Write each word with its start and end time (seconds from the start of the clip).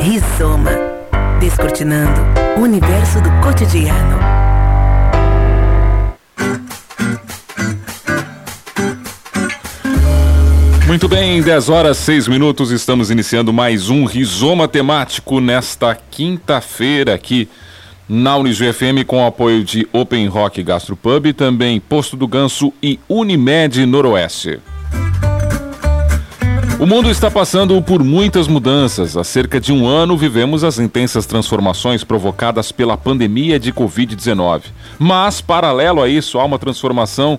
Rizoma. 0.00 0.70
Descortinando 1.38 2.22
o 2.56 2.62
universo 2.62 3.20
do 3.20 3.30
cotidiano. 3.42 4.18
Muito 10.86 11.06
bem, 11.06 11.42
10 11.42 11.68
horas 11.68 11.98
6 11.98 12.28
minutos, 12.28 12.70
estamos 12.70 13.10
iniciando 13.10 13.52
mais 13.52 13.90
um 13.90 14.06
Rizoma 14.06 14.66
temático 14.66 15.38
nesta 15.38 15.94
quinta-feira 15.94 17.14
aqui 17.14 17.46
na 18.08 18.38
Unijuí 18.38 18.72
FM 18.72 19.04
com 19.06 19.22
o 19.22 19.26
apoio 19.26 19.62
de 19.62 19.86
Open 19.92 20.26
Rock 20.28 20.62
Gastropub, 20.62 21.30
também 21.34 21.78
Posto 21.78 22.16
do 22.16 22.26
Ganso 22.26 22.72
e 22.82 22.98
Unimed 23.06 23.84
Noroeste. 23.84 24.60
O 26.80 26.86
mundo 26.86 27.10
está 27.10 27.30
passando 27.30 27.82
por 27.82 28.02
muitas 28.02 28.48
mudanças. 28.48 29.14
Há 29.14 29.22
cerca 29.22 29.60
de 29.60 29.70
um 29.70 29.86
ano 29.86 30.16
vivemos 30.16 30.64
as 30.64 30.78
intensas 30.78 31.26
transformações 31.26 32.02
provocadas 32.02 32.72
pela 32.72 32.96
pandemia 32.96 33.60
de 33.60 33.70
Covid-19. 33.70 34.62
Mas, 34.98 35.42
paralelo 35.42 36.00
a 36.00 36.08
isso, 36.08 36.38
há 36.38 36.44
uma 36.46 36.58
transformação 36.58 37.38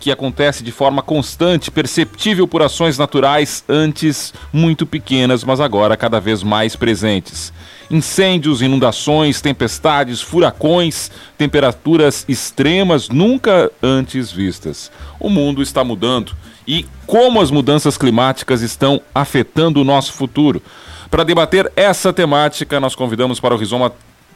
que 0.00 0.10
acontece 0.10 0.64
de 0.64 0.72
forma 0.72 1.02
constante, 1.02 1.70
perceptível 1.70 2.48
por 2.48 2.62
ações 2.62 2.96
naturais 2.96 3.62
antes 3.68 4.32
muito 4.50 4.86
pequenas, 4.86 5.44
mas 5.44 5.60
agora 5.60 5.94
cada 5.94 6.18
vez 6.18 6.42
mais 6.42 6.74
presentes. 6.74 7.52
Incêndios, 7.90 8.62
inundações, 8.62 9.42
tempestades, 9.42 10.22
furacões, 10.22 11.10
temperaturas 11.36 12.24
extremas 12.26 13.10
nunca 13.10 13.70
antes 13.82 14.32
vistas. 14.32 14.90
O 15.20 15.28
mundo 15.28 15.60
está 15.60 15.84
mudando 15.84 16.34
e 16.68 16.84
como 17.06 17.40
as 17.40 17.50
mudanças 17.50 17.96
climáticas 17.96 18.60
estão 18.60 19.00
afetando 19.14 19.80
o 19.80 19.84
nosso 19.84 20.12
futuro. 20.12 20.62
Para 21.10 21.24
debater 21.24 21.72
essa 21.74 22.12
temática, 22.12 22.78
nós 22.78 22.94
convidamos 22.94 23.40
para 23.40 23.54
o 23.54 23.58
Rizoma 23.58 23.90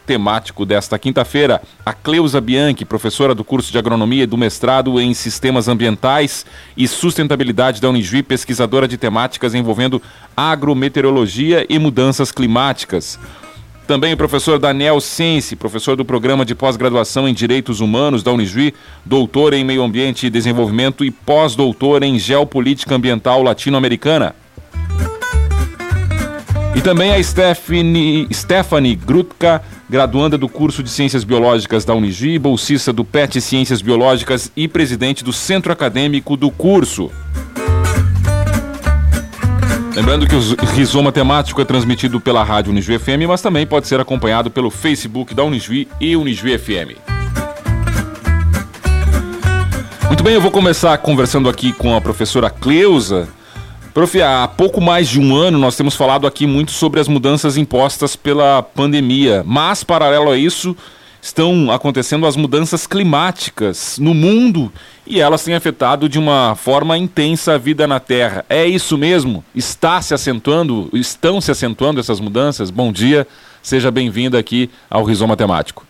temático 0.06 0.64
desta 0.66 0.98
quinta-feira, 0.98 1.62
a 1.84 1.92
Cleusa 1.92 2.40
Bianchi, 2.40 2.84
professora 2.84 3.34
do 3.34 3.44
curso 3.44 3.70
de 3.70 3.78
agronomia 3.78 4.24
e 4.24 4.26
do 4.26 4.38
mestrado 4.38 4.98
em 4.98 5.14
sistemas 5.14 5.68
ambientais 5.68 6.44
e 6.76 6.88
sustentabilidade 6.88 7.80
da 7.80 7.90
Unijuí, 7.90 8.22
pesquisadora 8.22 8.88
de 8.88 8.96
temáticas 8.96 9.54
envolvendo 9.54 10.02
agrometeorologia 10.36 11.66
e 11.68 11.78
mudanças 11.78 12.32
climáticas. 12.32 13.18
Também 13.86 14.14
o 14.14 14.16
professor 14.16 14.58
Daniel 14.58 15.00
Sense, 15.00 15.56
professor 15.56 15.96
do 15.96 16.04
programa 16.04 16.44
de 16.44 16.54
pós-graduação 16.54 17.28
em 17.28 17.34
Direitos 17.34 17.80
Humanos 17.80 18.22
da 18.22 18.32
Unijuí, 18.32 18.72
doutor 19.04 19.52
em 19.52 19.64
Meio 19.64 19.82
Ambiente 19.82 20.26
e 20.26 20.30
Desenvolvimento 20.30 21.04
e 21.04 21.10
pós-doutor 21.10 22.02
em 22.02 22.18
Geopolítica 22.18 22.94
Ambiental 22.94 23.42
Latino-Americana. 23.42 24.34
E 26.74 26.80
também 26.80 27.12
a 27.12 27.22
Stephanie, 27.22 28.26
Stephanie 28.32 28.94
Grutka, 28.94 29.62
graduanda 29.90 30.38
do 30.38 30.48
curso 30.48 30.82
de 30.82 30.88
Ciências 30.88 31.22
Biológicas 31.22 31.84
da 31.84 31.94
Unigi, 31.94 32.38
bolsista 32.38 32.94
do 32.94 33.04
PET 33.04 33.42
Ciências 33.42 33.82
Biológicas 33.82 34.50
e 34.56 34.66
presidente 34.66 35.22
do 35.22 35.34
Centro 35.34 35.70
Acadêmico 35.70 36.34
do 36.34 36.50
curso. 36.50 37.10
Lembrando 39.94 40.26
que 40.26 40.34
o 40.34 40.40
Rizoma 40.74 41.12
Temático 41.12 41.60
é 41.60 41.66
transmitido 41.66 42.18
pela 42.18 42.42
rádio 42.42 42.72
Unijuí 42.72 42.98
FM, 42.98 43.28
mas 43.28 43.42
também 43.42 43.66
pode 43.66 43.86
ser 43.86 44.00
acompanhado 44.00 44.50
pelo 44.50 44.70
Facebook 44.70 45.34
da 45.34 45.44
Unijuí 45.44 45.86
e 46.00 46.16
Unijuí 46.16 46.56
FM. 46.56 46.96
Muito 50.06 50.22
bem, 50.22 50.32
eu 50.32 50.40
vou 50.40 50.50
começar 50.50 50.96
conversando 50.96 51.46
aqui 51.46 51.74
com 51.74 51.94
a 51.94 52.00
professora 52.00 52.48
Cleusa. 52.48 53.28
Prof, 53.92 54.22
há 54.22 54.48
pouco 54.48 54.80
mais 54.80 55.08
de 55.08 55.20
um 55.20 55.36
ano 55.36 55.58
nós 55.58 55.76
temos 55.76 55.94
falado 55.94 56.26
aqui 56.26 56.46
muito 56.46 56.72
sobre 56.72 56.98
as 56.98 57.06
mudanças 57.06 57.58
impostas 57.58 58.16
pela 58.16 58.62
pandemia, 58.62 59.42
mas 59.44 59.84
paralelo 59.84 60.30
a 60.30 60.38
isso 60.38 60.74
estão 61.22 61.70
acontecendo 61.70 62.26
as 62.26 62.34
mudanças 62.34 62.84
climáticas 62.84 63.96
no 63.96 64.12
mundo 64.12 64.72
e 65.06 65.20
elas 65.20 65.44
têm 65.44 65.54
afetado 65.54 66.08
de 66.08 66.18
uma 66.18 66.56
forma 66.56 66.98
intensa 66.98 67.54
a 67.54 67.58
vida 67.58 67.86
na 67.86 68.00
Terra. 68.00 68.44
É 68.50 68.66
isso 68.66 68.98
mesmo? 68.98 69.44
Está 69.54 70.02
se 70.02 70.12
acentuando, 70.12 70.90
estão 70.92 71.40
se 71.40 71.52
acentuando 71.52 72.00
essas 72.00 72.18
mudanças? 72.18 72.70
Bom 72.70 72.90
dia, 72.90 73.24
seja 73.62 73.88
bem-vindo 73.88 74.36
aqui 74.36 74.68
ao 74.90 75.04
Rizoma 75.04 75.36
Temático. 75.36 75.86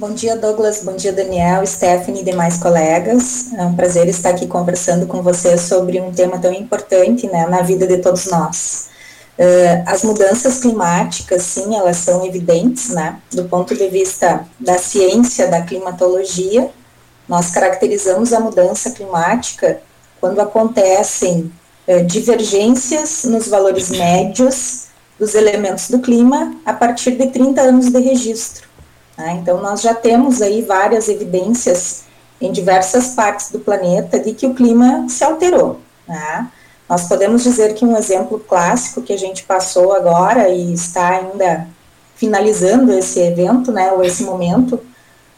Bom 0.00 0.14
dia, 0.14 0.34
Douglas. 0.34 0.82
Bom 0.82 0.96
dia, 0.96 1.12
Daniel, 1.12 1.64
Stephanie 1.64 2.22
e 2.22 2.24
demais 2.24 2.56
colegas. 2.56 3.52
É 3.52 3.62
um 3.64 3.76
prazer 3.76 4.08
estar 4.08 4.30
aqui 4.30 4.46
conversando 4.46 5.06
com 5.06 5.22
vocês 5.22 5.60
sobre 5.60 6.00
um 6.00 6.10
tema 6.10 6.38
tão 6.38 6.52
importante 6.52 7.26
né, 7.28 7.46
na 7.46 7.60
vida 7.60 7.86
de 7.86 7.98
todos 7.98 8.26
nós. 8.26 8.88
Uh, 9.40 9.82
as 9.86 10.04
mudanças 10.04 10.58
climáticas, 10.58 11.42
sim, 11.44 11.74
elas 11.74 11.96
são 11.96 12.26
evidentes, 12.26 12.90
né? 12.90 13.18
Do 13.32 13.44
ponto 13.44 13.74
de 13.74 13.88
vista 13.88 14.46
da 14.60 14.76
ciência 14.76 15.48
da 15.48 15.62
climatologia, 15.62 16.70
nós 17.26 17.50
caracterizamos 17.50 18.34
a 18.34 18.40
mudança 18.40 18.90
climática 18.90 19.80
quando 20.20 20.40
acontecem 20.40 21.50
uh, 21.88 22.04
divergências 22.04 23.24
nos 23.24 23.48
valores 23.48 23.88
médios 23.88 24.88
dos 25.18 25.34
elementos 25.34 25.88
do 25.88 26.00
clima 26.00 26.54
a 26.66 26.74
partir 26.74 27.12
de 27.12 27.28
30 27.28 27.62
anos 27.62 27.88
de 27.88 27.98
registro. 27.98 28.68
Né? 29.16 29.38
Então, 29.40 29.62
nós 29.62 29.80
já 29.80 29.94
temos 29.94 30.42
aí 30.42 30.60
várias 30.60 31.08
evidências 31.08 32.02
em 32.38 32.52
diversas 32.52 33.14
partes 33.14 33.50
do 33.50 33.58
planeta 33.58 34.20
de 34.20 34.34
que 34.34 34.46
o 34.46 34.52
clima 34.52 35.06
se 35.08 35.24
alterou. 35.24 35.80
Né? 36.06 36.46
Nós 36.90 37.06
podemos 37.06 37.44
dizer 37.44 37.74
que 37.74 37.84
um 37.84 37.96
exemplo 37.96 38.40
clássico 38.40 39.00
que 39.00 39.12
a 39.12 39.16
gente 39.16 39.44
passou 39.44 39.92
agora 39.92 40.48
e 40.48 40.74
está 40.74 41.08
ainda 41.10 41.68
finalizando 42.16 42.92
esse 42.92 43.20
evento, 43.20 43.70
né, 43.70 43.92
ou 43.92 44.02
esse 44.02 44.24
momento, 44.24 44.80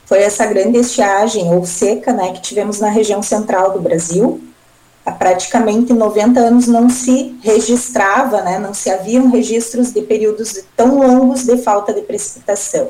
foi 0.06 0.22
essa 0.22 0.46
grande 0.46 0.78
estiagem 0.78 1.52
ou 1.54 1.66
seca, 1.66 2.10
né, 2.10 2.32
que 2.32 2.41
tivemos 2.41 2.80
na 2.80 2.88
região 2.88 3.22
central 3.22 3.70
do 3.70 3.82
Brasil. 3.82 4.42
Há 5.04 5.12
praticamente 5.12 5.92
90 5.92 6.41
anos 6.41 6.66
não 6.66 6.88
se 6.88 7.38
registrava, 7.42 8.41
né, 8.41 8.58
não 8.58 8.72
se 8.72 8.88
haviam 8.88 9.28
registros 9.28 9.92
de 9.92 10.00
períodos 10.00 10.58
tão 10.74 11.00
longos 11.00 11.44
de 11.44 11.58
falta 11.58 11.92
de 11.92 12.00
precipitação. 12.00 12.88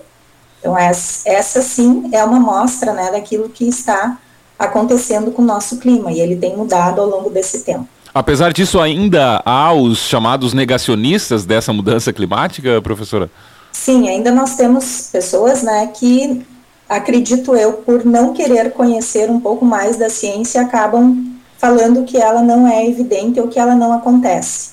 Então, 0.60 0.78
essa, 0.78 1.28
essa 1.28 1.62
sim 1.62 2.08
é 2.12 2.22
uma 2.22 2.38
mostra 2.38 2.92
né, 2.92 3.10
daquilo 3.10 3.48
que 3.48 3.68
está 3.68 4.20
acontecendo 4.56 5.32
com 5.32 5.42
o 5.42 5.44
nosso 5.44 5.78
clima, 5.78 6.12
e 6.12 6.20
ele 6.20 6.36
tem 6.36 6.56
mudado 6.56 7.00
ao 7.00 7.08
longo 7.08 7.28
desse 7.28 7.64
tempo. 7.64 7.88
Apesar 8.14 8.52
disso, 8.52 8.78
ainda 8.78 9.42
há 9.44 9.72
os 9.72 9.98
chamados 10.00 10.52
negacionistas 10.52 11.46
dessa 11.46 11.72
mudança 11.72 12.12
climática, 12.12 12.80
professora? 12.82 13.30
Sim, 13.72 14.06
ainda 14.08 14.30
nós 14.30 14.54
temos 14.54 15.08
pessoas 15.10 15.62
né, 15.62 15.86
que, 15.94 16.44
acredito 16.86 17.56
eu, 17.56 17.72
por 17.72 18.04
não 18.04 18.34
querer 18.34 18.72
conhecer 18.72 19.30
um 19.30 19.40
pouco 19.40 19.64
mais 19.64 19.96
da 19.96 20.10
ciência, 20.10 20.60
acabam 20.60 21.24
falando 21.56 22.04
que 22.04 22.18
ela 22.18 22.42
não 22.42 22.68
é 22.68 22.86
evidente 22.86 23.40
ou 23.40 23.48
que 23.48 23.58
ela 23.58 23.74
não 23.74 23.94
acontece. 23.94 24.72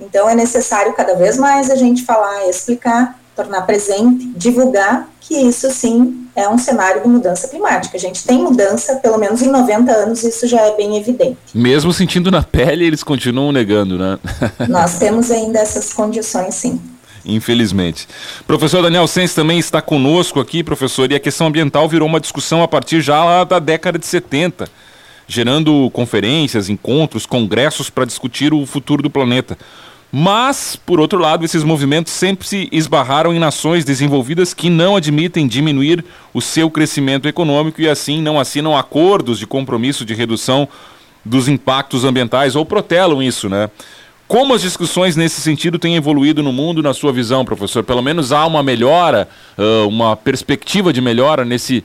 Então, 0.00 0.26
é 0.26 0.34
necessário 0.34 0.94
cada 0.94 1.14
vez 1.14 1.36
mais 1.36 1.70
a 1.70 1.76
gente 1.76 2.02
falar, 2.02 2.48
explicar 2.48 3.19
tornar 3.40 3.62
presente, 3.62 4.26
divulgar 4.36 5.08
que 5.20 5.34
isso 5.34 5.70
sim 5.70 6.26
é 6.36 6.48
um 6.48 6.58
cenário 6.58 7.02
de 7.02 7.08
mudança 7.08 7.48
climática. 7.48 7.96
A 7.96 8.00
gente 8.00 8.24
tem 8.24 8.38
mudança, 8.38 8.96
pelo 8.96 9.16
menos 9.16 9.40
em 9.42 9.50
90 9.50 9.90
anos, 9.90 10.22
isso 10.22 10.46
já 10.46 10.60
é 10.60 10.76
bem 10.76 10.96
evidente. 10.96 11.38
Mesmo 11.54 11.92
sentindo 11.92 12.30
na 12.30 12.42
pele, 12.42 12.84
eles 12.84 13.02
continuam 13.02 13.52
negando, 13.52 13.98
né? 13.98 14.18
Nós 14.68 14.98
temos 14.98 15.30
ainda 15.30 15.58
essas 15.58 15.92
condições, 15.92 16.54
sim. 16.54 16.80
Infelizmente. 17.24 18.08
Professor 18.46 18.82
Daniel 18.82 19.06
Sens 19.06 19.34
também 19.34 19.58
está 19.58 19.80
conosco 19.80 20.40
aqui, 20.40 20.62
professor, 20.62 21.10
e 21.10 21.14
a 21.14 21.20
questão 21.20 21.46
ambiental 21.46 21.88
virou 21.88 22.08
uma 22.08 22.20
discussão 22.20 22.62
a 22.62 22.68
partir 22.68 23.00
já 23.00 23.24
lá 23.24 23.44
da 23.44 23.58
década 23.58 23.98
de 23.98 24.06
70, 24.06 24.68
gerando 25.26 25.90
conferências, 25.92 26.68
encontros, 26.68 27.26
congressos 27.26 27.88
para 27.90 28.04
discutir 28.04 28.52
o 28.52 28.66
futuro 28.66 29.02
do 29.02 29.10
planeta. 29.10 29.56
Mas, 30.12 30.74
por 30.74 30.98
outro 30.98 31.20
lado, 31.20 31.44
esses 31.44 31.62
movimentos 31.62 32.12
sempre 32.12 32.46
se 32.46 32.68
esbarraram 32.72 33.32
em 33.32 33.38
nações 33.38 33.84
desenvolvidas 33.84 34.52
que 34.52 34.68
não 34.68 34.96
admitem 34.96 35.46
diminuir 35.46 36.04
o 36.34 36.40
seu 36.40 36.68
crescimento 36.68 37.28
econômico 37.28 37.80
e 37.80 37.88
assim 37.88 38.20
não 38.20 38.40
assinam 38.40 38.76
acordos 38.76 39.38
de 39.38 39.46
compromisso 39.46 40.04
de 40.04 40.12
redução 40.12 40.68
dos 41.24 41.46
impactos 41.46 42.04
ambientais 42.04 42.56
ou 42.56 42.66
protelam 42.66 43.22
isso, 43.22 43.48
né? 43.48 43.70
Como 44.26 44.54
as 44.54 44.62
discussões 44.62 45.16
nesse 45.16 45.40
sentido 45.40 45.78
têm 45.78 45.96
evoluído 45.96 46.42
no 46.42 46.52
mundo, 46.52 46.82
na 46.82 46.94
sua 46.94 47.12
visão, 47.12 47.44
professor? 47.44 47.84
Pelo 47.84 48.02
menos 48.02 48.32
há 48.32 48.46
uma 48.46 48.62
melhora, 48.62 49.28
uma 49.88 50.16
perspectiva 50.16 50.92
de 50.92 51.00
melhora 51.00 51.44
nesse. 51.44 51.84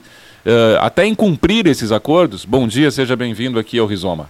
até 0.80 1.04
em 1.06 1.14
cumprir 1.14 1.66
esses 1.66 1.90
acordos? 1.90 2.44
Bom 2.44 2.68
dia, 2.68 2.90
seja 2.90 3.16
bem-vindo 3.16 3.58
aqui 3.58 3.78
ao 3.78 3.86
Rizoma. 3.86 4.28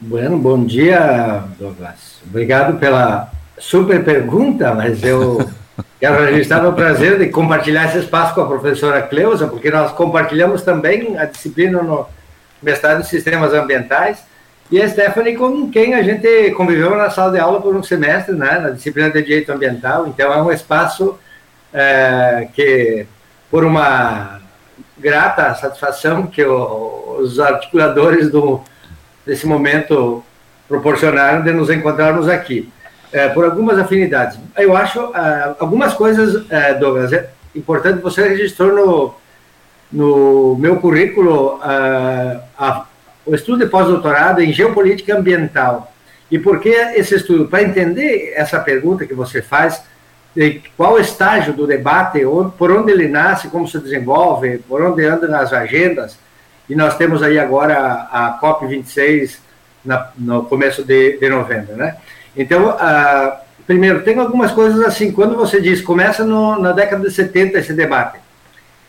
Bueno, 0.00 0.38
bom 0.38 0.64
dia, 0.64 1.44
Douglas. 1.58 2.11
Obrigado 2.26 2.78
pela 2.78 3.30
super 3.58 4.04
pergunta, 4.04 4.74
mas 4.74 5.02
eu 5.02 5.48
quero 6.00 6.24
registrar 6.24 6.66
o 6.66 6.72
prazer 6.72 7.18
de 7.18 7.28
compartilhar 7.28 7.86
esse 7.86 7.98
espaço 7.98 8.34
com 8.34 8.40
a 8.42 8.46
professora 8.46 9.02
Cleusa, 9.02 9.46
porque 9.46 9.70
nós 9.70 9.92
compartilhamos 9.92 10.62
também 10.62 11.18
a 11.18 11.24
disciplina 11.24 11.82
no 11.82 12.06
mestrado 12.62 13.00
em 13.00 13.04
Sistemas 13.04 13.52
Ambientais, 13.52 14.24
e 14.70 14.80
a 14.80 14.88
Stephanie, 14.88 15.36
com 15.36 15.70
quem 15.70 15.94
a 15.94 16.02
gente 16.02 16.50
conviveu 16.52 16.96
na 16.96 17.10
sala 17.10 17.32
de 17.32 17.38
aula 17.38 17.60
por 17.60 17.76
um 17.76 17.82
semestre, 17.82 18.34
né, 18.34 18.58
na 18.58 18.70
disciplina 18.70 19.10
de 19.10 19.22
Direito 19.22 19.52
Ambiental. 19.52 20.06
Então, 20.06 20.32
é 20.32 20.40
um 20.40 20.50
espaço 20.50 21.18
é, 21.74 22.48
que, 22.54 23.06
por 23.50 23.64
uma 23.64 24.40
grata 24.96 25.54
satisfação 25.56 26.26
que 26.26 26.42
o, 26.42 27.18
os 27.20 27.38
articuladores 27.38 28.30
do, 28.30 28.62
desse 29.26 29.46
momento 29.46 30.24
proporcionaram 30.72 31.42
de 31.42 31.52
nos 31.52 31.68
encontrarmos 31.68 32.30
aqui, 32.30 32.72
é, 33.12 33.28
por 33.28 33.44
algumas 33.44 33.78
afinidades. 33.78 34.38
Eu 34.56 34.74
acho 34.74 35.12
é, 35.14 35.54
algumas 35.60 35.92
coisas, 35.92 36.50
é, 36.50 36.72
Douglas, 36.72 37.12
é 37.12 37.28
importante, 37.54 38.00
você 38.00 38.26
registrou 38.26 38.72
no, 38.72 39.14
no 39.92 40.56
meu 40.56 40.76
currículo 40.76 41.60
a, 41.62 42.86
o 43.26 43.34
estudo 43.34 43.64
de 43.64 43.70
pós-doutorado 43.70 44.40
em 44.40 44.50
geopolítica 44.50 45.14
ambiental. 45.14 45.92
E 46.30 46.38
por 46.38 46.58
que 46.58 46.70
esse 46.70 47.16
estudo? 47.16 47.46
Para 47.48 47.62
entender 47.62 48.32
essa 48.34 48.58
pergunta 48.58 49.04
que 49.04 49.12
você 49.12 49.42
faz, 49.42 49.82
de 50.34 50.62
qual 50.74 50.98
estágio 50.98 51.52
do 51.52 51.66
debate, 51.66 52.22
por 52.56 52.72
onde 52.72 52.90
ele 52.90 53.08
nasce, 53.08 53.48
como 53.48 53.68
se 53.68 53.78
desenvolve, 53.78 54.56
por 54.66 54.80
onde 54.80 55.04
anda 55.04 55.28
nas 55.28 55.52
agendas, 55.52 56.18
e 56.66 56.74
nós 56.74 56.96
temos 56.96 57.22
aí 57.22 57.38
agora 57.38 58.08
a, 58.10 58.38
COP26 58.40 59.51
na, 59.84 60.10
no 60.16 60.44
começo 60.44 60.84
de, 60.84 61.18
de 61.18 61.28
novembro, 61.28 61.76
né? 61.76 61.96
Então, 62.36 62.70
uh, 62.70 63.36
primeiro, 63.66 64.02
tem 64.02 64.18
algumas 64.18 64.52
coisas 64.52 64.80
assim, 64.84 65.12
quando 65.12 65.36
você 65.36 65.60
diz, 65.60 65.80
começa 65.80 66.24
no, 66.24 66.58
na 66.58 66.72
década 66.72 67.08
de 67.08 67.14
70 67.14 67.58
esse 67.58 67.72
debate, 67.72 68.18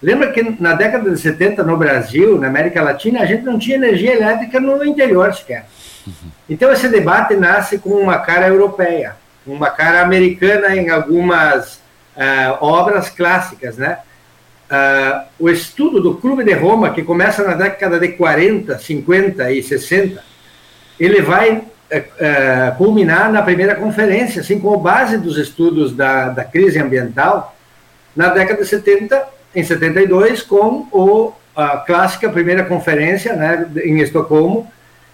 lembra 0.02 0.32
que 0.32 0.56
na 0.60 0.74
década 0.74 1.10
de 1.10 1.20
70 1.20 1.64
no 1.64 1.78
Brasil, 1.78 2.40
na 2.40 2.48
América 2.48 2.82
Latina, 2.82 3.22
a 3.22 3.26
gente 3.26 3.44
não 3.44 3.60
tinha 3.60 3.76
energia 3.76 4.14
elétrica 4.14 4.60
no 4.60 4.84
interior 4.86 5.34
sequer. 5.34 5.66
Então, 6.50 6.72
esse 6.72 6.90
debate 6.90 7.36
nasce 7.36 7.78
com 7.78 7.92
uma 7.92 8.20
cara 8.20 8.48
europeia, 8.48 9.16
uma 9.46 9.70
cara 9.70 10.02
americana 10.02 10.76
em 10.76 10.90
algumas 10.90 11.76
uh, 12.16 12.58
obras 12.60 13.10
clássicas, 13.10 13.78
né? 13.78 14.00
Uh, 14.70 15.26
o 15.40 15.50
estudo 15.50 16.02
do 16.02 16.16
Clube 16.16 16.44
de 16.44 16.54
Roma, 16.54 16.90
que 16.90 17.04
começa 17.04 17.44
na 17.44 17.54
década 17.54 18.00
de 18.00 18.10
40, 18.10 18.78
50 18.80 19.52
e 19.52 19.62
60, 19.62 20.24
ele 21.00 21.22
vai 21.22 21.58
uh, 21.58 22.78
culminar 22.78 23.32
na 23.32 23.42
primeira 23.42 23.76
conferência, 23.76 24.42
assim 24.42 24.60
como 24.60 24.78
base 24.78 25.18
dos 25.18 25.38
estudos 25.38 25.96
da, 25.96 26.30
da 26.30 26.44
crise 26.44 26.80
ambiental, 26.80 27.56
na 28.16 28.30
década 28.30 28.62
de 28.62 28.68
70, 28.68 29.24
em 29.56 29.64
72, 29.64 30.42
com 30.42 30.88
o, 30.92 31.34
a 31.56 31.78
clássica 31.78 32.30
primeira 32.30 32.64
conferência 32.64 33.36
né, 33.36 33.68
em 33.84 34.00
Estocolmo, 34.00 34.72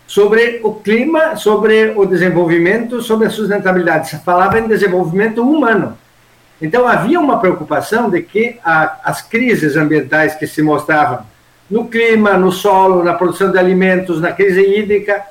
sobre 0.08 0.60
o 0.64 0.74
clima, 0.74 1.36
sobre 1.36 1.94
o 1.96 2.06
desenvolvimento, 2.06 3.02
sobre 3.02 3.28
a 3.28 3.30
sustentabilidade. 3.30 4.10
Se 4.10 4.18
falava 4.20 4.60
em 4.60 4.68
desenvolvimento 4.68 5.42
humano. 5.42 5.98
Então 6.62 6.88
havia 6.88 7.20
uma 7.20 7.40
preocupação 7.40 8.10
de 8.10 8.22
que 8.22 8.60
a, 8.64 8.98
as 9.04 9.22
crises 9.22 9.78
ambientais 9.78 10.36
que 10.36 10.48
se 10.48 10.62
mostravam 10.62 11.20
no 11.70 11.86
clima, 11.86 12.34
no 12.34 12.52
solo, 12.52 13.04
na 13.04 13.14
produção 13.14 13.52
de 13.52 13.60
alimentos, 13.60 14.20
na 14.20 14.32
crise 14.32 14.62
hídrica, 14.62 15.24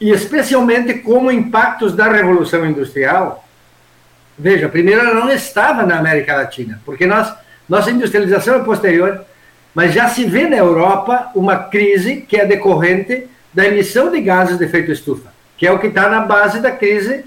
e 0.00 0.10
especialmente 0.10 0.94
como 0.94 1.30
impactos 1.30 1.94
da 1.94 2.08
revolução 2.08 2.64
industrial. 2.64 3.44
Veja, 4.38 4.68
primeiro 4.68 5.00
ela 5.00 5.14
não 5.14 5.30
estava 5.30 5.84
na 5.84 5.98
América 5.98 6.36
Latina, 6.36 6.80
porque 6.84 7.06
nós, 7.06 7.32
nossa 7.68 7.90
industrialização 7.90 8.56
é 8.56 8.60
posterior, 8.60 9.24
mas 9.74 9.92
já 9.92 10.08
se 10.08 10.24
vê 10.24 10.48
na 10.48 10.56
Europa 10.56 11.30
uma 11.34 11.56
crise 11.56 12.16
que 12.16 12.36
é 12.36 12.46
decorrente 12.46 13.26
da 13.52 13.66
emissão 13.66 14.10
de 14.10 14.20
gases 14.20 14.58
de 14.58 14.64
efeito 14.64 14.92
estufa, 14.92 15.32
que 15.56 15.66
é 15.66 15.72
o 15.72 15.78
que 15.78 15.88
está 15.88 16.08
na 16.08 16.20
base 16.20 16.60
da 16.60 16.70
crise 16.70 17.24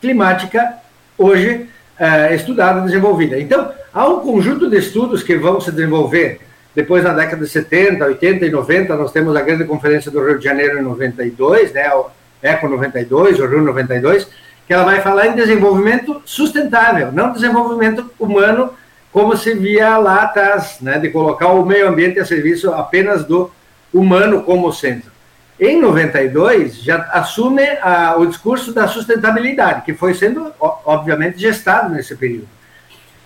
climática 0.00 0.74
hoje 1.16 1.68
é, 1.98 2.34
estudada, 2.34 2.80
desenvolvida. 2.80 3.38
Então, 3.38 3.72
há 3.92 4.08
um 4.08 4.20
conjunto 4.20 4.68
de 4.68 4.78
estudos 4.78 5.22
que 5.22 5.36
vão 5.36 5.60
se 5.60 5.70
desenvolver 5.70 6.40
depois 6.74 7.02
na 7.02 7.12
década 7.12 7.44
de 7.44 7.50
70, 7.50 8.04
80 8.04 8.46
e 8.46 8.50
90, 8.50 8.96
nós 8.96 9.12
temos 9.12 9.34
a 9.34 9.42
grande 9.42 9.64
conferência 9.64 10.10
do 10.10 10.24
Rio 10.24 10.38
de 10.38 10.44
Janeiro 10.44 10.78
em 10.78 10.82
92, 10.82 11.72
né, 11.72 11.92
o 11.94 12.06
ECO 12.42 12.68
92, 12.68 13.40
o 13.40 13.46
Rio 13.46 13.62
92, 13.62 14.28
que 14.66 14.72
ela 14.72 14.84
vai 14.84 15.00
falar 15.00 15.28
em 15.28 15.34
desenvolvimento 15.34 16.22
sustentável, 16.24 17.10
não 17.10 17.32
desenvolvimento 17.32 18.10
humano, 18.18 18.72
como 19.10 19.36
se 19.36 19.54
via 19.54 19.96
lá 19.96 20.22
atrás, 20.22 20.78
né, 20.80 20.98
de 20.98 21.08
colocar 21.08 21.48
o 21.48 21.64
meio 21.64 21.88
ambiente 21.88 22.20
a 22.20 22.24
serviço 22.24 22.72
apenas 22.72 23.24
do 23.24 23.50
humano 23.92 24.42
como 24.42 24.72
centro. 24.72 25.10
Em 25.58 25.80
92, 25.80 26.76
já 26.82 26.98
assume 27.12 27.62
a, 27.82 28.14
o 28.16 28.26
discurso 28.26 28.72
da 28.72 28.86
sustentabilidade, 28.86 29.82
que 29.82 29.94
foi 29.94 30.14
sendo, 30.14 30.52
obviamente, 30.60 31.40
gestado 31.40 31.92
nesse 31.92 32.14
período. 32.14 32.48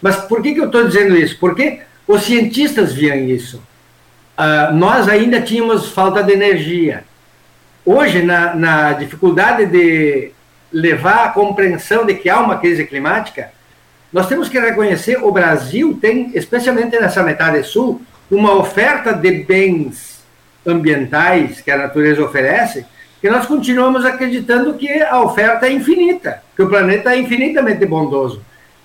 Mas 0.00 0.16
por 0.16 0.40
que, 0.40 0.54
que 0.54 0.60
eu 0.60 0.66
estou 0.66 0.86
dizendo 0.86 1.14
isso? 1.14 1.36
Porque 1.38 1.82
os 2.06 2.22
cientistas 2.22 2.92
viam 2.92 3.16
isso. 3.16 3.62
Uh, 4.38 4.74
nós 4.74 5.08
ainda 5.08 5.40
tínhamos 5.40 5.90
falta 5.90 6.22
de 6.22 6.32
energia. 6.32 7.04
Hoje, 7.84 8.22
na, 8.22 8.54
na 8.54 8.92
dificuldade 8.92 9.66
de 9.66 10.32
levar 10.72 11.26
a 11.26 11.28
compreensão 11.30 12.06
de 12.06 12.14
que 12.14 12.30
há 12.30 12.40
uma 12.40 12.58
crise 12.58 12.84
climática, 12.84 13.50
nós 14.12 14.26
temos 14.26 14.48
que 14.48 14.58
reconhecer 14.58 15.22
o 15.22 15.32
Brasil 15.32 15.98
tem, 16.00 16.30
especialmente 16.34 16.98
nessa 16.98 17.22
metade 17.22 17.62
sul, 17.64 18.02
uma 18.30 18.54
oferta 18.54 19.12
de 19.12 19.30
bens 19.44 20.22
ambientais 20.66 21.60
que 21.60 21.70
a 21.70 21.76
natureza 21.76 22.24
oferece, 22.24 22.86
que 23.20 23.30
nós 23.30 23.46
continuamos 23.46 24.04
acreditando 24.04 24.74
que 24.74 25.02
a 25.02 25.22
oferta 25.22 25.66
é 25.66 25.72
infinita, 25.72 26.42
que 26.56 26.62
o 26.62 26.68
planeta 26.68 27.14
é 27.14 27.20
infinitamente 27.20 27.86
bondoso. 27.86 28.42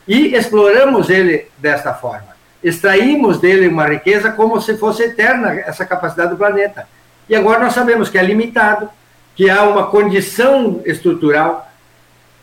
E 0.08 0.36
exploramos 0.36 1.10
ele 1.10 1.48
desta 1.58 1.94
forma. 1.94 2.37
Extraímos 2.68 3.40
dele 3.40 3.68
uma 3.68 3.86
riqueza 3.86 4.32
como 4.32 4.60
se 4.60 4.78
fosse 4.78 5.04
eterna 5.04 5.54
essa 5.54 5.86
capacidade 5.86 6.32
do 6.32 6.38
planeta. 6.38 6.88
E 7.30 7.36
agora 7.36 7.60
nós 7.60 7.74
sabemos 7.74 8.10
que 8.10 8.18
é 8.18 8.24
limitado, 8.24 8.90
que 9.36 9.50
há 9.50 9.64
uma 9.64 9.88
condição 9.88 10.82
estrutural. 10.86 11.70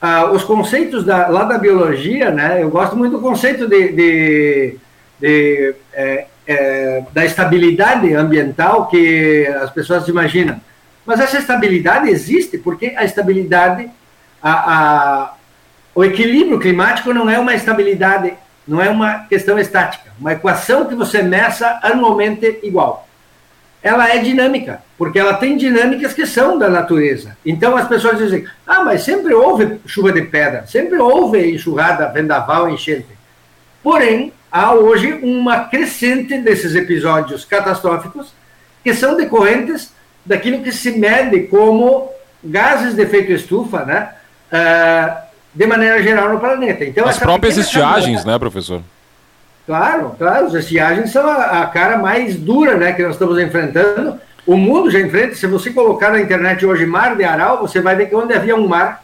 Ah, 0.01 0.31
os 0.31 0.45
conceitos 0.45 1.05
da, 1.05 1.29
lá 1.29 1.45
da 1.45 1.59
biologia, 1.59 2.31
né, 2.31 2.63
eu 2.63 2.71
gosto 2.71 2.97
muito 2.97 3.13
do 3.13 3.21
conceito 3.21 3.67
de, 3.67 3.93
de, 3.93 4.79
de 5.21 5.75
é, 5.93 6.27
é, 6.47 7.03
da 7.13 7.25
estabilidade 7.25 8.15
ambiental 8.15 8.87
que 8.87 9.47
as 9.63 9.71
pessoas 9.71 10.07
imaginam. 10.09 10.61
Mas 11.07 11.21
essa 11.21 11.39
estabilidade 11.39 12.09
existe 12.09 12.59
porque 12.59 12.95
a 12.97 13.05
estabilidade, 13.05 13.91
a, 14.43 14.53
a, 14.53 15.35
o 15.95 16.05
equilíbrio 16.05 16.59
climático 16.59 17.13
não 17.13 17.29
é 17.29 17.39
uma 17.39 17.55
estabilidade, 17.55 18.35
não 18.67 18.81
é 18.81 18.89
uma 18.89 19.21
questão 19.27 19.59
estática, 19.59 20.11
uma 20.19 20.33
equação 20.33 20.87
que 20.87 20.95
você 20.95 21.23
meça 21.23 21.79
anualmente 21.83 22.61
igual. 22.63 23.07
Ela 23.83 24.09
é 24.09 24.19
dinâmica, 24.19 24.83
porque 24.97 25.19
ela 25.19 25.35
tem 25.35 25.59
dinâmicas 25.59 26.15
que 26.15 26.27
são 26.27 26.59
da 26.59 26.71
natureza. 26.71 27.37
Então 27.45 27.77
as 27.77 27.87
pessoas 27.87 28.17
dizem: 28.17 28.47
ah, 28.67 28.83
mas 28.83 29.03
sempre 29.03 29.35
houve 29.35 29.79
chuva 29.85 30.11
de 30.11 30.23
pedra, 30.23 30.67
sempre 30.67 30.97
houve 30.99 31.51
enxurrada, 31.51 32.09
vendaval, 32.09 32.71
enchente. 32.71 33.09
Porém, 33.83 34.33
há 34.51 34.73
hoje 34.73 35.13
uma 35.23 35.65
crescente 35.65 36.39
desses 36.39 36.75
episódios 36.75 37.45
catastróficos 37.45 38.33
que 38.83 38.95
são 38.95 39.17
decorrentes 39.17 39.93
daquilo 40.25 40.63
que 40.63 40.73
se 40.73 40.93
mede 40.93 41.41
como 41.49 42.11
gases 42.43 42.95
de 42.95 43.03
efeito 43.03 43.33
estufa, 43.33 43.85
né? 43.85 44.15
Uh, 44.51 45.25
de 45.55 45.67
maneira 45.67 46.03
geral 46.03 46.31
no 46.31 46.41
planeta. 46.41 46.85
Então, 46.85 47.07
As 47.07 47.19
próprias 47.19 47.57
estiagens, 47.57 48.21
camada, 48.21 48.33
né, 48.33 48.39
professor? 48.39 48.83
Claro, 49.67 50.15
claro, 50.19 50.47
as 50.47 50.55
estiagens 50.55 51.11
são 51.11 51.27
a, 51.27 51.63
a, 51.63 51.67
cara 51.67 51.97
mais 51.97 52.37
dura 52.37 52.77
né, 52.77 52.93
que 52.93 53.03
nós 53.03 53.13
estamos 53.13 53.39
enfrentando. 53.39 54.21
O 54.47 54.57
mundo 54.57 54.91
já 54.91 55.01
enfrenta, 55.01 55.35
se 55.35 55.47
você 55.47 55.71
colocar 55.71 56.11
na 56.11 56.21
internet 56.21 56.67
hoje 56.67 56.85
mar 56.85 57.17
de 57.17 57.25
Aral, 57.25 57.61
você 57.61 57.81
vai 57.81 57.97
ver 57.97 58.07
que 58.07 58.15
onde 58.15 58.35
havia 58.35 58.57
um 58.57 58.69
mar, 58.69 59.03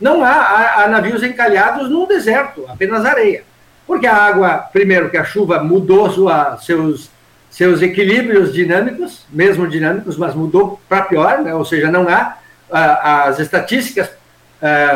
não 0.00 0.22
há, 0.22 0.30
há, 0.30 0.84
há 0.84 0.88
navios 0.88 1.22
encalhados 1.22 1.90
num 1.90 2.06
deserto, 2.06 2.64
apenas 2.68 3.04
areia. 3.04 3.42
Porque 3.86 4.06
a 4.06 4.14
água, 4.14 4.68
primeiro, 4.72 5.10
que 5.10 5.16
a 5.16 5.24
chuva 5.24 5.64
mudou 5.64 6.10
sua, 6.10 6.58
seus, 6.58 7.10
seus 7.50 7.82
equilíbrios 7.82 8.52
dinâmicos, 8.52 9.24
mesmo 9.30 9.66
dinâmicos, 9.66 10.16
mas 10.16 10.34
mudou 10.34 10.80
para 10.88 11.02
pior, 11.02 11.38
né? 11.38 11.54
ou 11.54 11.64
seja, 11.64 11.90
não 11.90 12.06
há. 12.08 12.36
as 12.70 13.40
estatísticas 13.40 14.10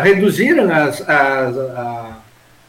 reduziram 0.03 0.73
as, 0.73 1.09
as, 1.09 1.57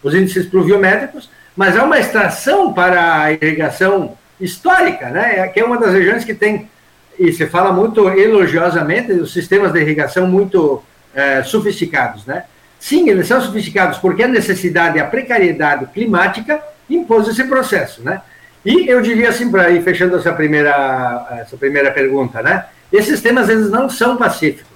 os 0.04 0.14
índices 0.14 0.46
pluviométricos, 0.46 1.30
mas 1.56 1.78
há 1.78 1.84
uma 1.84 2.00
extração 2.00 2.74
para 2.74 3.22
a 3.22 3.32
irrigação 3.32 4.18
histórica, 4.40 5.10
né? 5.10 5.48
que 5.48 5.60
é 5.60 5.66
uma 5.66 5.78
das 5.78 5.94
regiões 5.94 6.26
que 6.26 6.34
tem, 6.34 6.70
e 7.18 7.32
se 7.32 7.46
fala 7.48 7.72
muito 7.72 8.10
elogiosamente, 8.10 9.12
os 9.14 9.32
sistemas 9.32 9.72
de 9.72 9.80
irrigação 9.80 10.28
muito 10.28 10.84
é, 11.14 11.44
sofisticados. 11.44 12.26
Né? 12.26 12.44
Sim, 12.80 13.10
eles 13.10 13.28
são 13.28 13.42
sofisticados 13.42 13.98
porque 14.00 14.24
a 14.24 14.28
necessidade 14.28 15.00
a 15.00 15.06
precariedade 15.06 15.86
climática 15.88 16.62
impôs 16.90 17.28
esse 17.28 17.44
processo, 17.46 18.04
né? 18.04 18.22
E 18.66 18.88
eu 18.88 19.02
diria 19.02 19.30
assim, 19.30 19.52
para 19.52 19.70
ir 19.72 19.82
fechando 19.82 20.16
essa 20.16 20.32
primeira, 20.32 21.28
essa 21.42 21.58
primeira 21.58 21.92
pergunta, 21.92 22.42
né? 22.42 22.66
esses 22.94 23.20
temas 23.22 23.50
eles 23.50 23.70
não 23.70 23.90
são 23.90 24.16
pacíficos. 24.16 24.73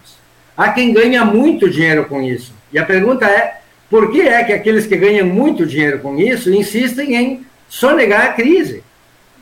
Há 0.58 0.70
quem 0.72 0.92
ganha 0.92 1.24
muito 1.24 1.70
dinheiro 1.70 2.06
com 2.06 2.22
isso. 2.22 2.52
E 2.74 2.80
a 2.80 2.86
pergunta 2.86 3.26
é, 3.26 3.62
por 3.90 4.12
que 4.12 4.22
é 4.22 4.44
que 4.44 4.52
aqueles 4.52 4.88
que 4.88 4.98
ganham 4.98 5.28
muito 5.28 5.66
dinheiro 5.66 6.00
com 6.00 6.18
isso 6.18 6.52
insistem 6.52 7.16
em 7.16 7.46
sonegar 7.70 8.26
a 8.26 8.34
crise? 8.34 8.84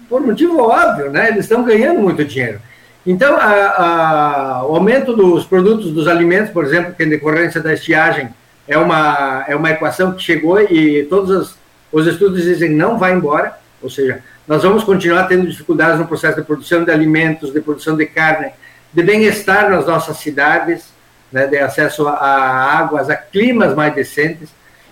Por 0.09 0.21
motivo 0.21 0.59
óbvio, 0.59 1.09
né? 1.09 1.29
Eles 1.29 1.45
estão 1.45 1.63
ganhando 1.63 2.01
muito 2.01 2.23
dinheiro. 2.25 2.59
Então, 3.05 3.35
a, 3.37 4.61
a, 4.61 4.65
o 4.65 4.75
aumento 4.75 5.15
dos 5.15 5.45
produtos 5.45 5.91
dos 5.91 6.07
alimentos, 6.07 6.51
por 6.51 6.65
exemplo, 6.65 6.93
que 6.93 7.03
em 7.03 7.09
decorrência 7.09 7.61
da 7.61 7.73
estiagem 7.73 8.29
é 8.67 8.77
uma, 8.77 9.45
é 9.47 9.55
uma 9.55 9.71
equação 9.71 10.11
que 10.13 10.23
chegou 10.23 10.59
e 10.59 11.03
todos 11.03 11.29
os, 11.29 11.55
os 11.91 12.07
estudos 12.07 12.43
dizem 12.43 12.71
não 12.71 12.97
vai 12.97 13.13
embora, 13.13 13.57
ou 13.81 13.89
seja, 13.89 14.23
nós 14.47 14.63
vamos 14.63 14.83
continuar 14.83 15.25
tendo 15.27 15.47
dificuldades 15.47 15.99
no 15.99 16.07
processo 16.07 16.37
de 16.37 16.45
produção 16.45 16.83
de 16.83 16.91
alimentos, 16.91 17.53
de 17.53 17.61
produção 17.61 17.95
de 17.95 18.05
carne, 18.05 18.51
de 18.91 19.03
bem-estar 19.03 19.69
nas 19.69 19.85
nossas 19.85 20.17
cidades, 20.17 20.94
né, 21.31 21.47
de 21.47 21.57
acesso 21.57 22.07
a 22.07 22.77
águas, 22.79 23.09
a 23.09 23.15
climas 23.15 23.75
mais 23.75 23.93
decentes. 23.93 24.49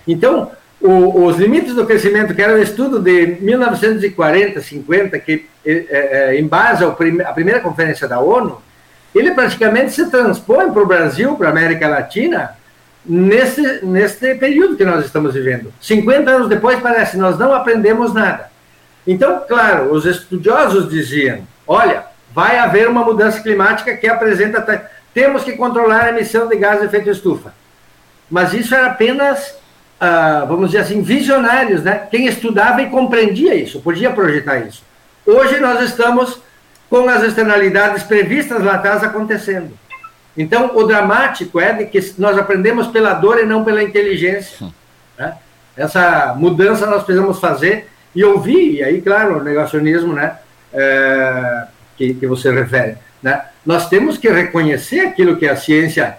Então, 0.08 0.52
o, 0.82 1.26
os 1.26 1.38
limites 1.38 1.74
do 1.74 1.86
crescimento, 1.86 2.34
que 2.34 2.42
era 2.42 2.54
o 2.54 2.62
estudo 2.62 3.00
de 3.00 3.38
1940, 3.40 4.62
50, 4.62 5.20
que 5.20 5.46
é, 5.66 5.86
é, 5.90 6.40
em 6.40 6.46
base 6.46 6.84
à 6.84 7.32
primeira 7.34 7.62
conferência 7.62 8.08
da 8.08 8.20
ONU, 8.20 8.62
ele 9.16 9.32
praticamente 9.32 9.92
se 9.94 10.10
transpõe 10.10 10.72
para 10.72 10.84
o 10.84 10.88
Brasil, 10.88 11.36
para 11.36 11.48
a 11.48 11.52
América 11.52 11.88
Latina, 11.88 12.58
nesse, 13.06 13.86
nesse 13.86 14.36
período 14.36 14.76
que 14.76 14.86
nós 14.86 15.06
estamos 15.06 15.34
vivendo. 15.34 15.74
50 15.80 16.30
anos 16.30 16.50
depois, 16.50 16.80
parece, 16.80 17.18
nós 17.18 17.38
não 17.38 17.54
aprendemos 17.54 18.14
nada. 18.14 18.52
Então, 19.06 19.44
claro, 19.48 19.92
os 19.94 20.06
estudiosos 20.06 20.90
diziam: 20.90 21.48
olha, 21.68 22.04
vai 22.34 22.58
haver 22.58 22.90
uma 22.90 23.04
mudança 23.04 23.42
climática 23.42 23.96
que 23.96 24.08
apresenta. 24.08 24.90
Temos 25.14 25.44
que 25.44 25.54
controlar 25.54 26.06
a 26.06 26.10
emissão 26.10 26.48
de 26.48 26.56
gás 26.56 26.80
de 26.80 26.86
efeito 26.86 27.10
estufa. 27.10 27.54
Mas 28.30 28.54
isso 28.54 28.74
era 28.74 28.88
apenas, 28.88 29.56
ah, 30.00 30.46
vamos 30.48 30.72
dizer 30.72 30.84
assim, 30.84 31.02
visionários, 31.02 31.84
né? 31.84 32.08
Quem 32.10 32.26
estudava 32.26 32.82
e 32.82 32.90
compreendia 32.90 33.54
isso, 33.54 33.82
podia 33.82 34.12
projetar 34.12 34.60
isso. 34.60 34.84
Hoje 35.26 35.60
nós 35.60 35.82
estamos 35.82 36.42
com 36.90 37.08
as 37.08 37.24
externalidades 37.24 38.04
previstas 38.04 38.64
lá 38.64 38.74
atrás 38.74 39.04
acontecendo. 39.04 39.72
Então, 40.36 40.76
o 40.76 40.84
dramático 40.84 41.60
é 41.60 41.74
de 41.74 41.86
que 41.86 42.16
nós 42.18 42.38
aprendemos 42.38 42.88
pela 42.88 43.14
dor 43.14 43.40
e 43.40 43.46
não 43.46 43.64
pela 43.64 43.84
inteligência. 43.84 44.68
Né? 45.18 45.38
Essa 45.78 46.34
mudança 46.36 46.86
nós 46.88 47.04
precisamos 47.04 47.40
fazer 47.40 47.88
e 48.16 48.24
ouvir, 48.24 48.76
e 48.76 48.84
aí, 48.84 49.02
claro, 49.02 49.40
o 49.40 49.44
negacionismo 49.44 50.14
né, 50.14 50.38
é, 50.72 51.64
que, 51.98 52.14
que 52.16 52.28
você 52.28 52.52
refere. 52.52 52.98
Né? 53.24 53.42
Nós 53.66 53.88
temos 53.88 54.18
que 54.18 54.30
reconhecer 54.30 55.00
aquilo 55.00 55.38
que 55.38 55.48
a 55.48 55.56
ciência, 55.56 56.18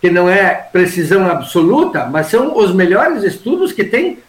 que 0.00 0.08
não 0.08 0.30
é 0.30 0.54
precisão 0.54 1.28
absoluta, 1.28 2.06
mas 2.06 2.28
são 2.28 2.56
os 2.56 2.72
melhores 2.72 3.24
estudos 3.24 3.72
que 3.72 3.82
têm 3.82 4.20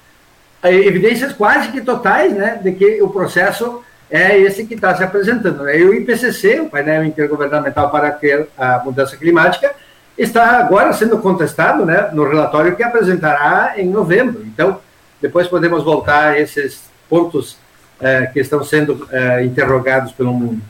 é, 0.63 0.74
evidências 0.74 1.32
quase 1.32 1.70
que 1.70 1.82
totais 1.82 2.34
né, 2.34 2.60
de 2.62 2.72
que 2.72 3.01
o 3.01 3.10
processo 3.10 3.84
é 4.10 4.38
esse 4.38 4.65
que 4.65 4.74
está 4.74 4.96
se 4.96 5.03
apresentando. 5.03 5.70
E 5.70 5.84
o 5.84 5.94
IPCC, 5.94 6.62
o 6.62 6.70
painel 6.70 7.05
intergovernamental 7.05 7.91
para 7.91 8.17
a 8.58 8.82
mudança 8.84 9.15
climática, 9.15 9.74
está 10.17 10.58
agora 10.58 10.91
sendo 10.94 11.20
contestado 11.20 11.86
né, 11.86 12.10
no 12.13 12.27
relatório 12.27 12.75
que 12.75 12.84
apresentará 12.84 13.74
em 13.77 13.88
novembro. 13.88 14.44
Então, 14.46 14.79
depois 15.22 15.48
podemos 15.48 15.84
voltar 15.84 16.29
a 16.29 16.39
esses 16.39 16.84
pontos 17.10 17.58
é, 18.00 18.25
que 18.27 18.39
estão 18.39 18.63
sendo 18.63 19.08
é, 19.12 19.44
interrogados 19.44 20.12
pelo 20.12 20.34
mundo. 20.34 20.62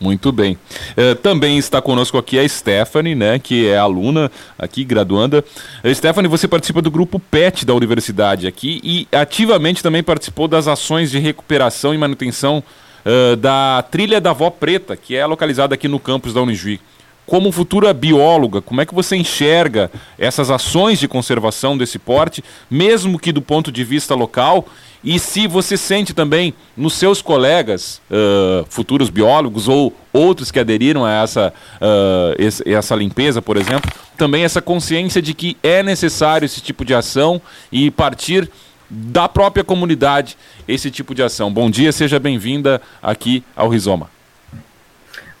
Muito 0.00 0.30
bem. 0.30 0.56
Uh, 0.96 1.14
também 1.16 1.58
está 1.58 1.82
conosco 1.82 2.16
aqui 2.18 2.38
a 2.38 2.48
Stephanie, 2.48 3.16
né, 3.16 3.38
que 3.38 3.66
é 3.66 3.76
aluna 3.76 4.30
aqui, 4.56 4.84
graduanda. 4.84 5.44
Uh, 5.82 5.92
Stephanie, 5.92 6.30
você 6.30 6.46
participa 6.46 6.80
do 6.80 6.90
grupo 6.90 7.18
PET 7.18 7.66
da 7.66 7.74
universidade 7.74 8.46
aqui 8.46 8.80
e 8.84 9.08
ativamente 9.10 9.82
também 9.82 10.02
participou 10.02 10.46
das 10.46 10.68
ações 10.68 11.10
de 11.10 11.18
recuperação 11.18 11.92
e 11.92 11.98
manutenção 11.98 12.62
uh, 13.04 13.36
da 13.36 13.84
trilha 13.90 14.20
da 14.20 14.32
Vó 14.32 14.50
Preta, 14.50 14.96
que 14.96 15.16
é 15.16 15.26
localizada 15.26 15.74
aqui 15.74 15.88
no 15.88 15.98
campus 15.98 16.32
da 16.32 16.42
Unijuí. 16.42 16.80
Como 17.26 17.52
futura 17.52 17.92
bióloga, 17.92 18.62
como 18.62 18.80
é 18.80 18.86
que 18.86 18.94
você 18.94 19.14
enxerga 19.14 19.90
essas 20.16 20.50
ações 20.50 20.98
de 20.98 21.06
conservação 21.06 21.76
desse 21.76 21.98
porte, 21.98 22.42
mesmo 22.70 23.18
que 23.18 23.32
do 23.32 23.42
ponto 23.42 23.70
de 23.70 23.84
vista 23.84 24.14
local, 24.14 24.66
e 25.02 25.18
se 25.18 25.46
você 25.46 25.76
sente 25.76 26.12
também 26.12 26.52
nos 26.76 26.94
seus 26.94 27.22
colegas, 27.22 28.00
uh, 28.10 28.66
futuros 28.68 29.10
biólogos 29.10 29.68
ou 29.68 29.92
outros 30.12 30.50
que 30.50 30.58
aderiram 30.58 31.04
a 31.04 31.12
essa, 31.12 31.52
uh, 31.76 32.34
esse, 32.36 32.68
essa 32.68 32.96
limpeza, 32.96 33.40
por 33.40 33.56
exemplo, 33.56 33.90
também 34.16 34.42
essa 34.42 34.60
consciência 34.60 35.22
de 35.22 35.34
que 35.34 35.56
é 35.62 35.82
necessário 35.82 36.44
esse 36.44 36.60
tipo 36.60 36.84
de 36.84 36.94
ação 36.94 37.40
e 37.70 37.90
partir 37.90 38.50
da 38.90 39.28
própria 39.28 39.62
comunidade 39.62 40.36
esse 40.66 40.90
tipo 40.90 41.14
de 41.14 41.22
ação. 41.22 41.52
Bom 41.52 41.70
dia, 41.70 41.92
seja 41.92 42.18
bem-vinda 42.18 42.80
aqui 43.02 43.44
ao 43.54 43.68
Rizoma. 43.68 44.10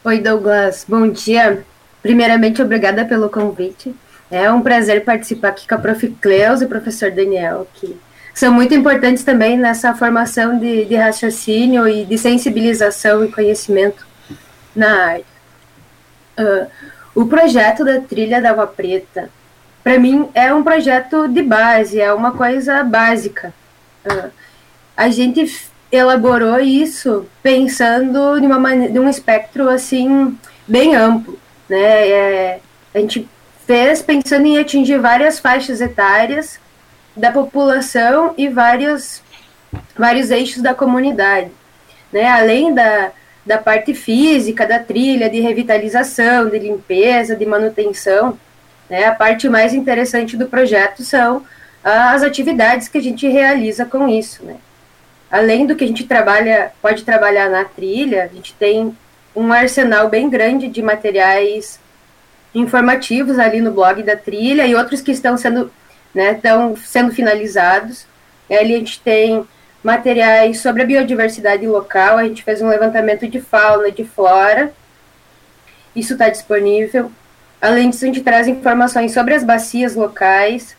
Oi, 0.04 0.20
Douglas. 0.20 0.84
Bom 0.88 1.08
dia. 1.08 1.64
Primeiramente, 2.00 2.62
obrigada 2.62 3.04
pelo 3.04 3.28
convite. 3.28 3.94
É 4.30 4.50
um 4.52 4.60
prazer 4.60 5.04
participar 5.04 5.48
aqui 5.48 5.66
com 5.66 5.74
a 5.74 5.78
Prof. 5.78 6.06
Cleus 6.20 6.60
e 6.60 6.66
o 6.66 6.68
professor 6.68 7.10
Daniel, 7.10 7.66
que 7.74 7.96
são 8.38 8.52
muito 8.52 8.72
importantes 8.72 9.24
também 9.24 9.58
nessa 9.58 9.92
formação 9.96 10.60
de, 10.60 10.84
de 10.84 10.94
raciocínio 10.94 11.88
e 11.88 12.04
de 12.04 12.16
sensibilização 12.16 13.24
e 13.24 13.32
conhecimento 13.32 14.06
na 14.76 15.06
área. 15.06 15.24
Uh, 16.38 16.66
o 17.16 17.26
projeto 17.26 17.84
da 17.84 18.00
Trilha 18.00 18.40
da 18.40 18.50
Água 18.50 18.68
Preta, 18.68 19.28
para 19.82 19.98
mim, 19.98 20.28
é 20.34 20.54
um 20.54 20.62
projeto 20.62 21.26
de 21.26 21.42
base, 21.42 22.00
é 22.00 22.14
uma 22.14 22.30
coisa 22.30 22.84
básica. 22.84 23.52
Uh, 24.06 24.30
a 24.96 25.08
gente 25.08 25.68
elaborou 25.90 26.60
isso 26.60 27.26
pensando 27.42 28.38
de, 28.38 28.46
uma 28.46 28.88
de 28.88 29.00
um 29.00 29.08
espectro 29.10 29.68
assim 29.68 30.38
bem 30.64 30.94
amplo, 30.94 31.36
né? 31.68 32.08
É, 32.08 32.60
a 32.94 33.00
gente 33.00 33.28
fez 33.66 34.00
pensando 34.00 34.46
em 34.46 34.58
atingir 34.58 34.98
várias 34.98 35.40
faixas 35.40 35.80
etárias 35.80 36.60
da 37.18 37.32
população 37.32 38.32
e 38.38 38.48
vários, 38.48 39.22
vários 39.96 40.30
eixos 40.30 40.62
da 40.62 40.72
comunidade. 40.72 41.50
Né? 42.12 42.26
Além 42.26 42.72
da, 42.72 43.10
da 43.44 43.58
parte 43.58 43.92
física, 43.92 44.66
da 44.66 44.78
trilha, 44.78 45.28
de 45.28 45.40
revitalização, 45.40 46.48
de 46.48 46.58
limpeza, 46.58 47.36
de 47.36 47.44
manutenção, 47.44 48.38
né? 48.88 49.04
a 49.06 49.14
parte 49.14 49.48
mais 49.48 49.74
interessante 49.74 50.36
do 50.36 50.46
projeto 50.46 51.02
são 51.02 51.44
as 51.82 52.22
atividades 52.22 52.88
que 52.88 52.98
a 52.98 53.02
gente 53.02 53.26
realiza 53.28 53.84
com 53.84 54.08
isso. 54.08 54.44
Né? 54.44 54.56
Além 55.30 55.66
do 55.66 55.74
que 55.74 55.84
a 55.84 55.86
gente 55.86 56.04
trabalha, 56.04 56.72
pode 56.80 57.04
trabalhar 57.04 57.50
na 57.50 57.64
trilha, 57.64 58.24
a 58.24 58.34
gente 58.34 58.54
tem 58.54 58.96
um 59.34 59.52
arsenal 59.52 60.08
bem 60.08 60.30
grande 60.30 60.68
de 60.68 60.82
materiais 60.82 61.78
informativos 62.54 63.38
ali 63.38 63.60
no 63.60 63.72
blog 63.72 64.02
da 64.02 64.16
trilha 64.16 64.66
e 64.66 64.74
outros 64.74 65.00
que 65.00 65.12
estão 65.12 65.36
sendo 65.36 65.70
né, 66.14 66.32
estão 66.32 66.76
sendo 66.76 67.12
finalizados. 67.12 68.06
Ali 68.50 68.74
a 68.74 68.78
gente 68.78 69.00
tem 69.00 69.46
materiais 69.82 70.60
sobre 70.60 70.82
a 70.82 70.86
biodiversidade 70.86 71.66
local, 71.66 72.18
a 72.18 72.24
gente 72.24 72.42
fez 72.42 72.60
um 72.60 72.68
levantamento 72.68 73.28
de 73.28 73.40
fauna, 73.40 73.90
de 73.90 74.04
flora, 74.04 74.72
isso 75.94 76.14
está 76.14 76.28
disponível. 76.28 77.10
Além 77.60 77.90
disso, 77.90 78.04
a 78.04 78.08
gente 78.08 78.20
traz 78.22 78.46
informações 78.48 79.12
sobre 79.12 79.34
as 79.34 79.44
bacias 79.44 79.94
locais, 79.94 80.76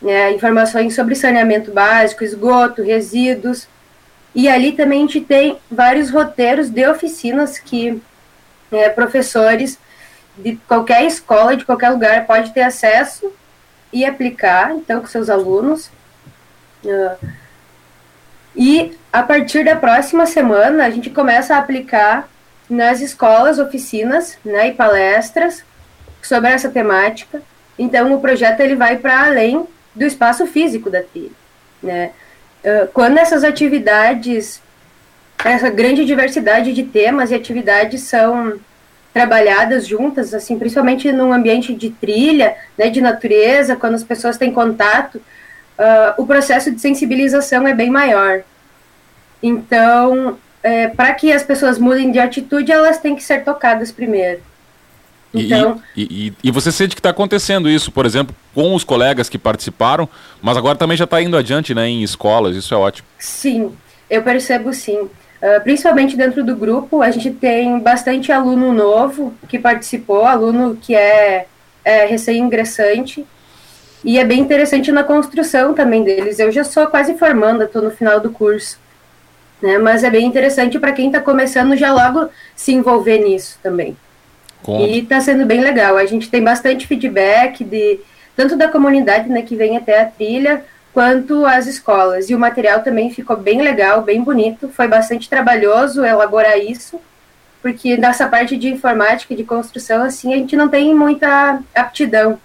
né, 0.00 0.32
informações 0.32 0.94
sobre 0.94 1.14
saneamento 1.14 1.70
básico, 1.70 2.24
esgoto, 2.24 2.82
resíduos, 2.82 3.68
e 4.34 4.48
ali 4.48 4.72
também 4.72 5.00
a 5.00 5.06
gente 5.06 5.20
tem 5.20 5.58
vários 5.70 6.10
roteiros 6.10 6.70
de 6.70 6.86
oficinas 6.88 7.58
que 7.58 8.00
é, 8.70 8.88
professores 8.88 9.78
de 10.36 10.56
qualquer 10.66 11.04
escola, 11.04 11.56
de 11.56 11.64
qualquer 11.64 11.90
lugar, 11.90 12.26
pode 12.26 12.52
ter 12.52 12.62
acesso 12.62 13.30
e 13.92 14.04
aplicar, 14.04 14.72
então, 14.72 15.00
com 15.00 15.06
seus 15.06 15.28
alunos. 15.28 15.90
Uh, 16.84 17.28
e 18.56 18.96
a 19.12 19.22
partir 19.22 19.64
da 19.64 19.76
próxima 19.76 20.26
semana, 20.26 20.84
a 20.84 20.90
gente 20.90 21.10
começa 21.10 21.54
a 21.54 21.58
aplicar 21.58 22.28
nas 22.68 23.00
escolas, 23.00 23.58
oficinas 23.58 24.38
né, 24.44 24.68
e 24.68 24.72
palestras 24.72 25.64
sobre 26.22 26.50
essa 26.50 26.70
temática. 26.70 27.42
Então, 27.78 28.12
o 28.14 28.20
projeto 28.20 28.60
ele 28.60 28.74
vai 28.74 28.96
para 28.96 29.26
além 29.26 29.66
do 29.94 30.04
espaço 30.04 30.46
físico 30.46 30.88
da 30.88 31.02
trilha. 31.02 31.30
Né? 31.82 32.12
Uh, 32.64 32.88
quando 32.92 33.18
essas 33.18 33.44
atividades, 33.44 34.62
essa 35.44 35.68
grande 35.68 36.04
diversidade 36.04 36.72
de 36.72 36.84
temas 36.84 37.30
e 37.30 37.34
atividades 37.34 38.02
são 38.02 38.58
trabalhadas 39.12 39.86
juntas, 39.86 40.32
assim, 40.32 40.58
principalmente 40.58 41.12
num 41.12 41.32
ambiente 41.32 41.74
de 41.74 41.90
trilha, 41.90 42.56
né, 42.78 42.88
de 42.88 43.00
natureza, 43.00 43.76
quando 43.76 43.94
as 43.94 44.04
pessoas 44.04 44.38
têm 44.38 44.52
contato, 44.52 45.16
uh, 45.16 46.14
o 46.16 46.26
processo 46.26 46.70
de 46.70 46.80
sensibilização 46.80 47.66
é 47.66 47.74
bem 47.74 47.90
maior. 47.90 48.42
Então, 49.42 50.38
é, 50.62 50.88
para 50.88 51.12
que 51.12 51.32
as 51.32 51.42
pessoas 51.42 51.78
mudem 51.78 52.12
de 52.12 52.18
atitude, 52.18 52.70
elas 52.70 52.98
têm 52.98 53.16
que 53.16 53.22
ser 53.22 53.44
tocadas 53.44 53.90
primeiro. 53.90 54.40
Então... 55.34 55.82
E, 55.96 56.02
e, 56.02 56.28
e, 56.28 56.34
e 56.44 56.50
você 56.50 56.70
sente 56.70 56.94
que 56.94 57.00
está 57.00 57.10
acontecendo 57.10 57.68
isso, 57.68 57.90
por 57.90 58.06
exemplo, 58.06 58.34
com 58.54 58.74
os 58.74 58.84
colegas 58.84 59.28
que 59.28 59.38
participaram, 59.38 60.08
mas 60.40 60.56
agora 60.56 60.76
também 60.76 60.96
já 60.96 61.04
está 61.04 61.20
indo 61.20 61.36
adiante 61.36 61.74
né, 61.74 61.88
em 61.88 62.02
escolas, 62.02 62.54
isso 62.54 62.74
é 62.74 62.76
ótimo. 62.76 63.08
Sim, 63.18 63.72
eu 64.08 64.22
percebo 64.22 64.72
sim. 64.72 65.08
Uh, 65.42 65.60
principalmente 65.64 66.16
dentro 66.16 66.44
do 66.44 66.54
grupo, 66.54 67.02
a 67.02 67.10
gente 67.10 67.32
tem 67.32 67.80
bastante 67.80 68.30
aluno 68.30 68.72
novo 68.72 69.34
que 69.48 69.58
participou, 69.58 70.24
aluno 70.24 70.78
que 70.80 70.94
é, 70.94 71.46
é 71.84 72.04
recém-ingressante, 72.04 73.26
e 74.04 74.20
é 74.20 74.24
bem 74.24 74.38
interessante 74.38 74.92
na 74.92 75.02
construção 75.02 75.74
também 75.74 76.04
deles. 76.04 76.38
Eu 76.38 76.52
já 76.52 76.62
sou 76.62 76.86
quase 76.86 77.18
formanda, 77.18 77.64
estou 77.64 77.82
no 77.82 77.90
final 77.90 78.20
do 78.20 78.30
curso, 78.30 78.78
né? 79.60 79.78
mas 79.78 80.04
é 80.04 80.10
bem 80.10 80.26
interessante 80.26 80.78
para 80.78 80.92
quem 80.92 81.06
está 81.06 81.20
começando 81.20 81.76
já 81.76 81.92
logo 81.92 82.28
se 82.54 82.72
envolver 82.72 83.18
nisso 83.18 83.58
também. 83.60 83.96
E 84.68 85.00
está 85.00 85.20
sendo 85.20 85.44
bem 85.44 85.60
legal. 85.60 85.96
A 85.96 86.06
gente 86.06 86.30
tem 86.30 86.42
bastante 86.42 86.86
feedback 86.86 87.64
de 87.64 87.98
tanto 88.36 88.56
da 88.56 88.68
comunidade 88.68 89.28
né, 89.28 89.42
que 89.42 89.56
vem 89.56 89.76
até 89.76 90.00
a 90.00 90.06
trilha, 90.06 90.64
quanto 90.92 91.44
as 91.46 91.66
escolas. 91.66 92.28
E 92.30 92.34
o 92.34 92.38
material 92.38 92.82
também 92.82 93.10
ficou 93.10 93.36
bem 93.36 93.62
legal, 93.62 94.02
bem 94.02 94.22
bonito. 94.22 94.68
Foi 94.68 94.86
bastante 94.86 95.28
trabalhoso 95.28 96.04
elaborar 96.04 96.58
isso, 96.58 97.00
porque 97.60 97.96
nessa 97.96 98.28
parte 98.28 98.56
de 98.56 98.68
informática, 98.68 99.34
de 99.34 99.44
construção, 99.44 100.02
assim, 100.02 100.32
a 100.32 100.36
gente 100.36 100.56
não 100.56 100.68
tem 100.68 100.94
muita 100.94 101.60
aptidão, 101.74 102.38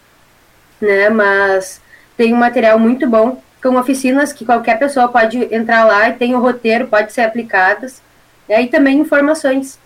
né? 0.79 1.09
Mas 1.09 1.81
tem 2.15 2.33
um 2.33 2.37
material 2.37 2.79
muito 2.79 3.07
bom, 3.07 3.41
com 3.61 3.75
oficinas 3.75 4.31
que 4.31 4.45
qualquer 4.45 4.79
pessoa 4.79 5.07
pode 5.07 5.53
entrar 5.53 5.85
lá 5.85 6.09
e 6.09 6.13
tem 6.13 6.35
o 6.35 6.39
roteiro, 6.39 6.87
pode 6.87 7.11
ser 7.11 7.21
aplicadas. 7.21 8.01
E 8.47 8.53
aí 8.53 8.67
também 8.67 8.99
informações 8.99 9.79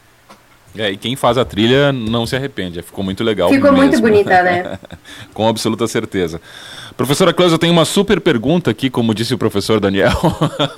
é, 0.78 0.92
e 0.92 0.98
quem 0.98 1.16
faz 1.16 1.38
a 1.38 1.44
trilha 1.44 1.92
não 1.92 2.26
se 2.26 2.36
arrepende, 2.36 2.82
ficou 2.82 3.04
muito 3.04 3.24
legal. 3.24 3.50
Ficou 3.50 3.72
mesmo. 3.72 3.88
muito 3.88 4.02
bonita, 4.02 4.42
né? 4.42 4.80
Com 5.34 5.48
absoluta 5.48 5.86
certeza. 5.86 6.40
Professora 7.02 7.34
eu 7.36 7.58
tenho 7.58 7.74
uma 7.74 7.84
super 7.84 8.22
pergunta 8.22 8.70
aqui, 8.70 8.88
como 8.88 9.16
disse 9.16 9.34
o 9.34 9.38
professor 9.38 9.80
Daniel, 9.80 10.22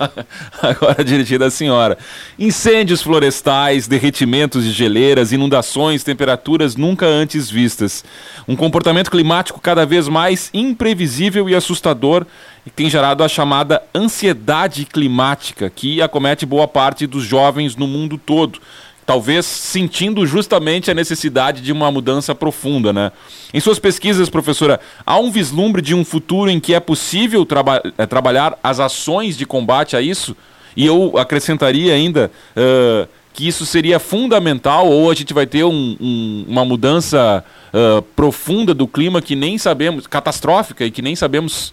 agora 0.62 1.04
dirigida 1.04 1.44
à 1.44 1.50
senhora. 1.50 1.98
Incêndios 2.38 3.02
florestais, 3.02 3.86
derretimentos 3.86 4.64
de 4.64 4.72
geleiras, 4.72 5.32
inundações, 5.32 6.02
temperaturas 6.02 6.76
nunca 6.76 7.04
antes 7.04 7.50
vistas. 7.50 8.02
Um 8.48 8.56
comportamento 8.56 9.10
climático 9.10 9.60
cada 9.60 9.84
vez 9.84 10.08
mais 10.08 10.48
imprevisível 10.54 11.46
e 11.46 11.54
assustador 11.54 12.24
e 12.64 12.70
tem 12.70 12.88
gerado 12.88 13.22
a 13.22 13.28
chamada 13.28 13.82
ansiedade 13.94 14.86
climática, 14.86 15.68
que 15.68 16.00
acomete 16.00 16.46
boa 16.46 16.66
parte 16.66 17.06
dos 17.06 17.22
jovens 17.22 17.76
no 17.76 17.86
mundo 17.86 18.16
todo 18.16 18.62
talvez 19.06 19.44
sentindo 19.44 20.26
justamente 20.26 20.90
a 20.90 20.94
necessidade 20.94 21.60
de 21.60 21.72
uma 21.72 21.90
mudança 21.90 22.34
profunda, 22.34 22.92
né? 22.92 23.12
Em 23.52 23.60
suas 23.60 23.78
pesquisas, 23.78 24.28
professora, 24.28 24.80
há 25.04 25.18
um 25.18 25.30
vislumbre 25.30 25.82
de 25.82 25.94
um 25.94 26.04
futuro 26.04 26.50
em 26.50 26.58
que 26.58 26.74
é 26.74 26.80
possível 26.80 27.44
traba 27.44 27.82
é, 27.98 28.06
trabalhar 28.06 28.58
as 28.62 28.80
ações 28.80 29.36
de 29.36 29.46
combate 29.46 29.96
a 29.96 30.00
isso? 30.00 30.36
E 30.76 30.84
eu 30.84 31.16
acrescentaria 31.16 31.94
ainda 31.94 32.30
uh, 32.56 33.08
que 33.32 33.46
isso 33.46 33.66
seria 33.66 33.98
fundamental, 33.98 34.88
ou 34.88 35.10
a 35.10 35.14
gente 35.14 35.34
vai 35.34 35.46
ter 35.46 35.64
um, 35.64 35.96
um, 36.00 36.44
uma 36.48 36.64
mudança 36.64 37.44
uh, 37.72 38.02
profunda 38.16 38.72
do 38.74 38.86
clima 38.86 39.20
que 39.20 39.36
nem 39.36 39.58
sabemos, 39.58 40.06
catastrófica, 40.06 40.84
e 40.84 40.90
que 40.90 41.02
nem 41.02 41.14
sabemos 41.14 41.72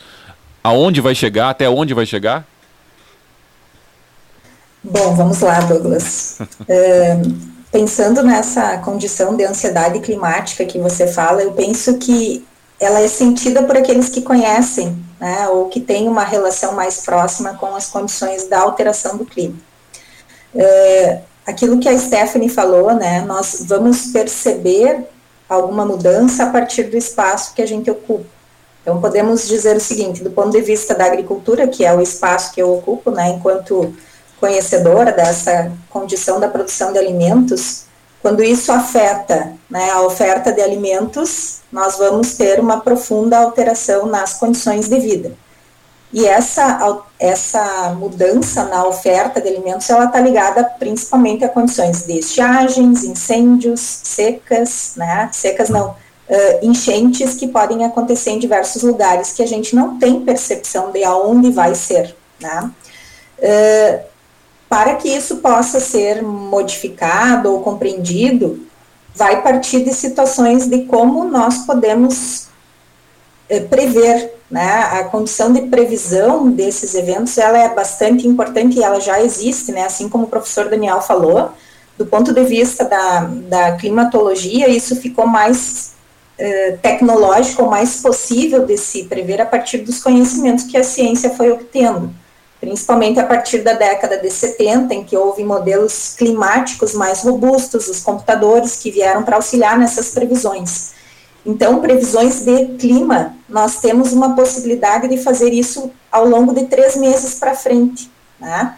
aonde 0.64 1.02
vai 1.02 1.16
chegar, 1.16 1.50
até 1.50 1.70
onde 1.70 1.94
vai 1.94 2.06
chegar? 2.06 2.46
Bom, 4.92 5.16
vamos 5.16 5.40
lá, 5.40 5.62
Douglas. 5.62 6.38
pensando 7.72 8.22
nessa 8.22 8.78
condição 8.80 9.38
de 9.38 9.46
ansiedade 9.46 10.02
climática 10.02 10.66
que 10.66 10.78
você 10.78 11.08
fala, 11.08 11.42
eu 11.42 11.54
penso 11.54 11.98
que 11.98 12.46
ela 12.78 13.00
é 13.00 13.08
sentida 13.08 13.64
por 13.64 13.78
aqueles 13.78 14.10
que 14.10 14.22
conhecem, 14.22 15.02
né, 15.18 15.48
ou 15.48 15.70
que 15.70 15.80
têm 15.80 16.10
uma 16.10 16.26
relação 16.26 16.74
mais 16.74 17.06
próxima 17.06 17.54
com 17.54 17.74
as 17.74 17.88
condições 17.88 18.50
da 18.50 18.60
alteração 18.60 19.16
do 19.16 19.24
clima. 19.24 19.56
É, 20.54 21.20
aquilo 21.48 21.80
que 21.80 21.88
a 21.88 21.98
Stephanie 21.98 22.50
falou, 22.50 22.94
né, 22.94 23.22
nós 23.22 23.64
vamos 23.66 24.08
perceber 24.08 25.08
alguma 25.48 25.86
mudança 25.86 26.44
a 26.44 26.50
partir 26.50 26.84
do 26.84 26.98
espaço 26.98 27.54
que 27.54 27.62
a 27.62 27.66
gente 27.66 27.90
ocupa. 27.90 28.26
Então, 28.82 29.00
podemos 29.00 29.48
dizer 29.48 29.78
o 29.78 29.80
seguinte, 29.80 30.22
do 30.22 30.32
ponto 30.32 30.50
de 30.50 30.62
vista 30.62 30.94
da 30.94 31.06
agricultura, 31.06 31.66
que 31.66 31.86
é 31.86 31.94
o 31.94 32.02
espaço 32.02 32.52
que 32.52 32.62
eu 32.62 32.74
ocupo, 32.74 33.10
né, 33.10 33.30
enquanto 33.30 33.96
conhecedora 34.42 35.14
dessa 35.14 35.72
condição 35.90 36.40
da 36.40 36.50
produção 36.50 36.92
de 36.92 36.98
alimentos, 37.00 37.86
quando 38.22 38.44
isso 38.44 38.72
afeta 38.72 39.54
né, 39.70 39.90
a 39.92 40.02
oferta 40.02 40.52
de 40.52 40.62
alimentos, 40.62 41.60
nós 41.72 41.98
vamos 41.98 42.34
ter 42.34 42.60
uma 42.60 42.82
profunda 42.82 43.38
alteração 43.38 44.08
nas 44.08 44.34
condições 44.34 44.90
de 44.90 45.00
vida. 45.00 45.32
E 46.14 46.28
essa, 46.28 47.04
essa 47.18 47.96
mudança 47.98 48.66
na 48.66 48.86
oferta 48.86 49.40
de 49.40 49.48
alimentos, 49.48 49.90
ela 49.90 50.06
está 50.06 50.20
ligada 50.20 50.64
principalmente 50.78 51.46
a 51.46 51.50
condições 51.50 52.04
de 52.04 52.20
estiagens, 52.20 53.04
incêndios, 53.04 53.80
secas, 53.80 54.94
né, 54.98 55.30
secas 55.32 55.70
não, 55.70 55.92
uh, 55.92 55.96
enchentes 56.62 57.36
que 57.36 57.48
podem 57.48 57.86
acontecer 57.86 58.32
em 58.32 58.40
diversos 58.40 58.84
lugares 58.84 59.32
que 59.32 59.42
a 59.42 59.48
gente 59.48 59.74
não 59.74 59.98
tem 59.98 60.20
percepção 60.22 60.92
de 60.92 61.04
aonde 61.04 61.50
vai 61.50 61.74
ser, 61.76 62.14
né. 62.42 62.72
Uh, 63.40 64.11
para 64.72 64.96
que 64.96 65.10
isso 65.10 65.36
possa 65.40 65.82
ser 65.82 66.24
modificado 66.24 67.52
ou 67.52 67.60
compreendido, 67.60 68.66
vai 69.14 69.42
partir 69.42 69.84
de 69.84 69.94
situações 69.94 70.66
de 70.66 70.84
como 70.86 71.26
nós 71.26 71.66
podemos 71.66 72.48
eh, 73.50 73.60
prever, 73.60 74.34
né? 74.50 74.84
A 74.94 75.04
condição 75.04 75.52
de 75.52 75.64
previsão 75.64 76.50
desses 76.50 76.96
eventos, 76.96 77.38
ela 77.38 77.58
é 77.58 77.76
bastante 77.76 78.26
importante 78.26 78.80
e 78.80 78.82
ela 78.82 79.02
já 79.02 79.22
existe, 79.22 79.74
né? 79.74 79.84
Assim 79.84 80.08
como 80.08 80.24
o 80.24 80.30
professor 80.30 80.70
Daniel 80.70 81.02
falou, 81.02 81.52
do 81.98 82.06
ponto 82.06 82.34
de 82.34 82.44
vista 82.46 82.86
da, 82.86 83.26
da 83.26 83.72
climatologia, 83.74 84.70
isso 84.70 84.96
ficou 84.96 85.28
mais 85.28 85.96
eh, 86.38 86.78
tecnológico, 86.82 87.66
mais 87.66 87.98
possível 87.98 88.66
de 88.66 88.78
se 88.78 89.04
prever 89.04 89.42
a 89.42 89.46
partir 89.46 89.80
dos 89.80 90.02
conhecimentos 90.02 90.64
que 90.64 90.78
a 90.78 90.84
ciência 90.86 91.32
foi 91.32 91.52
obtendo 91.52 92.21
principalmente 92.62 93.20
a 93.20 93.26
partir 93.26 93.64
da 93.64 93.74
década 93.74 94.20
de 94.20 94.30
70, 94.30 94.94
em 94.94 95.04
que 95.04 95.18
houve 95.18 95.44
modelos 95.44 96.14
climáticos 96.16 96.94
mais 96.94 97.24
robustos, 97.24 97.88
os 97.88 98.02
computadores 98.02 98.76
que 98.76 98.92
vieram 98.92 99.24
para 99.24 99.36
auxiliar 99.36 99.80
nessas 99.80 100.12
previsões. 100.12 100.92
Então, 101.44 101.82
previsões 101.82 102.42
de 102.42 102.68
clima, 102.78 103.36
nós 103.50 103.80
temos 103.80 104.14
uma 104.14 104.36
possibilidade 104.36 105.08
de 105.08 105.18
fazer 105.18 105.52
isso 105.52 105.92
ao 106.12 106.28
longo 106.28 106.54
de 106.54 106.68
três 106.68 106.96
meses 106.96 107.34
para 107.34 107.56
frente, 107.56 108.12
né? 108.40 108.78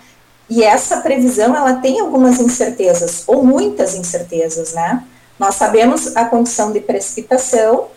E 0.50 0.64
essa 0.64 1.02
previsão, 1.02 1.54
ela 1.54 1.74
tem 1.74 2.00
algumas 2.00 2.40
incertezas, 2.40 3.24
ou 3.28 3.44
muitas 3.44 3.96
incertezas, 3.96 4.74
né? 4.74 5.04
Nós 5.38 5.56
sabemos 5.56 6.16
a 6.16 6.24
condição 6.24 6.72
de 6.72 6.80
precipitação, 6.80 7.88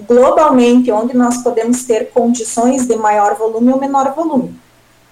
globalmente, 0.00 0.92
onde 0.92 1.16
nós 1.16 1.38
podemos 1.38 1.84
ter 1.84 2.10
condições 2.10 2.86
de 2.86 2.94
maior 2.94 3.34
volume 3.34 3.72
ou 3.72 3.80
menor 3.80 4.14
volume. 4.14 4.62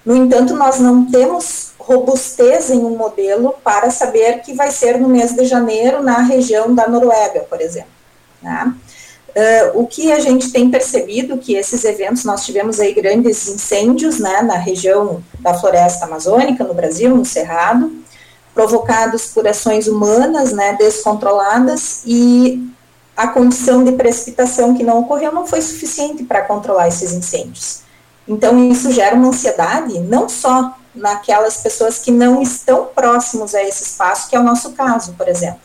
No 0.05 0.17
entanto, 0.17 0.55
nós 0.55 0.79
não 0.79 1.05
temos 1.11 1.73
robustez 1.79 2.71
em 2.71 2.79
um 2.79 2.97
modelo 2.97 3.55
para 3.65 3.91
saber 3.91 4.41
que 4.43 4.55
vai 4.55 4.71
ser 4.71 4.99
no 4.99 5.09
mês 5.09 5.33
de 5.35 5.45
janeiro 5.45 6.03
na 6.03 6.21
região 6.21 6.75
da 6.75 6.89
Noruega, 6.89 7.41
por 7.41 7.61
exemplo. 7.61 7.91
Né? 8.43 8.75
Uh, 9.31 9.81
o 9.81 9.87
que 9.87 10.11
a 10.11 10.19
gente 10.19 10.51
tem 10.51 10.71
percebido 10.71 11.39
que 11.39 11.55
esses 11.55 11.85
eventos, 11.85 12.25
nós 12.25 12.45
tivemos 12.45 12.81
aí 12.81 12.93
grandes 12.93 13.47
incêndios 13.49 14.19
né, 14.19 14.43
na 14.43 14.57
região 14.57 15.23
da 15.39 15.55
floresta 15.55 16.05
amazônica, 16.05 16.65
no 16.65 16.75
Brasil, 16.75 17.15
no 17.15 17.25
Cerrado, 17.25 17.93
provocados 18.53 19.27
por 19.27 19.47
ações 19.47 19.87
humanas 19.87 20.53
né, 20.53 20.75
descontroladas 20.77 22.03
e 22.05 22.69
a 23.17 23.29
condição 23.29 23.85
de 23.85 23.93
precipitação 23.93 24.75
que 24.75 24.83
não 24.83 25.01
ocorreu 25.01 25.33
não 25.33 25.47
foi 25.47 25.61
suficiente 25.61 26.25
para 26.25 26.43
controlar 26.43 26.89
esses 26.89 27.13
incêndios. 27.13 27.83
Então, 28.31 28.71
isso 28.71 28.93
gera 28.93 29.17
uma 29.17 29.27
ansiedade, 29.27 29.99
não 29.99 30.29
só 30.29 30.77
naquelas 30.95 31.57
pessoas 31.57 31.99
que 31.99 32.13
não 32.13 32.41
estão 32.41 32.87
próximos 32.95 33.57
a 33.57 33.63
esse 33.65 33.83
espaço, 33.83 34.31
que 34.31 34.37
é 34.37 34.39
o 34.39 34.45
nosso 34.45 34.71
caso, 34.71 35.15
por 35.15 35.27
exemplo. 35.27 35.59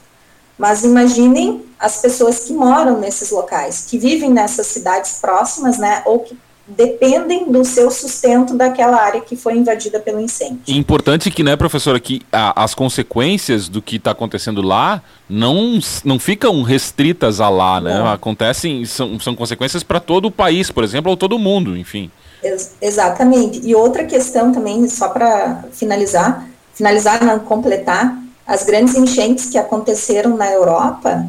Mas 0.57 0.83
imaginem 0.83 1.63
as 1.77 2.01
pessoas 2.01 2.39
que 2.39 2.53
moram 2.53 2.99
nesses 2.99 3.29
locais, 3.29 3.85
que 3.87 3.99
vivem 3.99 4.31
nessas 4.31 4.65
cidades 4.65 5.19
próximas, 5.21 5.77
né, 5.77 6.01
ou 6.05 6.21
que 6.21 6.35
dependem 6.67 7.51
do 7.51 7.63
seu 7.63 7.91
sustento 7.91 8.55
daquela 8.55 8.99
área 8.99 9.21
que 9.21 9.35
foi 9.35 9.55
invadida 9.55 9.99
pelo 9.99 10.19
incêndio. 10.19 10.61
Importante 10.67 11.29
que, 11.29 11.43
né, 11.43 11.55
professora, 11.55 11.99
que 11.99 12.23
a, 12.31 12.63
as 12.63 12.73
consequências 12.73 13.69
do 13.69 13.79
que 13.79 13.97
está 13.97 14.09
acontecendo 14.09 14.63
lá 14.63 15.03
não, 15.29 15.77
não 16.03 16.17
ficam 16.17 16.63
restritas 16.63 17.39
a 17.39 17.47
lá, 17.47 17.79
né? 17.79 17.99
Não. 17.99 18.07
Acontecem, 18.07 18.83
são, 18.85 19.19
são 19.19 19.35
consequências 19.35 19.83
para 19.83 19.99
todo 19.99 20.25
o 20.25 20.31
país, 20.31 20.71
por 20.71 20.83
exemplo, 20.83 21.11
ou 21.11 21.17
todo 21.17 21.35
o 21.35 21.39
mundo, 21.39 21.77
enfim. 21.77 22.09
Ex 22.45 22.71
exatamente. 22.81 23.61
E 23.63 23.73
outra 23.75 24.03
questão 24.05 24.51
também, 24.51 24.87
só 24.87 25.09
para 25.09 25.63
finalizar, 25.71 26.47
finalizar, 26.73 27.23
não 27.23 27.39
completar, 27.39 28.17
as 28.45 28.63
grandes 28.63 28.95
enchentes 28.95 29.47
que 29.47 29.57
aconteceram 29.57 30.37
na 30.37 30.51
Europa, 30.51 31.25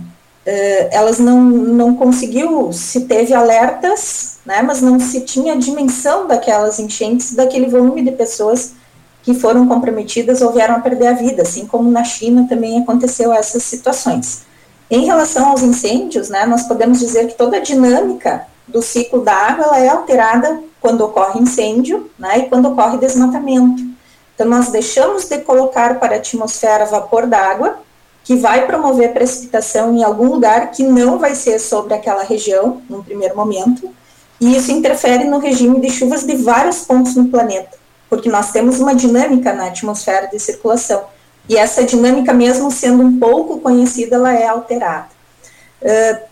uh, 0.47 0.89
elas 0.91 1.19
não, 1.19 1.43
não 1.43 1.97
conseguiu, 1.97 2.73
se 2.73 3.03
teve 3.03 3.33
alertas, 3.33 4.39
né, 4.45 4.61
mas 4.63 4.83
não 4.83 5.01
se 5.01 5.23
tinha 5.23 5.55
a 5.55 5.57
dimensão 5.57 6.27
daquelas 6.27 6.79
enchentes, 6.79 7.35
daquele 7.35 7.67
volume 7.67 8.03
de 8.03 8.13
pessoas 8.13 8.73
que 9.23 9.35
foram 9.35 9.67
comprometidas 9.67 10.41
ou 10.41 10.53
vieram 10.53 10.77
a 10.77 10.81
perder 10.81 11.09
a 11.09 11.13
vida, 11.13 11.43
assim 11.43 11.67
como 11.67 11.91
na 11.91 12.05
China 12.05 12.47
também 12.49 12.81
aconteceu 12.81 13.33
essas 13.33 13.63
situações. 13.65 14.43
Em 14.89 15.05
relação 15.05 15.49
aos 15.49 15.63
incêndios, 15.63 16.29
né, 16.29 16.47
nós 16.47 16.63
podemos 16.65 17.01
dizer 17.01 17.27
que 17.27 17.35
toda 17.35 17.57
a 17.57 17.61
dinâmica 17.61 18.47
do 18.69 18.81
ciclo 18.81 19.23
da 19.23 19.35
água 19.35 19.65
ela 19.65 19.81
é 19.81 19.89
alterada 19.89 20.61
quando 20.87 21.01
ocorre 21.01 21.41
incêndio 21.41 22.09
né, 22.17 22.39
e 22.39 22.43
quando 22.49 22.69
ocorre 22.69 22.97
desmatamento. 22.97 23.83
Então, 24.33 24.47
nós 24.47 24.69
deixamos 24.69 25.25
de 25.25 25.39
colocar 25.39 25.99
para 25.99 26.15
a 26.15 26.19
atmosfera 26.19 26.87
vapor 26.87 27.27
d'água, 27.27 27.81
que 28.23 28.37
vai 28.37 28.67
promover 28.67 29.13
precipitação 29.13 29.97
em 29.97 30.05
algum 30.05 30.27
lugar 30.27 30.71
que 30.71 30.85
não 30.85 31.19
vai 31.19 31.35
ser 31.35 31.59
sobre 31.59 31.93
aquela 31.93 32.23
região, 32.23 32.83
num 32.89 33.03
primeiro 33.03 33.35
momento, 33.35 33.91
e 34.41 34.57
isso 34.57 34.71
interfere 34.71 35.25
no 35.25 35.39
regime 35.39 35.81
de 35.81 35.91
chuvas 35.91 36.23
de 36.23 36.37
vários 36.37 36.85
pontos 36.85 37.17
no 37.17 37.27
planeta, 37.29 37.77
porque 38.09 38.29
nós 38.29 38.53
temos 38.53 38.79
uma 38.79 38.95
dinâmica 38.95 39.53
na 39.53 39.67
atmosfera 39.67 40.29
de 40.29 40.39
circulação, 40.39 41.03
e 41.49 41.57
essa 41.57 41.83
dinâmica, 41.83 42.33
mesmo 42.33 42.71
sendo 42.71 43.03
um 43.03 43.19
pouco 43.19 43.59
conhecida, 43.59 44.15
ela 44.15 44.33
é 44.33 44.47
alterada. 44.47 45.09
Uh, 45.83 46.27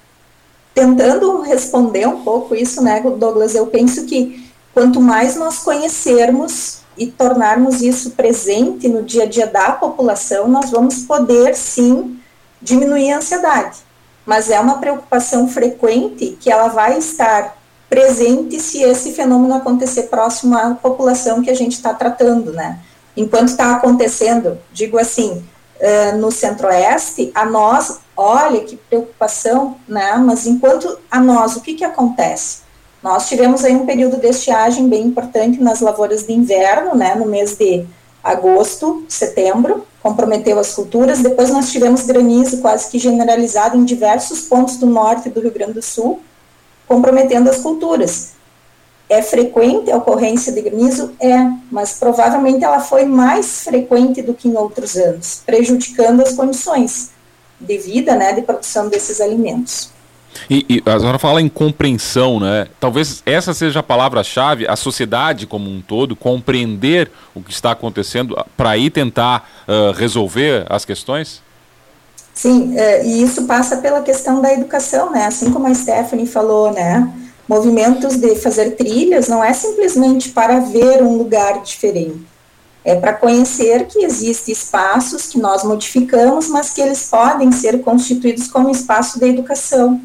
tentando 0.74 1.40
responder 1.40 2.06
um 2.06 2.22
pouco 2.22 2.54
isso, 2.54 2.82
né, 2.82 3.00
Douglas, 3.00 3.54
eu 3.54 3.68
penso 3.68 4.04
que 4.04 4.43
quanto 4.74 5.00
mais 5.00 5.36
nós 5.36 5.60
conhecermos 5.60 6.80
e 6.98 7.06
tornarmos 7.06 7.80
isso 7.80 8.10
presente 8.10 8.88
no 8.88 9.02
dia 9.02 9.22
a 9.22 9.26
dia 9.26 9.46
da 9.46 9.72
população, 9.72 10.48
nós 10.48 10.70
vamos 10.70 10.98
poder 10.98 11.54
sim 11.54 12.18
diminuir 12.60 13.12
a 13.12 13.18
ansiedade. 13.18 13.78
Mas 14.26 14.50
é 14.50 14.58
uma 14.58 14.78
preocupação 14.78 15.48
frequente 15.48 16.36
que 16.40 16.50
ela 16.50 16.68
vai 16.68 16.98
estar 16.98 17.56
presente 17.88 18.58
se 18.58 18.82
esse 18.82 19.12
fenômeno 19.12 19.54
acontecer 19.54 20.04
próximo 20.04 20.56
à 20.56 20.74
população 20.74 21.42
que 21.42 21.50
a 21.50 21.54
gente 21.54 21.72
está 21.72 21.94
tratando, 21.94 22.52
né? 22.52 22.80
Enquanto 23.16 23.48
está 23.48 23.76
acontecendo, 23.76 24.58
digo 24.72 24.98
assim, 24.98 25.44
uh, 25.78 26.16
no 26.16 26.32
centro-oeste, 26.32 27.30
a 27.34 27.44
nós, 27.44 28.00
olha 28.16 28.64
que 28.64 28.76
preocupação, 28.76 29.76
né? 29.86 30.16
Mas 30.16 30.46
enquanto 30.46 30.98
a 31.10 31.20
nós, 31.20 31.54
o 31.54 31.60
que 31.60 31.74
que 31.74 31.84
acontece? 31.84 32.63
Nós 33.04 33.28
tivemos 33.28 33.62
aí 33.66 33.76
um 33.76 33.84
período 33.84 34.16
de 34.16 34.28
estiagem 34.28 34.88
bem 34.88 35.02
importante 35.02 35.62
nas 35.62 35.82
lavouras 35.82 36.26
de 36.26 36.32
inverno, 36.32 36.94
né, 36.94 37.14
no 37.14 37.26
mês 37.26 37.54
de 37.54 37.84
agosto, 38.22 39.04
setembro, 39.10 39.86
comprometeu 40.02 40.58
as 40.58 40.72
culturas. 40.72 41.18
Depois 41.18 41.50
nós 41.50 41.70
tivemos 41.70 42.06
granizo 42.06 42.62
quase 42.62 42.90
que 42.90 42.98
generalizado 42.98 43.76
em 43.76 43.84
diversos 43.84 44.40
pontos 44.40 44.78
do 44.78 44.86
norte 44.86 45.28
do 45.28 45.38
Rio 45.38 45.52
Grande 45.52 45.74
do 45.74 45.82
Sul, 45.82 46.22
comprometendo 46.88 47.50
as 47.50 47.58
culturas. 47.58 48.30
É 49.06 49.20
frequente 49.20 49.92
a 49.92 49.98
ocorrência 49.98 50.50
de 50.50 50.62
granizo? 50.62 51.12
É, 51.20 51.46
mas 51.70 51.98
provavelmente 51.98 52.64
ela 52.64 52.80
foi 52.80 53.04
mais 53.04 53.64
frequente 53.64 54.22
do 54.22 54.32
que 54.32 54.48
em 54.48 54.56
outros 54.56 54.96
anos, 54.96 55.42
prejudicando 55.44 56.22
as 56.22 56.32
condições 56.32 57.10
de 57.60 57.76
vida, 57.76 58.16
né, 58.16 58.32
de 58.32 58.40
produção 58.40 58.88
desses 58.88 59.20
alimentos. 59.20 59.92
E, 60.48 60.66
e 60.68 60.90
a 60.90 60.98
senhora 60.98 61.18
fala 61.18 61.40
em 61.40 61.48
compreensão, 61.48 62.38
né? 62.38 62.68
Talvez 62.78 63.22
essa 63.24 63.54
seja 63.54 63.80
a 63.80 63.82
palavra-chave, 63.82 64.66
a 64.66 64.76
sociedade 64.76 65.46
como 65.46 65.70
um 65.70 65.80
todo, 65.80 66.14
compreender 66.14 67.10
o 67.34 67.40
que 67.40 67.52
está 67.52 67.72
acontecendo 67.72 68.36
para 68.56 68.70
aí 68.70 68.90
tentar 68.90 69.48
uh, 69.66 69.92
resolver 69.92 70.66
as 70.68 70.84
questões? 70.84 71.42
Sim, 72.32 72.74
uh, 72.74 73.04
e 73.04 73.22
isso 73.22 73.44
passa 73.44 73.78
pela 73.78 74.02
questão 74.02 74.40
da 74.42 74.52
educação, 74.52 75.10
né? 75.10 75.26
Assim 75.26 75.50
como 75.50 75.66
a 75.66 75.74
Stephanie 75.74 76.26
falou, 76.26 76.72
né? 76.72 77.12
Movimentos 77.48 78.16
de 78.16 78.36
fazer 78.36 78.70
trilhas 78.70 79.28
não 79.28 79.42
é 79.42 79.52
simplesmente 79.52 80.30
para 80.30 80.60
ver 80.60 81.02
um 81.02 81.16
lugar 81.16 81.62
diferente. 81.62 82.34
É 82.84 82.94
para 82.94 83.14
conhecer 83.14 83.86
que 83.86 84.04
existem 84.04 84.52
espaços 84.52 85.26
que 85.26 85.38
nós 85.38 85.64
modificamos, 85.64 86.48
mas 86.48 86.70
que 86.70 86.82
eles 86.82 87.08
podem 87.08 87.50
ser 87.50 87.80
constituídos 87.80 88.46
como 88.48 88.68
espaço 88.68 89.18
de 89.18 89.26
educação 89.26 90.00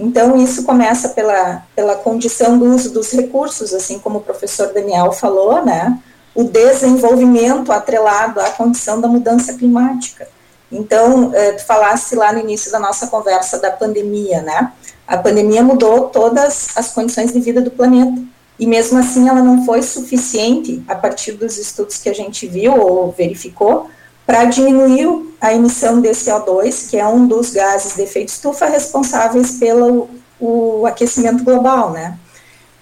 então, 0.00 0.34
isso 0.36 0.64
começa 0.64 1.10
pela, 1.10 1.62
pela 1.76 1.94
condição 1.94 2.58
do 2.58 2.64
uso 2.64 2.90
dos 2.90 3.12
recursos, 3.12 3.74
assim 3.74 3.98
como 3.98 4.18
o 4.18 4.22
professor 4.22 4.72
Daniel 4.72 5.12
falou, 5.12 5.62
né? 5.62 5.98
O 6.34 6.44
desenvolvimento 6.44 7.70
atrelado 7.70 8.40
à 8.40 8.50
condição 8.50 8.98
da 8.98 9.06
mudança 9.06 9.52
climática. 9.52 10.26
Então, 10.72 11.32
eh, 11.34 11.52
tu 11.52 11.66
falasse 11.66 12.16
lá 12.16 12.32
no 12.32 12.38
início 12.38 12.72
da 12.72 12.78
nossa 12.78 13.08
conversa 13.08 13.58
da 13.58 13.70
pandemia, 13.70 14.40
né? 14.40 14.72
A 15.06 15.18
pandemia 15.18 15.62
mudou 15.62 16.08
todas 16.08 16.70
as 16.76 16.94
condições 16.94 17.32
de 17.32 17.40
vida 17.40 17.60
do 17.60 17.70
planeta. 17.70 18.22
E 18.58 18.66
mesmo 18.66 18.98
assim, 18.98 19.28
ela 19.28 19.42
não 19.42 19.66
foi 19.66 19.82
suficiente, 19.82 20.82
a 20.88 20.94
partir 20.94 21.32
dos 21.32 21.58
estudos 21.58 21.98
que 21.98 22.08
a 22.08 22.14
gente 22.14 22.46
viu 22.46 22.74
ou 22.74 23.12
verificou, 23.12 23.90
para 24.30 24.44
diminuir 24.44 25.34
a 25.40 25.52
emissão 25.52 26.00
de 26.00 26.08
CO2, 26.10 26.88
que 26.88 26.96
é 26.96 27.04
um 27.04 27.26
dos 27.26 27.50
gases 27.50 27.96
de 27.96 28.02
efeito 28.02 28.28
estufa 28.28 28.66
responsáveis 28.66 29.58
pelo 29.58 30.08
o 30.38 30.86
aquecimento 30.86 31.42
global, 31.42 31.90
né? 31.90 32.16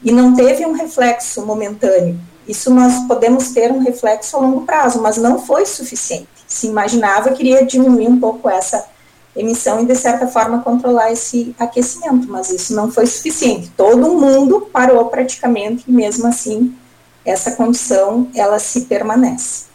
E 0.05 0.13
não 0.13 0.35
teve 0.35 0.67
um 0.67 0.73
reflexo 0.73 1.47
momentâneo. 1.47 2.21
Isso 2.47 2.71
nós 2.71 3.07
podemos 3.07 3.49
ter 3.49 3.73
um 3.73 3.79
reflexo 3.79 4.37
a 4.37 4.41
longo 4.41 4.67
prazo, 4.67 5.01
mas 5.01 5.17
não 5.17 5.39
foi 5.39 5.65
suficiente. 5.65 6.29
Se 6.47 6.67
imaginava 6.67 7.33
que 7.33 7.43
iria 7.43 7.65
diminuir 7.65 8.09
um 8.09 8.21
pouco 8.21 8.51
essa 8.51 8.85
emissão 9.35 9.81
e, 9.81 9.87
de 9.87 9.95
certa 9.95 10.27
forma, 10.27 10.61
controlar 10.61 11.13
esse 11.13 11.57
aquecimento, 11.59 12.29
mas 12.29 12.51
isso 12.51 12.77
não 12.77 12.93
foi 12.93 13.07
suficiente. 13.07 13.73
Todo 13.75 14.13
mundo 14.13 14.69
parou 14.71 15.07
praticamente, 15.07 15.85
e 15.89 15.91
mesmo 15.91 16.27
assim, 16.27 16.75
essa 17.25 17.53
condição, 17.53 18.29
ela 18.35 18.59
se 18.59 18.83
permanece. 18.83 19.69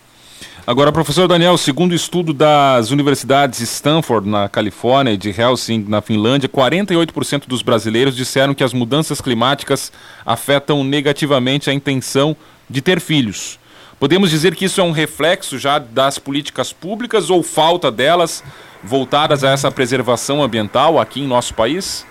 Agora, 0.65 0.93
professor 0.93 1.27
Daniel, 1.27 1.57
segundo 1.57 1.93
estudo 1.93 2.33
das 2.33 2.89
universidades 2.89 3.59
Stanford, 3.59 4.29
na 4.29 4.47
Califórnia, 4.47 5.11
e 5.11 5.17
de 5.17 5.29
Helsinki, 5.29 5.91
na 5.91 6.01
Finlândia, 6.01 6.47
48% 6.47 7.47
dos 7.47 7.61
brasileiros 7.61 8.15
disseram 8.15 8.53
que 8.53 8.63
as 8.63 8.71
mudanças 8.71 9.19
climáticas 9.19 9.91
afetam 10.25 10.81
negativamente 10.81 11.69
a 11.69 11.73
intenção 11.73 12.33
de 12.69 12.81
ter 12.81 13.01
filhos. 13.01 13.59
Podemos 13.99 14.29
dizer 14.29 14.55
que 14.55 14.63
isso 14.63 14.79
é 14.79 14.83
um 14.85 14.91
reflexo 14.91 15.59
já 15.59 15.77
das 15.77 16.17
políticas 16.17 16.71
públicas 16.71 17.29
ou 17.29 17.43
falta 17.43 17.91
delas 17.91 18.41
voltadas 18.81 19.43
a 19.43 19.49
essa 19.49 19.69
preservação 19.69 20.41
ambiental 20.41 20.97
aqui 20.97 21.19
em 21.19 21.27
nosso 21.27 21.53
país? 21.53 22.05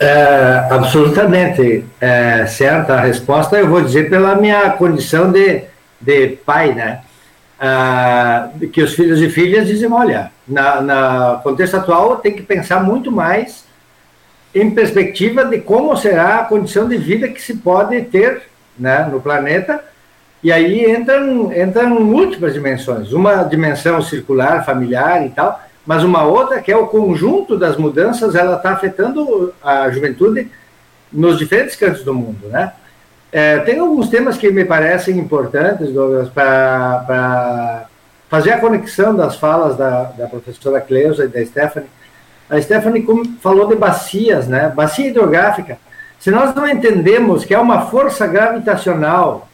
É, 0.00 0.66
absolutamente 0.70 1.84
é, 2.00 2.46
certa 2.46 2.94
a 2.94 3.00
resposta. 3.00 3.56
Eu 3.56 3.68
vou 3.68 3.82
dizer 3.82 4.08
pela 4.08 4.34
minha 4.34 4.70
condição 4.70 5.30
de 5.30 5.75
de 6.00 6.28
pai, 6.44 6.74
né? 6.74 7.00
Ah, 7.58 8.50
que 8.72 8.82
os 8.82 8.94
filhos 8.94 9.20
e 9.20 9.30
filhas 9.30 9.66
dizem, 9.66 9.90
olha, 9.90 10.30
na, 10.46 10.80
na 10.82 11.40
contexto 11.42 11.76
atual 11.76 12.16
tem 12.16 12.34
que 12.34 12.42
pensar 12.42 12.82
muito 12.82 13.10
mais 13.10 13.64
em 14.54 14.70
perspectiva 14.70 15.44
de 15.44 15.58
como 15.60 15.96
será 15.96 16.40
a 16.40 16.44
condição 16.44 16.88
de 16.88 16.96
vida 16.96 17.28
que 17.28 17.40
se 17.40 17.56
pode 17.56 18.00
ter 18.02 18.42
né, 18.78 19.08
no 19.10 19.20
planeta, 19.20 19.82
e 20.42 20.52
aí 20.52 20.90
entram, 20.90 21.52
entram 21.52 22.00
múltiplas 22.00 22.54
dimensões, 22.54 23.12
uma 23.12 23.42
dimensão 23.42 24.00
circular, 24.02 24.64
familiar 24.64 25.26
e 25.26 25.30
tal, 25.30 25.60
mas 25.84 26.02
uma 26.02 26.24
outra 26.24 26.60
que 26.60 26.70
é 26.70 26.76
o 26.76 26.86
conjunto 26.86 27.56
das 27.56 27.76
mudanças, 27.76 28.34
ela 28.34 28.56
está 28.56 28.72
afetando 28.72 29.52
a 29.62 29.90
juventude 29.90 30.50
nos 31.12 31.38
diferentes 31.38 31.76
cantos 31.76 32.02
do 32.02 32.14
mundo, 32.14 32.48
né? 32.48 32.72
É, 33.32 33.58
tem 33.60 33.78
alguns 33.78 34.08
temas 34.08 34.36
que 34.36 34.50
me 34.50 34.64
parecem 34.64 35.18
importantes, 35.18 35.92
Douglas, 35.92 36.28
para 36.28 37.86
fazer 38.28 38.52
a 38.52 38.60
conexão 38.60 39.14
das 39.14 39.36
falas 39.36 39.76
da, 39.76 40.04
da 40.04 40.26
professora 40.26 40.80
Cleusa 40.80 41.24
e 41.24 41.28
da 41.28 41.44
Stephanie. 41.44 41.88
A 42.48 42.60
Stephanie 42.60 43.04
falou 43.40 43.66
de 43.66 43.74
bacias, 43.74 44.46
né? 44.46 44.72
Bacia 44.74 45.08
hidrográfica. 45.08 45.78
Se 46.18 46.30
nós 46.30 46.54
não 46.54 46.68
entendemos 46.68 47.44
que 47.44 47.54
é 47.54 47.58
uma 47.58 47.86
força 47.86 48.26
gravitacional 48.26 49.48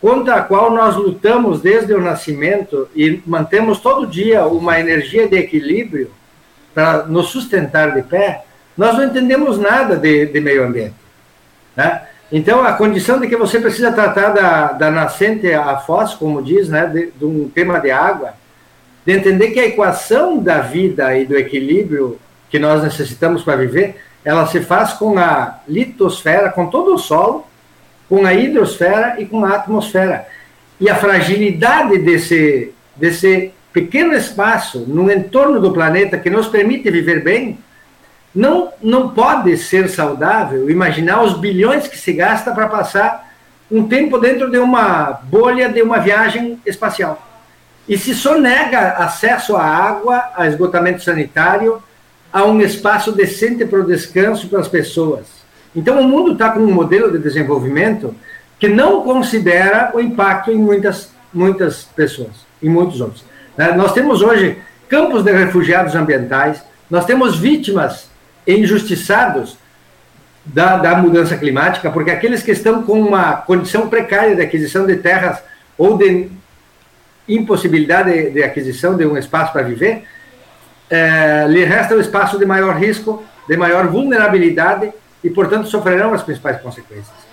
contra 0.00 0.36
a 0.36 0.42
qual 0.42 0.70
nós 0.70 0.96
lutamos 0.96 1.62
desde 1.62 1.94
o 1.94 2.00
nascimento 2.00 2.88
e 2.94 3.22
mantemos 3.26 3.80
todo 3.80 4.06
dia 4.06 4.46
uma 4.46 4.78
energia 4.78 5.26
de 5.26 5.36
equilíbrio 5.36 6.10
para 6.74 7.04
nos 7.04 7.28
sustentar 7.28 7.94
de 7.94 8.02
pé, 8.02 8.44
nós 8.76 8.96
não 8.96 9.04
entendemos 9.04 9.58
nada 9.58 9.96
de, 9.96 10.26
de 10.26 10.40
meio 10.40 10.64
ambiente. 10.64 10.94
Né? 11.74 12.02
Então, 12.32 12.64
a 12.64 12.72
condição 12.72 13.20
de 13.20 13.28
que 13.28 13.36
você 13.36 13.60
precisa 13.60 13.92
tratar 13.92 14.30
da, 14.30 14.72
da 14.72 14.90
nascente 14.90 15.52
à 15.52 15.76
foz, 15.76 16.14
como 16.14 16.42
diz, 16.42 16.68
né, 16.68 16.86
de, 16.86 17.10
de 17.10 17.24
um 17.24 17.48
tema 17.48 17.78
de 17.78 17.90
água, 17.90 18.34
de 19.04 19.12
entender 19.12 19.50
que 19.50 19.60
a 19.60 19.66
equação 19.66 20.38
da 20.38 20.60
vida 20.60 21.16
e 21.16 21.26
do 21.26 21.36
equilíbrio 21.36 22.18
que 22.50 22.58
nós 22.58 22.82
necessitamos 22.82 23.42
para 23.42 23.56
viver, 23.56 23.96
ela 24.24 24.46
se 24.46 24.60
faz 24.60 24.94
com 24.94 25.18
a 25.18 25.60
litosfera, 25.68 26.50
com 26.50 26.66
todo 26.66 26.94
o 26.94 26.98
solo, 26.98 27.46
com 28.08 28.24
a 28.24 28.32
hidrosfera 28.32 29.16
e 29.18 29.26
com 29.26 29.44
a 29.44 29.56
atmosfera. 29.56 30.26
e 30.80 30.88
a 30.88 30.94
fragilidade 30.94 31.98
desse, 31.98 32.72
desse 32.96 33.52
pequeno 33.72 34.14
espaço 34.14 34.84
no 34.86 35.10
entorno 35.10 35.60
do 35.60 35.72
planeta 35.72 36.18
que 36.18 36.30
nos 36.30 36.48
permite 36.48 36.90
viver 36.90 37.22
bem, 37.22 37.58
não, 38.34 38.72
não 38.82 39.10
pode 39.10 39.56
ser 39.56 39.88
saudável 39.88 40.68
imaginar 40.68 41.22
os 41.22 41.38
bilhões 41.38 41.86
que 41.86 41.96
se 41.96 42.12
gasta 42.12 42.52
para 42.52 42.66
passar 42.66 43.32
um 43.70 43.86
tempo 43.86 44.18
dentro 44.18 44.50
de 44.50 44.58
uma 44.58 45.20
bolha 45.24 45.68
de 45.68 45.80
uma 45.82 45.98
viagem 45.98 46.58
espacial. 46.66 47.22
E 47.88 47.96
se 47.96 48.14
só 48.14 48.38
nega 48.38 48.94
acesso 48.94 49.56
à 49.56 49.64
água, 49.64 50.30
a 50.36 50.46
esgotamento 50.46 51.02
sanitário, 51.02 51.82
a 52.32 52.44
um 52.44 52.60
espaço 52.60 53.12
decente 53.12 53.64
para 53.64 53.80
o 53.80 53.86
descanso 53.86 54.48
para 54.48 54.60
as 54.60 54.68
pessoas. 54.68 55.26
Então, 55.76 56.00
o 56.00 56.08
mundo 56.08 56.32
está 56.32 56.50
com 56.50 56.60
um 56.60 56.72
modelo 56.72 57.12
de 57.12 57.18
desenvolvimento 57.18 58.14
que 58.58 58.68
não 58.68 59.02
considera 59.02 59.92
o 59.94 60.00
impacto 60.00 60.50
em 60.50 60.56
muitas, 60.56 61.12
muitas 61.32 61.84
pessoas, 61.84 62.46
em 62.62 62.68
muitos 62.68 63.00
outros. 63.00 63.24
Né? 63.56 63.72
Nós 63.72 63.92
temos 63.92 64.22
hoje 64.22 64.58
campos 64.88 65.22
de 65.22 65.32
refugiados 65.32 65.94
ambientais, 65.94 66.64
nós 66.90 67.04
temos 67.04 67.36
vítimas 67.38 68.08
injustiçados 68.46 69.56
da, 70.44 70.76
da 70.76 70.96
mudança 70.96 71.36
climática, 71.36 71.90
porque 71.90 72.10
aqueles 72.10 72.42
que 72.42 72.50
estão 72.50 72.82
com 72.82 73.00
uma 73.00 73.36
condição 73.36 73.88
precária 73.88 74.36
de 74.36 74.42
aquisição 74.42 74.86
de 74.86 74.96
terras 74.96 75.42
ou 75.78 75.96
de 75.96 76.30
impossibilidade 77.28 78.12
de, 78.12 78.30
de 78.30 78.42
aquisição 78.42 78.96
de 78.96 79.06
um 79.06 79.16
espaço 79.16 79.52
para 79.52 79.62
viver, 79.62 80.04
é, 80.90 81.46
lhe 81.48 81.64
resta 81.64 81.94
o 81.94 82.00
espaço 82.00 82.38
de 82.38 82.44
maior 82.44 82.76
risco, 82.76 83.24
de 83.48 83.56
maior 83.56 83.86
vulnerabilidade 83.88 84.92
e, 85.22 85.30
portanto, 85.30 85.68
sofrerão 85.68 86.12
as 86.12 86.22
principais 86.22 86.60
consequências. 86.60 87.24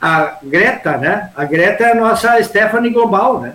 A 0.00 0.38
Greta, 0.42 0.96
né? 0.96 1.30
A 1.36 1.44
Greta 1.44 1.84
é 1.84 1.92
a 1.92 1.94
nossa 1.94 2.40
Stephanie 2.42 2.90
global, 2.90 3.40
né? 3.40 3.54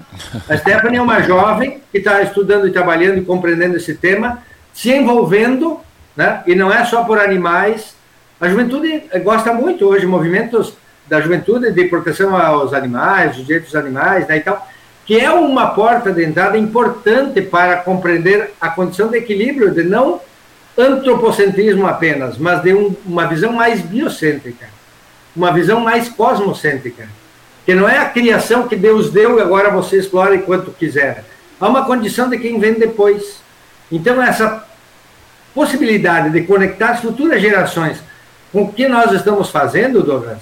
A 0.49 0.57
Stephanie 0.57 0.97
é 0.97 1.01
uma 1.01 1.21
jovem 1.21 1.81
que 1.91 1.99
está 1.99 2.21
estudando 2.21 2.67
e 2.67 2.71
trabalhando 2.71 3.17
e 3.17 3.25
compreendendo 3.25 3.77
esse 3.77 3.95
tema, 3.95 4.43
se 4.73 4.91
envolvendo, 4.91 5.79
né? 6.15 6.43
E 6.45 6.55
não 6.55 6.71
é 6.71 6.83
só 6.85 7.03
por 7.03 7.19
animais, 7.19 7.95
a 8.39 8.49
juventude 8.49 9.03
gosta 9.23 9.53
muito 9.53 9.87
hoje, 9.87 10.05
movimentos 10.05 10.73
da 11.07 11.21
juventude 11.21 11.71
de 11.71 11.85
proteção 11.85 12.35
aos 12.35 12.73
animais, 12.73 13.37
os 13.37 13.45
direitos 13.45 13.71
dos 13.71 13.79
animais, 13.79 14.27
né, 14.27 14.37
e 14.37 14.41
tal, 14.41 14.67
que 15.05 15.19
é 15.19 15.31
uma 15.31 15.67
porta 15.67 16.11
de 16.11 16.23
entrada 16.23 16.57
importante 16.57 17.41
para 17.41 17.77
compreender 17.77 18.51
a 18.59 18.69
condição 18.69 19.09
de 19.09 19.17
equilíbrio, 19.17 19.71
de 19.71 19.83
não 19.83 20.21
antropocentrismo 20.77 21.85
apenas, 21.85 22.37
mas 22.37 22.61
de 22.61 22.73
um, 22.73 22.95
uma 23.05 23.27
visão 23.27 23.51
mais 23.51 23.81
biocêntrica, 23.81 24.67
uma 25.35 25.51
visão 25.51 25.79
mais 25.81 26.09
cosmocêntrica, 26.09 27.07
que 27.65 27.73
não 27.73 27.87
é 27.87 27.97
a 27.97 28.09
criação 28.09 28.67
que 28.67 28.75
Deus 28.75 29.11
deu 29.11 29.37
e 29.37 29.41
agora 29.41 29.69
você 29.69 29.97
explora 29.97 30.35
enquanto 30.35 30.71
quiser. 30.71 31.23
Há 31.59 31.67
uma 31.69 31.85
condição 31.85 32.29
de 32.29 32.37
quem 32.37 32.59
vem 32.59 32.73
depois. 32.73 33.41
Então, 33.91 34.21
essa 34.21 34.65
possibilidade 35.53 36.29
de 36.29 36.41
conectar 36.41 36.91
as 36.91 36.99
futuras 36.99 37.41
gerações 37.41 38.01
com 38.51 38.63
o 38.63 38.71
que 38.71 38.87
nós 38.87 39.11
estamos 39.11 39.49
fazendo, 39.49 40.03
Douglas, 40.03 40.39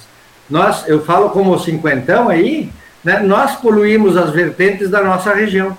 nós, 0.49 0.87
eu 0.87 1.03
falo 1.03 1.29
como 1.29 1.57
cinquentão 1.57 2.27
aí, 2.27 2.69
né, 3.03 3.19
nós 3.19 3.55
poluímos 3.55 4.17
as 4.17 4.31
vertentes 4.31 4.89
da 4.89 5.01
nossa 5.01 5.33
região. 5.33 5.77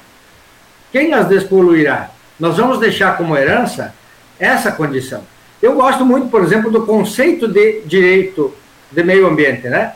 Quem 0.91 1.13
as 1.13 1.29
despoluirá? 1.29 2.11
Nós 2.41 2.57
vamos 2.57 2.81
deixar 2.81 3.17
como 3.17 3.37
herança 3.37 3.95
essa 4.39 4.73
condição. 4.73 5.23
Eu 5.61 5.75
gosto 5.75 6.05
muito, 6.05 6.29
por 6.29 6.43
exemplo, 6.43 6.71
do 6.71 6.85
conceito 6.85 7.47
de 7.47 7.83
direito 7.83 8.53
de 8.91 9.03
meio 9.05 9.27
ambiente, 9.27 9.69
né? 9.69 9.93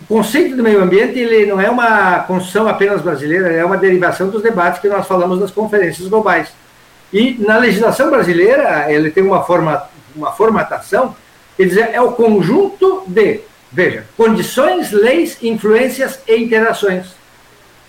O 0.00 0.06
conceito 0.06 0.56
de 0.56 0.62
meio 0.62 0.82
ambiente 0.82 1.18
ele 1.18 1.46
não 1.46 1.60
é 1.60 1.70
uma 1.70 2.20
construção 2.20 2.68
apenas 2.68 3.00
brasileira, 3.00 3.50
é 3.52 3.64
uma 3.64 3.78
derivação 3.78 4.28
dos 4.28 4.42
debates 4.42 4.80
que 4.80 4.88
nós 4.88 5.06
falamos 5.06 5.38
das 5.38 5.50
conferências 5.50 6.08
globais. 6.08 6.48
E 7.12 7.36
na 7.38 7.58
legislação 7.58 8.10
brasileira, 8.10 8.92
ele 8.92 9.10
tem 9.10 9.22
uma, 9.22 9.42
forma, 9.42 9.88
uma 10.14 10.32
formatação 10.32 11.14
Quer 11.56 11.64
dizer, 11.64 11.90
é 11.92 12.00
o 12.00 12.12
conjunto 12.12 13.04
de, 13.06 13.40
veja, 13.72 14.04
condições, 14.16 14.92
leis, 14.92 15.38
influências 15.42 16.20
e 16.28 16.36
interações 16.36 17.16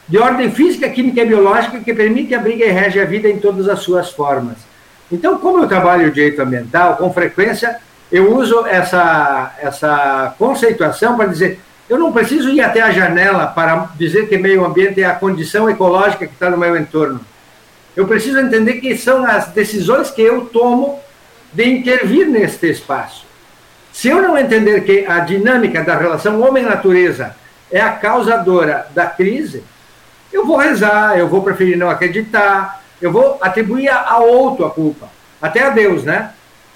de 0.08 0.18
ordem 0.18 0.50
física, 0.52 0.88
química 0.88 1.22
e 1.22 1.26
biológica 1.26 1.82
que 1.82 1.94
permite 1.94 2.34
abriga 2.34 2.66
e 2.66 2.72
rege 2.72 2.98
a 2.98 3.04
vida 3.04 3.28
em 3.28 3.40
todas 3.40 3.68
as 3.68 3.80
suas 3.80 4.10
formas. 4.10 4.56
Então, 5.12 5.38
como 5.38 5.60
eu 5.60 5.68
trabalho 5.68 6.12
direito 6.12 6.42
ambiental, 6.42 6.96
com 6.96 7.14
frequência 7.14 7.78
eu 8.10 8.34
uso 8.34 8.66
essa, 8.66 9.54
essa 9.62 10.34
conceituação 10.40 11.18
para 11.18 11.28
dizer 11.28 11.60
eu 11.90 12.00
não 12.00 12.14
preciso 12.14 12.50
ir 12.50 12.62
até 12.62 12.82
a 12.82 12.92
janela 12.92 13.48
para 13.48 13.90
dizer 13.98 14.30
que 14.30 14.38
meio 14.38 14.64
ambiente 14.64 15.02
é 15.02 15.06
a 15.06 15.14
condição 15.14 15.70
ecológica 15.70 16.26
que 16.26 16.34
está 16.34 16.50
no 16.50 16.58
meu 16.58 16.78
entorno. 16.78 17.20
Eu 17.98 18.06
preciso 18.06 18.38
entender 18.40 18.74
que 18.74 18.96
são 18.96 19.26
as 19.26 19.48
decisões 19.48 20.12
que 20.12 20.22
eu 20.22 20.46
tomo 20.46 21.00
de 21.52 21.68
intervir 21.68 22.28
neste 22.28 22.70
espaço. 22.70 23.26
Se 23.92 24.08
eu 24.08 24.22
não 24.22 24.38
entender 24.38 24.82
que 24.84 25.04
a 25.08 25.20
dinâmica 25.22 25.84
da 25.84 25.98
relação 25.98 26.40
homem-natureza 26.40 27.36
é 27.72 27.82
a 27.82 27.94
causadora 27.94 28.86
da 28.94 29.08
crise, 29.08 29.64
eu 30.32 30.46
vou 30.46 30.58
rezar, 30.58 31.18
eu 31.18 31.28
vou 31.28 31.42
preferir 31.42 31.76
não 31.76 31.90
acreditar, 31.90 32.84
eu 33.02 33.12
vou 33.12 33.40
atribuir 33.42 33.90
a 33.90 34.20
outro 34.20 34.64
a 34.68 34.70
culpa. 34.70 35.10
Até 35.42 35.64
a 35.64 35.72
Deus, 35.72 36.04
né? 36.04 36.34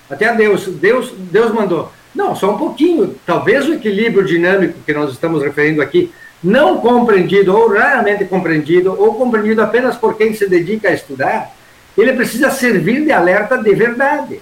Até 0.09 0.27
a 0.27 0.33
Deus. 0.33 0.65
Deus, 0.65 1.13
Deus 1.15 1.53
mandou. 1.53 1.91
Não, 2.15 2.35
só 2.35 2.55
um 2.55 2.57
pouquinho. 2.57 3.15
Talvez 3.27 3.69
o 3.69 3.75
equilíbrio 3.75 4.25
dinâmico 4.25 4.79
que 4.83 4.93
nós 4.93 5.11
estamos 5.11 5.43
referindo 5.43 5.83
aqui, 5.83 6.11
não 6.43 6.77
compreendido 6.77 7.55
ou 7.55 7.71
raramente 7.71 8.25
compreendido, 8.25 8.95
ou 8.97 9.15
compreendido 9.15 9.61
apenas 9.61 9.95
por 9.95 10.17
quem 10.17 10.33
se 10.33 10.47
dedica 10.47 10.89
a 10.89 10.93
estudar, 10.93 11.51
ele 11.97 12.13
precisa 12.13 12.49
servir 12.49 13.03
de 13.03 13.11
alerta 13.11 13.57
de 13.57 13.73
verdade. 13.75 14.41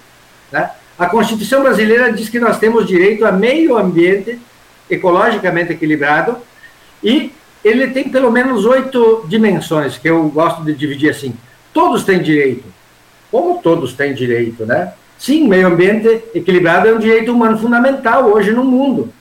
Né? 0.50 0.70
A 0.98 1.06
Constituição 1.06 1.62
brasileira 1.62 2.12
diz 2.12 2.28
que 2.28 2.40
nós 2.40 2.58
temos 2.58 2.86
direito 2.86 3.26
a 3.26 3.32
meio 3.32 3.76
ambiente 3.76 4.38
ecologicamente 4.88 5.72
equilibrado 5.72 6.36
e 7.02 7.32
ele 7.64 7.88
tem 7.88 8.08
pelo 8.08 8.30
menos 8.30 8.64
oito 8.64 9.24
dimensões, 9.28 9.98
que 9.98 10.08
eu 10.08 10.28
gosto 10.28 10.64
de 10.64 10.74
dividir 10.74 11.10
assim. 11.10 11.34
Todos 11.72 12.04
têm 12.04 12.20
direito. 12.20 12.64
Como 13.30 13.60
todos 13.62 13.92
têm 13.92 14.14
direito, 14.14 14.66
né? 14.66 14.92
Sim, 15.18 15.46
meio 15.46 15.68
ambiente 15.68 16.22
equilibrado 16.34 16.88
é 16.88 16.94
um 16.94 16.98
direito 16.98 17.32
humano 17.32 17.58
fundamental 17.58 18.24
hoje 18.24 18.52
no 18.52 18.64
mundo. 18.64 19.12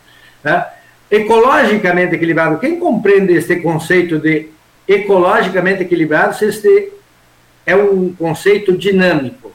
Né? 0.43 0.65
Ecologicamente 1.09 2.15
equilibrado, 2.15 2.59
quem 2.59 2.79
compreende 2.79 3.33
este 3.33 3.57
conceito 3.57 4.19
de 4.19 4.49
ecologicamente 4.87 5.83
equilibrado, 5.83 6.35
se 6.35 6.45
este 6.45 6.91
é 7.65 7.75
um 7.75 8.13
conceito 8.13 8.77
dinâmico 8.77 9.51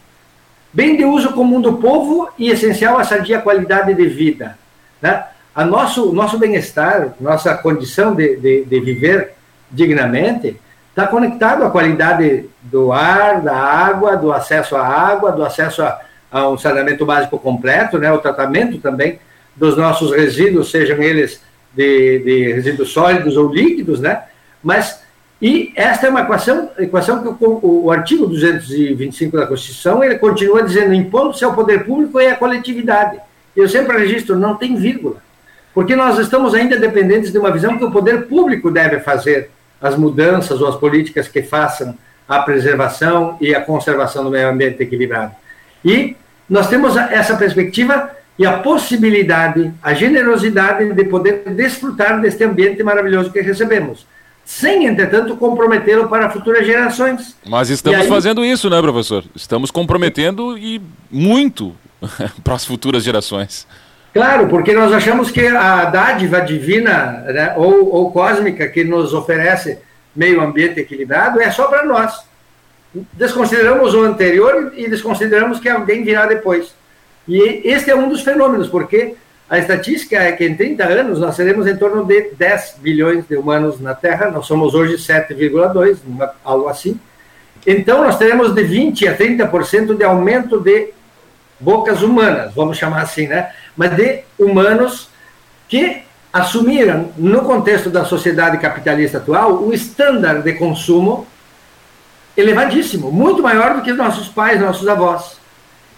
bem 0.75 0.97
de 0.97 1.05
uso 1.05 1.33
comum 1.33 1.61
do 1.61 1.75
povo 1.75 2.29
e 2.37 2.51
essencial 2.51 2.99
à 2.99 3.05
sadia 3.05 3.41
qualidade 3.41 3.95
de 3.95 4.07
vida. 4.09 4.59
Né? 5.01 5.25
A 5.55 5.65
nosso, 5.65 6.13
nosso 6.13 6.37
bem-estar, 6.37 7.15
nossa 7.21 7.55
condição 7.55 8.13
de, 8.13 8.37
de, 8.37 8.65
de 8.65 8.81
viver 8.81 9.35
dignamente, 9.71 10.61
está 10.91 11.07
conectado 11.07 11.65
à 11.65 11.71
qualidade 11.71 12.51
do 12.61 12.93
ar, 12.93 13.41
da 13.41 13.55
água, 13.57 14.17
do 14.17 14.33
acesso 14.33 14.75
à 14.75 14.85
água, 14.85 15.31
do 15.31 15.45
acesso 15.45 15.81
a, 15.83 16.01
a 16.31 16.49
um 16.49 16.59
saneamento 16.59 17.07
básico 17.07 17.39
completo, 17.39 17.97
né? 17.97 18.11
o 18.11 18.19
tratamento 18.19 18.79
também 18.79 19.21
dos 19.57 19.77
nossos 19.77 20.11
resíduos, 20.11 20.71
sejam 20.71 21.01
eles 21.03 21.41
de, 21.75 22.19
de 22.21 22.53
resíduos 22.53 22.91
sólidos 22.91 23.37
ou 23.37 23.53
líquidos, 23.53 24.01
né? 24.01 24.23
mas 24.63 25.03
e 25.43 25.73
esta 25.75 26.07
é 26.07 26.11
uma 26.11 26.23
equação, 26.23 26.71
equação 26.79 27.23
que 27.23 27.45
o, 27.45 27.85
o, 27.85 27.91
artigo 27.91 28.27
225 28.27 29.37
da 29.37 29.47
Constituição 29.47 30.03
ele 30.03 30.17
continua 30.17 30.63
dizendo 30.63 30.95
impondo-se 30.95 31.45
ao 31.45 31.55
poder 31.55 31.85
público 31.85 32.19
e 32.21 32.27
à 32.27 32.37
coletividade. 32.37 33.19
Eu 33.55 33.69
sempre 33.69 33.99
registro, 33.99 34.39
não 34.39 34.57
tem 34.57 34.75
vírgula, 34.75 35.17
porque 35.75 35.95
nós 35.95 36.19
estamos 36.19 36.55
ainda 36.55 36.79
dependentes 36.79 37.31
de 37.31 37.39
uma 37.39 37.51
visão 37.51 37.77
que 37.77 37.85
o 37.85 37.91
poder 37.91 38.27
público 38.27 38.71
deve 38.71 39.01
fazer 39.01 39.51
as 39.83 39.97
mudanças 39.97 40.63
ou 40.63 40.69
as 40.69 40.77
políticas 40.77 41.29
que 41.29 41.43
façam 41.43 41.95
a 42.27 42.39
preservação 42.41 43.37
e 43.41 43.55
a 43.55 43.61
conservação 43.61 44.25
do 44.25 44.31
meio 44.31 44.49
ambiente 44.49 44.83
equilibrado. 44.83 45.35
E 45.85 46.17
nós 46.49 46.69
temos 46.69 46.97
essa 46.97 47.37
perspectiva 47.37 48.11
e 48.39 48.45
a 48.47 48.59
possibilidade, 48.59 49.73
a 49.83 49.95
generosidade 49.95 50.93
de 50.93 51.05
poder 51.05 51.45
desfrutar 51.51 52.21
deste 52.21 52.45
ambiente 52.45 52.83
maravilhoso 52.83 53.31
que 53.31 53.41
recebemos 53.41 54.07
sem, 54.45 54.85
entretanto, 54.87 55.37
comprometê-lo 55.37 56.09
para 56.09 56.29
futuras 56.29 56.67
gerações. 56.67 57.37
Mas 57.47 57.71
estamos 57.71 58.01
aí... 58.01 58.09
fazendo 58.09 58.45
isso, 58.45 58.69
né, 58.69 58.81
professor? 58.81 59.25
Estamos 59.35 59.71
comprometendo 59.71 60.59
e 60.59 60.83
muito 61.11 61.75
para 62.45 62.55
as 62.55 62.65
futuras 62.65 63.03
gerações. 63.03 63.67
Claro, 64.13 64.47
porque 64.49 64.73
nós 64.73 64.93
achamos 64.93 65.31
que 65.31 65.47
a 65.47 65.87
dádiva 65.87 66.41
divina 66.41 67.25
né, 67.27 67.55
ou, 67.57 67.93
ou 67.93 68.13
cósmica 68.13 68.69
que 68.69 68.85
nos 68.85 69.13
oferece 69.13 69.79
meio 70.15 70.41
ambiente 70.41 70.79
equilibrado 70.79 71.41
é 71.41 71.51
só 71.51 71.67
para 71.67 71.85
nós. 71.85 72.15
Desconsideramos 73.15 73.93
o 73.93 74.03
anterior 74.03 74.73
e 74.77 74.89
desconsideramos 74.89 75.59
que 75.59 75.69
alguém 75.69 76.05
virá 76.05 76.27
depois. 76.27 76.73
E 77.27 77.63
este 77.65 77.91
é 77.91 77.97
um 77.97 78.09
dos 78.09 78.23
fenômenos, 78.23 78.69
porque 78.69 79.15
A 79.49 79.59
estatística 79.59 80.17
é 80.17 80.33
que 80.33 80.47
em 80.47 80.57
30 80.57 80.85
anos 80.85 81.19
nós 81.21 81.37
seremos 81.37 81.67
em 81.67 81.77
torno 81.77 82.05
de 82.05 82.31
10 82.37 82.77
bilhões 82.81 83.27
de 83.29 83.37
humanos 83.37 83.79
na 83.79 83.95
Terra, 83.95 84.31
nós 84.31 84.47
somos 84.47 84.75
hoje 84.75 84.95
7,2, 84.95 85.99
algo 86.43 86.69
assim. 86.69 86.99
Então 87.67 88.03
nós 88.03 88.17
teremos 88.17 88.55
de 88.55 88.65
20 88.65 89.07
a 89.07 89.17
30% 89.17 89.97
de 89.97 90.05
aumento 90.05 90.59
de 90.59 90.91
bocas 91.61 92.03
humanas, 92.03 92.55
vamos 92.55 92.79
chamar 92.79 93.03
assim, 93.03 93.27
né? 93.27 93.53
Mas 93.77 93.95
de 93.95 94.25
humanos 94.39 95.11
que 95.69 96.03
assumiram, 96.33 97.11
no 97.17 97.43
contexto 97.43 97.91
da 97.91 98.05
sociedade 98.05 98.59
capitalista 98.59 99.19
atual, 99.19 99.63
o 99.63 99.73
estándar 99.73 100.43
de 100.43 100.55
consumo 100.55 101.27
elevadíssimo, 102.37 103.13
muito 103.13 103.43
maior 103.43 103.77
do 103.77 103.83
que 103.83 103.93
nossos 103.93 104.27
pais, 104.29 104.61
nossos 104.61 104.89
avós. 104.89 105.39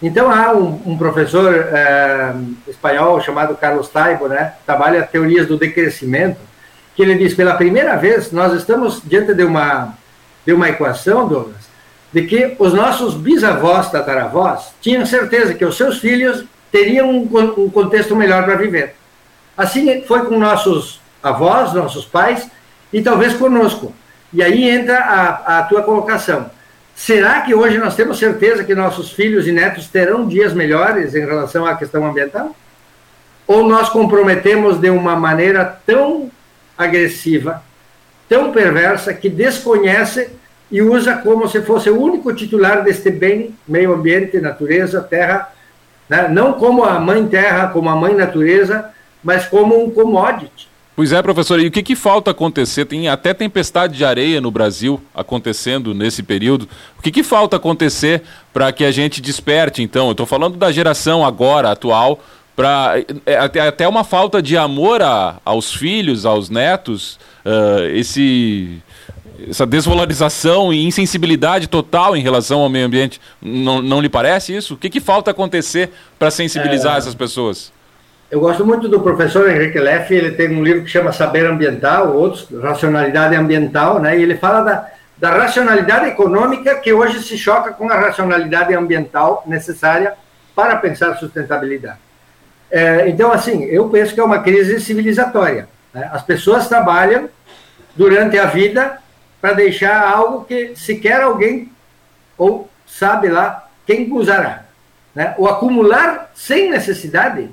Então 0.02 0.30
há 0.30 0.52
um, 0.52 0.80
um 0.84 0.98
professor 0.98 1.54
é, 1.54 2.34
espanhol 2.68 3.20
chamado 3.20 3.56
Carlos 3.56 3.88
Taibo, 3.88 4.28
né, 4.28 4.52
trabalha 4.66 5.02
teorias 5.02 5.46
do 5.46 5.56
decrescimento, 5.56 6.38
que 6.94 7.02
ele 7.02 7.14
diz 7.14 7.34
pela 7.34 7.54
primeira 7.54 7.96
vez 7.96 8.30
nós 8.30 8.52
estamos 8.52 9.00
diante 9.04 9.32
de 9.34 9.44
uma 9.44 9.94
de 10.46 10.52
uma 10.52 10.68
equação, 10.68 11.26
Douglas, 11.26 11.68
de 12.12 12.22
que 12.22 12.54
os 12.58 12.72
nossos 12.72 13.14
bisavós, 13.14 13.90
tataravós, 13.90 14.72
tinham 14.80 15.04
certeza 15.04 15.54
que 15.54 15.64
os 15.64 15.76
seus 15.76 15.98
filhos 15.98 16.44
teriam 16.70 17.10
um, 17.10 17.64
um 17.64 17.68
contexto 17.68 18.14
melhor 18.14 18.44
para 18.44 18.54
viver. 18.54 18.94
Assim 19.56 20.02
foi 20.02 20.24
com 20.26 20.38
nossos 20.38 21.00
avós, 21.22 21.72
nossos 21.72 22.04
pais 22.04 22.48
e 22.92 23.02
talvez 23.02 23.34
conosco. 23.34 23.92
E 24.32 24.42
aí 24.42 24.68
entra 24.68 24.98
a, 24.98 25.58
a 25.58 25.62
tua 25.64 25.82
colocação. 25.82 26.50
Será 26.96 27.42
que 27.42 27.54
hoje 27.54 27.76
nós 27.76 27.94
temos 27.94 28.18
certeza 28.18 28.64
que 28.64 28.74
nossos 28.74 29.12
filhos 29.12 29.46
e 29.46 29.52
netos 29.52 29.86
terão 29.86 30.26
dias 30.26 30.54
melhores 30.54 31.14
em 31.14 31.20
relação 31.20 31.66
à 31.66 31.76
questão 31.76 32.06
ambiental? 32.06 32.56
Ou 33.46 33.68
nós 33.68 33.90
comprometemos 33.90 34.80
de 34.80 34.88
uma 34.88 35.14
maneira 35.14 35.62
tão 35.84 36.30
agressiva, 36.76 37.62
tão 38.26 38.50
perversa, 38.50 39.12
que 39.12 39.28
desconhece 39.28 40.30
e 40.72 40.80
usa 40.80 41.18
como 41.18 41.46
se 41.46 41.60
fosse 41.60 41.90
o 41.90 42.00
único 42.00 42.32
titular 42.32 42.82
deste 42.82 43.10
bem, 43.10 43.54
meio 43.68 43.92
ambiente, 43.92 44.40
natureza, 44.40 45.02
terra, 45.02 45.52
né? 46.08 46.28
não 46.28 46.54
como 46.54 46.82
a 46.82 46.98
mãe 46.98 47.28
terra, 47.28 47.68
como 47.68 47.90
a 47.90 47.94
mãe 47.94 48.14
natureza, 48.14 48.90
mas 49.22 49.46
como 49.46 49.84
um 49.84 49.90
commodity. 49.90 50.66
Pois 50.96 51.12
é, 51.12 51.20
professor, 51.20 51.60
e 51.60 51.66
o 51.66 51.70
que, 51.70 51.82
que 51.82 51.94
falta 51.94 52.30
acontecer? 52.30 52.86
Tem 52.86 53.06
até 53.06 53.34
tempestade 53.34 53.94
de 53.94 54.02
areia 54.02 54.40
no 54.40 54.50
Brasil 54.50 54.98
acontecendo 55.14 55.92
nesse 55.92 56.22
período. 56.22 56.66
O 56.98 57.02
que, 57.02 57.10
que 57.10 57.22
falta 57.22 57.56
acontecer 57.56 58.22
para 58.50 58.72
que 58.72 58.82
a 58.82 58.90
gente 58.90 59.20
desperte, 59.20 59.82
então? 59.82 60.06
Eu 60.06 60.12
estou 60.12 60.24
falando 60.24 60.56
da 60.56 60.72
geração 60.72 61.22
agora, 61.22 61.70
atual, 61.70 62.18
para 62.56 62.94
é, 63.26 63.36
até, 63.36 63.60
até 63.60 63.86
uma 63.86 64.04
falta 64.04 64.40
de 64.40 64.56
amor 64.56 65.02
a, 65.02 65.36
aos 65.44 65.74
filhos, 65.74 66.24
aos 66.24 66.48
netos, 66.48 67.18
uh, 67.44 67.84
esse, 67.94 68.82
essa 69.50 69.66
desvalorização 69.66 70.72
e 70.72 70.82
insensibilidade 70.82 71.66
total 71.66 72.16
em 72.16 72.22
relação 72.22 72.60
ao 72.60 72.70
meio 72.70 72.86
ambiente. 72.86 73.20
Não, 73.42 73.82
não 73.82 74.00
lhe 74.00 74.08
parece 74.08 74.56
isso? 74.56 74.72
O 74.72 74.76
que, 74.78 74.88
que 74.88 75.00
falta 75.00 75.30
acontecer 75.30 75.90
para 76.18 76.30
sensibilizar 76.30 76.94
é... 76.94 76.98
essas 76.98 77.14
pessoas? 77.14 77.75
Eu 78.28 78.40
gosto 78.40 78.66
muito 78.66 78.88
do 78.88 79.00
professor 79.00 79.48
Henrique 79.48 79.78
Leff, 79.78 80.12
ele 80.12 80.32
tem 80.32 80.50
um 80.50 80.62
livro 80.62 80.82
que 80.82 80.90
chama 80.90 81.12
Saber 81.12 81.46
Ambiental, 81.46 82.12
outros, 82.12 82.48
Racionalidade 82.60 83.36
Ambiental, 83.36 84.00
né? 84.00 84.18
e 84.18 84.22
ele 84.22 84.36
fala 84.36 84.62
da, 84.62 84.88
da 85.16 85.30
racionalidade 85.30 86.06
econômica 86.06 86.74
que 86.80 86.92
hoje 86.92 87.22
se 87.22 87.38
choca 87.38 87.72
com 87.72 87.88
a 87.88 87.94
racionalidade 87.94 88.74
ambiental 88.74 89.44
necessária 89.46 90.14
para 90.56 90.74
pensar 90.76 91.14
sustentabilidade. 91.16 91.98
É, 92.68 93.08
então, 93.08 93.30
assim, 93.30 93.62
eu 93.64 93.88
penso 93.88 94.12
que 94.12 94.20
é 94.20 94.24
uma 94.24 94.40
crise 94.40 94.80
civilizatória. 94.80 95.68
Né? 95.94 96.10
As 96.12 96.22
pessoas 96.22 96.68
trabalham 96.68 97.30
durante 97.94 98.36
a 98.38 98.46
vida 98.46 98.98
para 99.40 99.52
deixar 99.52 100.02
algo 100.10 100.44
que 100.44 100.74
sequer 100.74 101.22
alguém 101.22 101.70
ou 102.36 102.68
sabe 102.84 103.28
lá 103.28 103.68
quem 103.86 104.12
usará. 104.12 104.64
Né? 105.14 105.32
O 105.38 105.46
acumular 105.46 106.30
sem 106.34 106.68
necessidade 106.70 107.50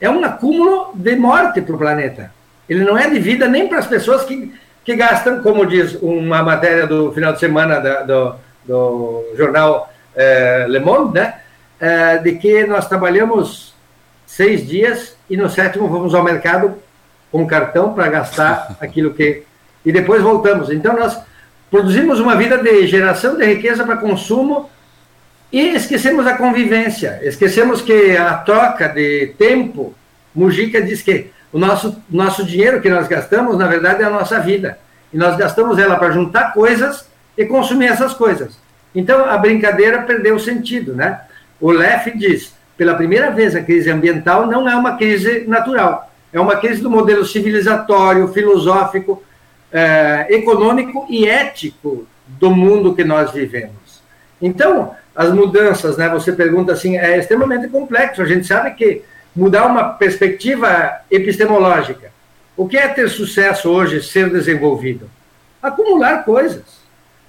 é 0.00 0.08
um 0.08 0.24
acúmulo 0.24 0.92
de 0.94 1.16
morte 1.16 1.60
para 1.60 1.74
o 1.74 1.78
planeta. 1.78 2.32
Ele 2.68 2.84
não 2.84 2.96
é 2.96 3.08
de 3.08 3.18
vida 3.18 3.46
nem 3.48 3.68
para 3.68 3.78
as 3.78 3.86
pessoas 3.86 4.24
que, 4.24 4.52
que 4.84 4.96
gastam, 4.96 5.42
como 5.42 5.66
diz 5.66 5.98
uma 6.00 6.42
matéria 6.42 6.86
do 6.86 7.12
final 7.12 7.32
de 7.32 7.40
semana 7.40 7.80
da, 7.80 8.02
do, 8.02 8.34
do 8.64 9.24
jornal 9.36 9.92
é, 10.14 10.66
Le 10.68 10.80
Monde, 10.80 11.14
né? 11.14 11.34
É, 11.80 12.18
de 12.18 12.32
que 12.36 12.66
nós 12.66 12.88
trabalhamos 12.88 13.74
seis 14.26 14.66
dias 14.66 15.16
e 15.28 15.36
no 15.36 15.50
sétimo 15.50 15.88
vamos 15.88 16.14
ao 16.14 16.22
mercado 16.22 16.76
com 17.30 17.46
cartão 17.46 17.92
para 17.92 18.08
gastar 18.08 18.76
aquilo 18.80 19.12
que. 19.12 19.42
E 19.84 19.92
depois 19.92 20.22
voltamos. 20.22 20.70
Então 20.70 20.94
nós 20.94 21.20
produzimos 21.70 22.20
uma 22.20 22.36
vida 22.36 22.58
de 22.58 22.86
geração 22.86 23.36
de 23.36 23.44
riqueza 23.44 23.84
para 23.84 23.96
consumo 23.96 24.70
e 25.54 25.76
esquecemos 25.76 26.26
a 26.26 26.36
convivência, 26.36 27.20
esquecemos 27.22 27.80
que 27.80 28.16
a 28.16 28.34
troca 28.38 28.88
de 28.88 29.34
tempo, 29.38 29.94
Mujica 30.34 30.82
diz 30.82 31.00
que 31.00 31.30
o 31.52 31.60
nosso, 31.60 31.96
nosso 32.10 32.44
dinheiro 32.44 32.80
que 32.80 32.90
nós 32.90 33.06
gastamos, 33.06 33.56
na 33.56 33.68
verdade, 33.68 34.02
é 34.02 34.04
a 34.04 34.10
nossa 34.10 34.40
vida. 34.40 34.80
E 35.12 35.16
nós 35.16 35.36
gastamos 35.36 35.78
ela 35.78 35.94
para 35.94 36.10
juntar 36.10 36.52
coisas 36.52 37.08
e 37.38 37.46
consumir 37.46 37.86
essas 37.86 38.12
coisas. 38.14 38.58
Então, 38.92 39.26
a 39.26 39.38
brincadeira 39.38 40.02
perdeu 40.02 40.34
o 40.34 40.40
sentido, 40.40 40.92
né? 40.92 41.20
O 41.60 41.70
Leff 41.70 42.10
diz, 42.18 42.52
pela 42.76 42.96
primeira 42.96 43.30
vez, 43.30 43.54
a 43.54 43.62
crise 43.62 43.88
ambiental 43.92 44.48
não 44.48 44.68
é 44.68 44.74
uma 44.74 44.96
crise 44.96 45.44
natural, 45.46 46.10
é 46.32 46.40
uma 46.40 46.56
crise 46.56 46.82
do 46.82 46.90
modelo 46.90 47.24
civilizatório, 47.24 48.26
filosófico, 48.32 49.22
eh, 49.72 50.26
econômico 50.30 51.06
e 51.08 51.28
ético 51.28 52.08
do 52.26 52.50
mundo 52.50 52.92
que 52.92 53.04
nós 53.04 53.30
vivemos. 53.30 54.02
Então, 54.42 54.96
as 55.14 55.32
mudanças, 55.32 55.96
né? 55.96 56.08
Você 56.08 56.32
pergunta 56.32 56.72
assim, 56.72 56.96
é 56.96 57.18
extremamente 57.18 57.68
complexo. 57.68 58.22
A 58.22 58.26
gente 58.26 58.46
sabe 58.46 58.72
que 58.72 59.02
mudar 59.34 59.66
uma 59.66 59.90
perspectiva 59.90 61.00
epistemológica. 61.10 62.12
O 62.56 62.68
que 62.68 62.76
é 62.76 62.88
ter 62.88 63.08
sucesso 63.08 63.68
hoje, 63.68 64.02
ser 64.02 64.30
desenvolvido? 64.30 65.08
Acumular 65.62 66.24
coisas. 66.24 66.84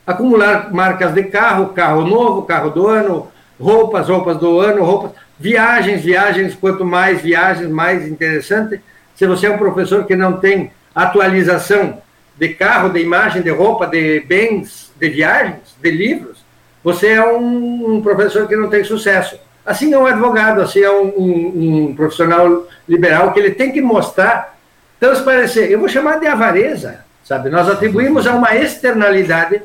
Acumular 0.05 0.71
marcas 0.71 1.13
de 1.13 1.23
carro, 1.23 1.69
carro 1.69 2.05
novo, 2.05 2.43
carro 2.43 2.69
do 2.69 2.87
ano, 2.87 3.31
roupas, 3.59 4.07
roupas 4.07 4.37
do 4.37 4.59
ano, 4.59 4.83
roupas, 4.83 5.11
viagens, 5.39 6.03
viagens. 6.03 6.55
Quanto 6.55 6.85
mais 6.85 7.21
viagens, 7.21 7.69
mais 7.69 8.07
interessante. 8.07 8.81
Se 9.15 9.25
você 9.25 9.47
é 9.47 9.51
um 9.51 9.57
professor 9.57 10.05
que 10.05 10.15
não 10.15 10.33
tem 10.33 10.71
atualização 10.93 12.01
de 12.37 12.49
carro, 12.49 12.89
de 12.89 12.99
imagem, 12.99 13.41
de 13.41 13.49
roupa, 13.49 13.87
de 13.87 14.19
bens, 14.21 14.91
de 14.99 15.09
viagens, 15.09 15.75
de 15.81 15.89
livros, 15.89 16.44
você 16.85 17.13
é 17.13 17.25
um, 17.25 17.95
um 17.95 18.01
professor 18.01 18.47
que 18.47 18.55
não 18.55 18.69
tem 18.69 18.83
sucesso. 18.83 19.39
Assim 19.65 19.91
é 19.91 19.97
um 19.97 20.05
advogado, 20.05 20.61
assim 20.61 20.81
é 20.81 20.91
um, 20.91 21.07
um, 21.17 21.87
um, 21.87 21.95
profissional 21.95 22.67
liberal 22.87 23.33
que 23.33 23.39
ele 23.39 23.55
tem 23.55 23.71
que 23.71 23.81
mostrar, 23.81 24.55
transparecer. 24.99 25.71
Eu 25.71 25.79
vou 25.79 25.89
chamar 25.89 26.19
de 26.19 26.27
avareza, 26.27 27.03
sabe? 27.23 27.49
Nós 27.49 27.67
atribuímos 27.67 28.27
a 28.27 28.35
uma 28.35 28.55
externalidade 28.55 29.63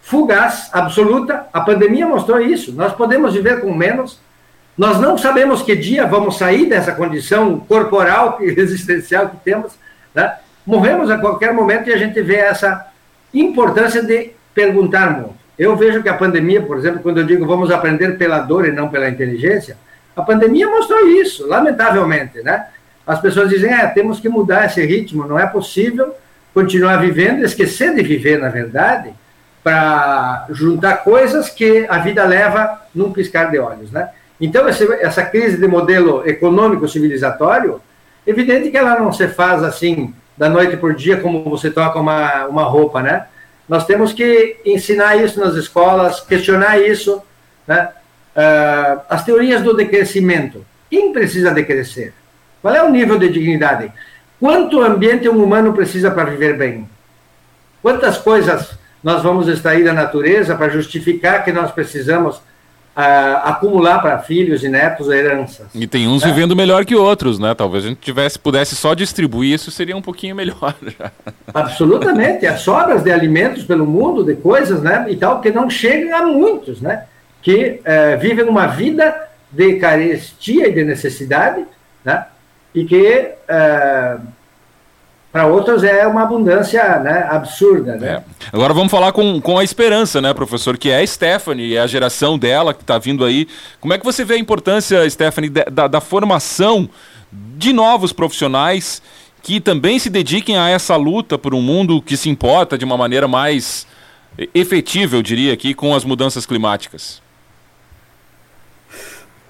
fugaz, 0.00 0.70
absoluta. 0.72 1.46
A 1.52 1.60
pandemia 1.62 2.06
mostrou 2.06 2.40
isso. 2.40 2.72
Nós 2.72 2.92
podemos 2.92 3.34
viver 3.34 3.60
com 3.60 3.74
menos. 3.74 4.20
Nós 4.78 5.00
não 5.00 5.18
sabemos 5.18 5.62
que 5.62 5.74
dia 5.74 6.06
vamos 6.06 6.38
sair 6.38 6.66
dessa 6.66 6.92
condição 6.92 7.58
corporal 7.58 8.38
e 8.40 8.44
existencial 8.44 9.30
que 9.30 9.36
temos. 9.38 9.72
Né? 10.14 10.32
Morremos 10.64 11.10
a 11.10 11.18
qualquer 11.18 11.52
momento 11.52 11.90
e 11.90 11.92
a 11.92 11.98
gente 11.98 12.22
vê 12.22 12.36
essa 12.36 12.86
importância 13.34 14.00
de 14.00 14.30
perguntar 14.54 15.10
muito. 15.10 15.41
Eu 15.58 15.76
vejo 15.76 16.02
que 16.02 16.08
a 16.08 16.14
pandemia, 16.14 16.62
por 16.62 16.78
exemplo, 16.78 17.00
quando 17.00 17.18
eu 17.18 17.24
digo 17.24 17.46
vamos 17.46 17.70
aprender 17.70 18.16
pela 18.16 18.40
dor 18.40 18.66
e 18.66 18.72
não 18.72 18.88
pela 18.88 19.08
inteligência, 19.08 19.76
a 20.16 20.22
pandemia 20.22 20.68
mostrou 20.68 21.08
isso, 21.08 21.46
lamentavelmente, 21.46 22.42
né? 22.42 22.66
As 23.06 23.20
pessoas 23.20 23.48
dizem, 23.48 23.72
é, 23.72 23.86
temos 23.88 24.20
que 24.20 24.28
mudar 24.28 24.66
esse 24.66 24.84
ritmo, 24.84 25.26
não 25.26 25.38
é 25.38 25.46
possível 25.46 26.14
continuar 26.54 26.98
vivendo, 26.98 27.44
esquecer 27.44 27.94
de 27.94 28.02
viver, 28.02 28.38
na 28.38 28.48
verdade, 28.48 29.12
para 29.64 30.46
juntar 30.50 30.98
coisas 30.98 31.48
que 31.48 31.86
a 31.88 31.98
vida 31.98 32.24
leva 32.24 32.80
num 32.94 33.12
piscar 33.12 33.50
de 33.50 33.58
olhos, 33.58 33.90
né? 33.90 34.10
Então, 34.40 34.66
essa 34.68 35.24
crise 35.24 35.56
de 35.56 35.68
modelo 35.68 36.28
econômico 36.28 36.88
civilizatório, 36.88 37.80
evidente 38.26 38.70
que 38.70 38.76
ela 38.76 38.98
não 38.98 39.12
se 39.12 39.28
faz 39.28 39.62
assim, 39.62 40.12
da 40.36 40.48
noite 40.48 40.76
por 40.76 40.94
dia, 40.94 41.18
como 41.18 41.44
você 41.44 41.70
toca 41.70 41.98
uma, 41.98 42.46
uma 42.46 42.64
roupa, 42.64 43.00
né? 43.02 43.26
Nós 43.72 43.86
temos 43.86 44.12
que 44.12 44.58
ensinar 44.66 45.16
isso 45.16 45.40
nas 45.40 45.54
escolas, 45.54 46.20
questionar 46.20 46.78
isso. 46.78 47.22
Né? 47.66 47.88
Uh, 48.36 49.00
as 49.08 49.24
teorias 49.24 49.62
do 49.62 49.72
decrescimento. 49.72 50.62
Quem 50.90 51.10
precisa 51.10 51.50
decrescer? 51.52 52.12
Qual 52.60 52.74
é 52.74 52.82
o 52.82 52.90
nível 52.90 53.18
de 53.18 53.30
dignidade? 53.30 53.90
Quanto 54.38 54.82
ambiente 54.82 55.26
um 55.26 55.42
humano 55.42 55.72
precisa 55.72 56.10
para 56.10 56.28
viver 56.28 56.58
bem? 56.58 56.86
Quantas 57.80 58.18
coisas 58.18 58.76
nós 59.02 59.22
vamos 59.22 59.48
extrair 59.48 59.82
da 59.82 59.94
natureza 59.94 60.54
para 60.54 60.68
justificar 60.68 61.42
que 61.42 61.50
nós 61.50 61.70
precisamos 61.70 62.42
acumular 62.94 64.00
para 64.00 64.18
filhos 64.18 64.62
e 64.62 64.68
netos 64.68 65.08
heranças. 65.08 65.66
E 65.74 65.86
tem 65.86 66.06
uns 66.06 66.22
né? 66.22 66.30
vivendo 66.30 66.54
melhor 66.54 66.84
que 66.84 66.94
outros, 66.94 67.38
né? 67.38 67.54
Talvez 67.54 67.84
a 67.84 67.88
gente 67.88 68.00
tivesse, 68.00 68.38
pudesse 68.38 68.76
só 68.76 68.92
distribuir 68.92 69.54
isso, 69.54 69.70
seria 69.70 69.96
um 69.96 70.02
pouquinho 70.02 70.36
melhor. 70.36 70.74
Absolutamente. 71.54 72.46
As 72.46 72.60
sobras 72.60 73.02
de 73.02 73.10
alimentos 73.10 73.64
pelo 73.64 73.86
mundo, 73.86 74.24
de 74.24 74.34
coisas, 74.34 74.82
né? 74.82 75.06
E 75.08 75.16
tal, 75.16 75.40
que 75.40 75.50
não 75.50 75.70
chegam 75.70 76.14
a 76.16 76.26
muitos, 76.26 76.80
né? 76.80 77.04
Que 77.40 77.80
é, 77.84 78.16
vivem 78.16 78.44
uma 78.44 78.66
vida 78.66 79.28
de 79.50 79.76
carestia 79.76 80.68
e 80.68 80.72
de 80.72 80.84
necessidade, 80.84 81.64
né? 82.04 82.26
E 82.74 82.84
que 82.84 83.32
é, 83.48 84.16
para 85.32 85.46
outros 85.46 85.82
é 85.82 86.06
uma 86.06 86.22
abundância 86.22 86.98
né, 86.98 87.26
absurda. 87.30 87.96
Né? 87.96 88.08
É. 88.08 88.22
Agora 88.52 88.74
vamos 88.74 88.90
falar 88.90 89.12
com, 89.12 89.40
com 89.40 89.58
a 89.58 89.64
esperança, 89.64 90.20
né, 90.20 90.34
professor, 90.34 90.76
que 90.76 90.90
é 90.90 91.00
a 91.00 91.06
Stephanie, 91.06 91.74
é 91.74 91.80
a 91.80 91.86
geração 91.86 92.38
dela 92.38 92.74
que 92.74 92.82
está 92.82 92.98
vindo 92.98 93.24
aí. 93.24 93.48
Como 93.80 93.94
é 93.94 93.98
que 93.98 94.04
você 94.04 94.26
vê 94.26 94.34
a 94.34 94.38
importância, 94.38 95.08
Stephanie, 95.08 95.48
da, 95.48 95.88
da 95.88 96.00
formação 96.02 96.86
de 97.32 97.72
novos 97.72 98.12
profissionais 98.12 99.00
que 99.42 99.58
também 99.58 99.98
se 99.98 100.10
dediquem 100.10 100.58
a 100.58 100.68
essa 100.68 100.96
luta 100.96 101.38
por 101.38 101.54
um 101.54 101.62
mundo 101.62 102.02
que 102.02 102.16
se 102.16 102.28
importa 102.28 102.76
de 102.76 102.84
uma 102.84 102.98
maneira 102.98 103.26
mais 103.26 103.86
efetiva, 104.54 105.16
eu 105.16 105.22
diria 105.22 105.54
aqui, 105.54 105.72
com 105.72 105.94
as 105.94 106.04
mudanças 106.04 106.44
climáticas? 106.44 107.21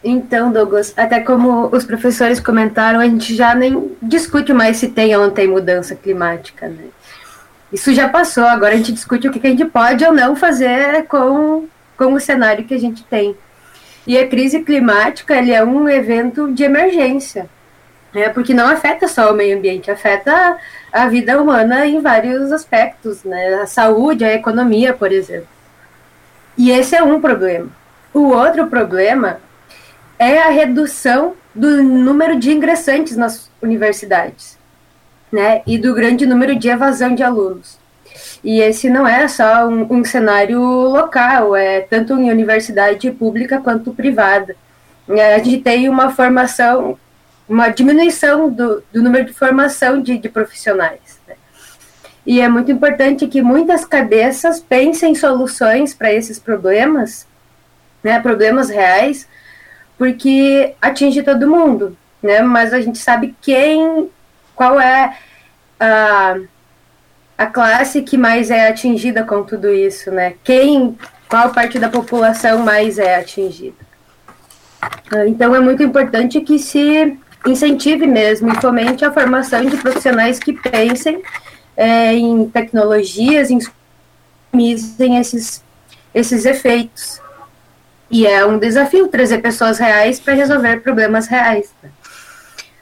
Então, 0.05 0.51
Douglas, 0.51 0.93
até 0.97 1.21
como 1.21 1.69
os 1.73 1.85
professores 1.85 2.41
comentaram, 2.41 2.99
a 2.99 3.05
gente 3.05 3.37
já 3.37 3.55
nem 3.55 3.93
discute 4.03 4.53
mais 4.53 4.79
se 4.79 4.89
tem 4.89 5.15
ou 5.15 5.23
não 5.23 5.31
tem 5.31 5.47
mudança 5.47 5.95
climática, 5.95 6.69
né? 6.69 6.87
Isso 7.73 7.95
já 7.95 8.09
passou, 8.09 8.45
agora 8.45 8.75
a 8.75 8.77
gente 8.77 8.93
discute 8.93 9.29
o 9.29 9.33
que 9.33 9.47
a 9.47 9.51
gente 9.51 9.65
pode 9.65 10.05
ou 10.05 10.13
não 10.13 10.37
fazer 10.37 11.07
com, 11.07 11.67
com 11.97 12.13
o 12.13 12.21
cenário 12.21 12.65
que 12.65 12.75
a 12.75 12.79
gente 12.79 13.03
tem. 13.05 13.35
E 14.07 14.19
a 14.19 14.27
crise 14.27 14.61
climática 14.61 15.37
ele 15.37 15.53
é 15.53 15.65
um 15.65 15.89
evento 15.89 16.53
de 16.53 16.65
emergência, 16.65 17.49
né? 18.13 18.29
porque 18.29 18.53
não 18.53 18.69
afeta 18.69 19.07
só 19.09 19.33
o 19.33 19.35
meio 19.35 19.57
ambiente, 19.57 19.91
afeta 19.91 20.59
a 20.93 21.07
vida 21.07 21.41
humana 21.41 21.87
em 21.87 22.01
vários 22.01 22.53
aspectos, 22.53 23.23
né? 23.23 23.55
a 23.55 23.67
saúde, 23.67 24.25
a 24.25 24.35
economia, 24.35 24.93
por 24.93 25.13
exemplo. 25.13 25.49
E 26.59 26.71
esse 26.71 26.95
é 26.95 27.03
um 27.03 27.21
problema. 27.21 27.71
O 28.13 28.29
outro 28.29 28.67
problema 28.67 29.39
é 30.23 30.41
a 30.41 30.51
redução 30.51 31.35
do 31.53 31.83
número 31.83 32.39
de 32.39 32.53
ingressantes 32.53 33.17
nas 33.17 33.51
universidades, 33.61 34.57
né, 35.33 35.63
e 35.67 35.77
do 35.77 35.93
grande 35.95 36.25
número 36.25 36.55
de 36.55 36.69
evasão 36.69 37.13
de 37.15 37.25
alunos. 37.25 37.77
E 38.45 38.61
esse 38.61 38.89
não 38.89 39.07
é 39.07 39.27
só 39.27 39.67
um, 39.67 39.99
um 39.99 40.05
cenário 40.05 40.61
local, 40.61 41.57
é 41.57 41.81
tanto 41.81 42.13
em 42.15 42.31
universidade 42.31 43.11
pública 43.11 43.61
quanto 43.61 43.93
privada. 43.93 44.55
A 45.09 45.39
gente 45.39 45.59
tem 45.59 45.89
uma 45.89 46.11
formação, 46.11 46.97
uma 47.49 47.69
diminuição 47.69 48.49
do, 48.49 48.83
do 48.93 49.03
número 49.03 49.25
de 49.25 49.33
formação 49.33 50.01
de, 50.01 50.19
de 50.19 50.29
profissionais. 50.29 51.19
Né? 51.27 51.35
E 52.25 52.41
é 52.41 52.49
muito 52.49 52.71
importante 52.71 53.27
que 53.27 53.43
muitas 53.43 53.85
cabeças 53.85 54.61
pensem 54.61 55.15
soluções 55.17 55.93
para 55.95 56.13
esses 56.13 56.39
problemas, 56.39 57.27
né, 58.05 58.21
problemas 58.21 58.69
reais, 58.69 59.27
porque 60.03 60.75
atinge 60.83 61.23
todo 61.23 61.49
mundo, 61.49 61.97
né? 62.21 62.43
Mas 62.43 62.75
a 62.75 62.81
gente 62.81 62.99
sabe 62.99 63.37
quem, 63.41 64.11
qual 64.53 64.81
é 64.81 65.17
a, 65.79 66.39
a 67.39 67.47
classe 67.47 68.03
que 68.03 68.19
mais 68.19 68.51
é 68.51 68.67
atingida 68.67 69.23
com 69.23 69.45
tudo 69.45 69.73
isso, 69.73 70.11
né? 70.11 70.35
Quem, 70.43 70.99
qual 71.29 71.51
parte 71.51 71.79
da 71.79 71.89
população 71.89 72.65
mais 72.65 72.99
é 72.99 73.15
atingida. 73.15 73.77
Então 75.29 75.55
é 75.55 75.61
muito 75.61 75.85
importante 75.85 76.41
que 76.41 76.59
se 76.59 77.17
incentive 77.47 78.09
mesmo 78.09 78.51
e 78.51 78.61
fomente 78.61 79.05
a 79.05 79.13
formação 79.13 79.65
de 79.65 79.77
profissionais 79.77 80.41
que 80.41 80.53
pensem 80.53 81.23
é, 81.77 82.13
em 82.13 82.49
tecnologias, 82.49 83.51
em 83.53 83.61
esses, 85.21 85.63
esses 86.13 86.45
efeitos. 86.45 87.22
E 88.13 88.27
é 88.27 88.45
um 88.45 88.59
desafio 88.59 89.09
trazer 89.09 89.39
pessoas 89.39 89.79
reais 89.79 90.21
para 90.21 90.35
resolver 90.35 90.83
problemas 90.83 91.27
reais. 91.27 91.73
Né? 91.83 91.89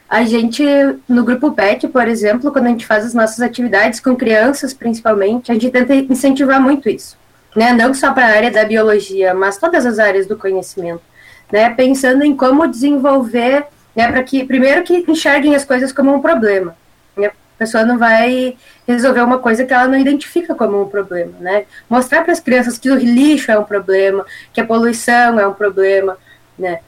A 0.09 0.25
gente, 0.25 0.61
no 1.07 1.23
grupo 1.23 1.53
PET, 1.53 1.87
por 1.87 2.05
exemplo, 2.05 2.51
quando 2.51 2.65
a 2.65 2.69
gente 2.69 2.85
faz 2.85 3.05
as 3.05 3.13
nossas 3.13 3.39
atividades 3.39 4.01
com 4.01 4.13
crianças, 4.13 4.73
principalmente, 4.73 5.49
a 5.49 5.53
gente 5.53 5.69
tenta 5.69 5.95
incentivar 5.95 6.59
muito 6.59 6.89
isso. 6.89 7.17
Né? 7.55 7.71
Não 7.71 7.93
só 7.93 8.11
para 8.11 8.25
a 8.25 8.35
área 8.35 8.51
da 8.51 8.65
biologia, 8.65 9.33
mas 9.33 9.57
todas 9.57 9.85
as 9.85 9.99
áreas 9.99 10.27
do 10.27 10.37
conhecimento. 10.37 11.01
Né? 11.49 11.69
Pensando 11.69 12.25
em 12.25 12.35
como 12.35 12.67
desenvolver, 12.67 13.67
né, 13.95 14.11
para 14.11 14.23
que, 14.23 14.43
primeiro, 14.43 14.83
que 14.83 15.05
enxerguem 15.07 15.55
as 15.55 15.63
coisas 15.63 15.93
como 15.93 16.13
um 16.13 16.19
problema. 16.19 16.75
Pessoa 17.61 17.85
não 17.85 17.99
vai 17.99 18.55
resolver 18.87 19.21
uma 19.21 19.37
coisa 19.37 19.63
que 19.63 19.71
ela 19.71 19.87
não 19.87 19.95
identifica 19.95 20.55
como 20.55 20.81
um 20.81 20.87
problema, 20.87 21.33
né? 21.39 21.65
Mostrar 21.87 22.23
para 22.23 22.31
as 22.31 22.39
crianças 22.39 22.79
que 22.79 22.89
o 22.89 22.95
lixo 22.95 23.51
é 23.51 23.59
um 23.59 23.63
problema, 23.63 24.25
que 24.51 24.59
a 24.59 24.65
poluição 24.65 25.39
é 25.39 25.47
um 25.47 25.53
problema, 25.53 26.17
né? 26.57 26.79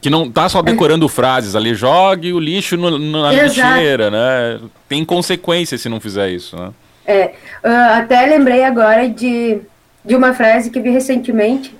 Que 0.00 0.10
não 0.10 0.28
tá 0.28 0.48
só 0.48 0.60
decorando 0.60 1.08
frases 1.08 1.54
ali, 1.54 1.72
jogue 1.72 2.32
o 2.32 2.40
lixo 2.40 2.76
no, 2.76 2.98
no, 2.98 3.22
na 3.22 3.32
Exato. 3.32 3.74
lixeira, 3.74 4.10
né? 4.10 4.60
Tem 4.88 5.04
consequências 5.04 5.80
se 5.80 5.88
não 5.88 6.00
fizer 6.00 6.30
isso, 6.30 6.56
né? 6.56 6.72
É, 7.06 7.26
uh, 7.64 7.98
até 8.00 8.26
lembrei 8.26 8.64
agora 8.64 9.08
de, 9.08 9.60
de 10.04 10.16
uma 10.16 10.34
frase 10.34 10.68
que 10.68 10.80
vi 10.80 10.90
recentemente, 10.90 11.72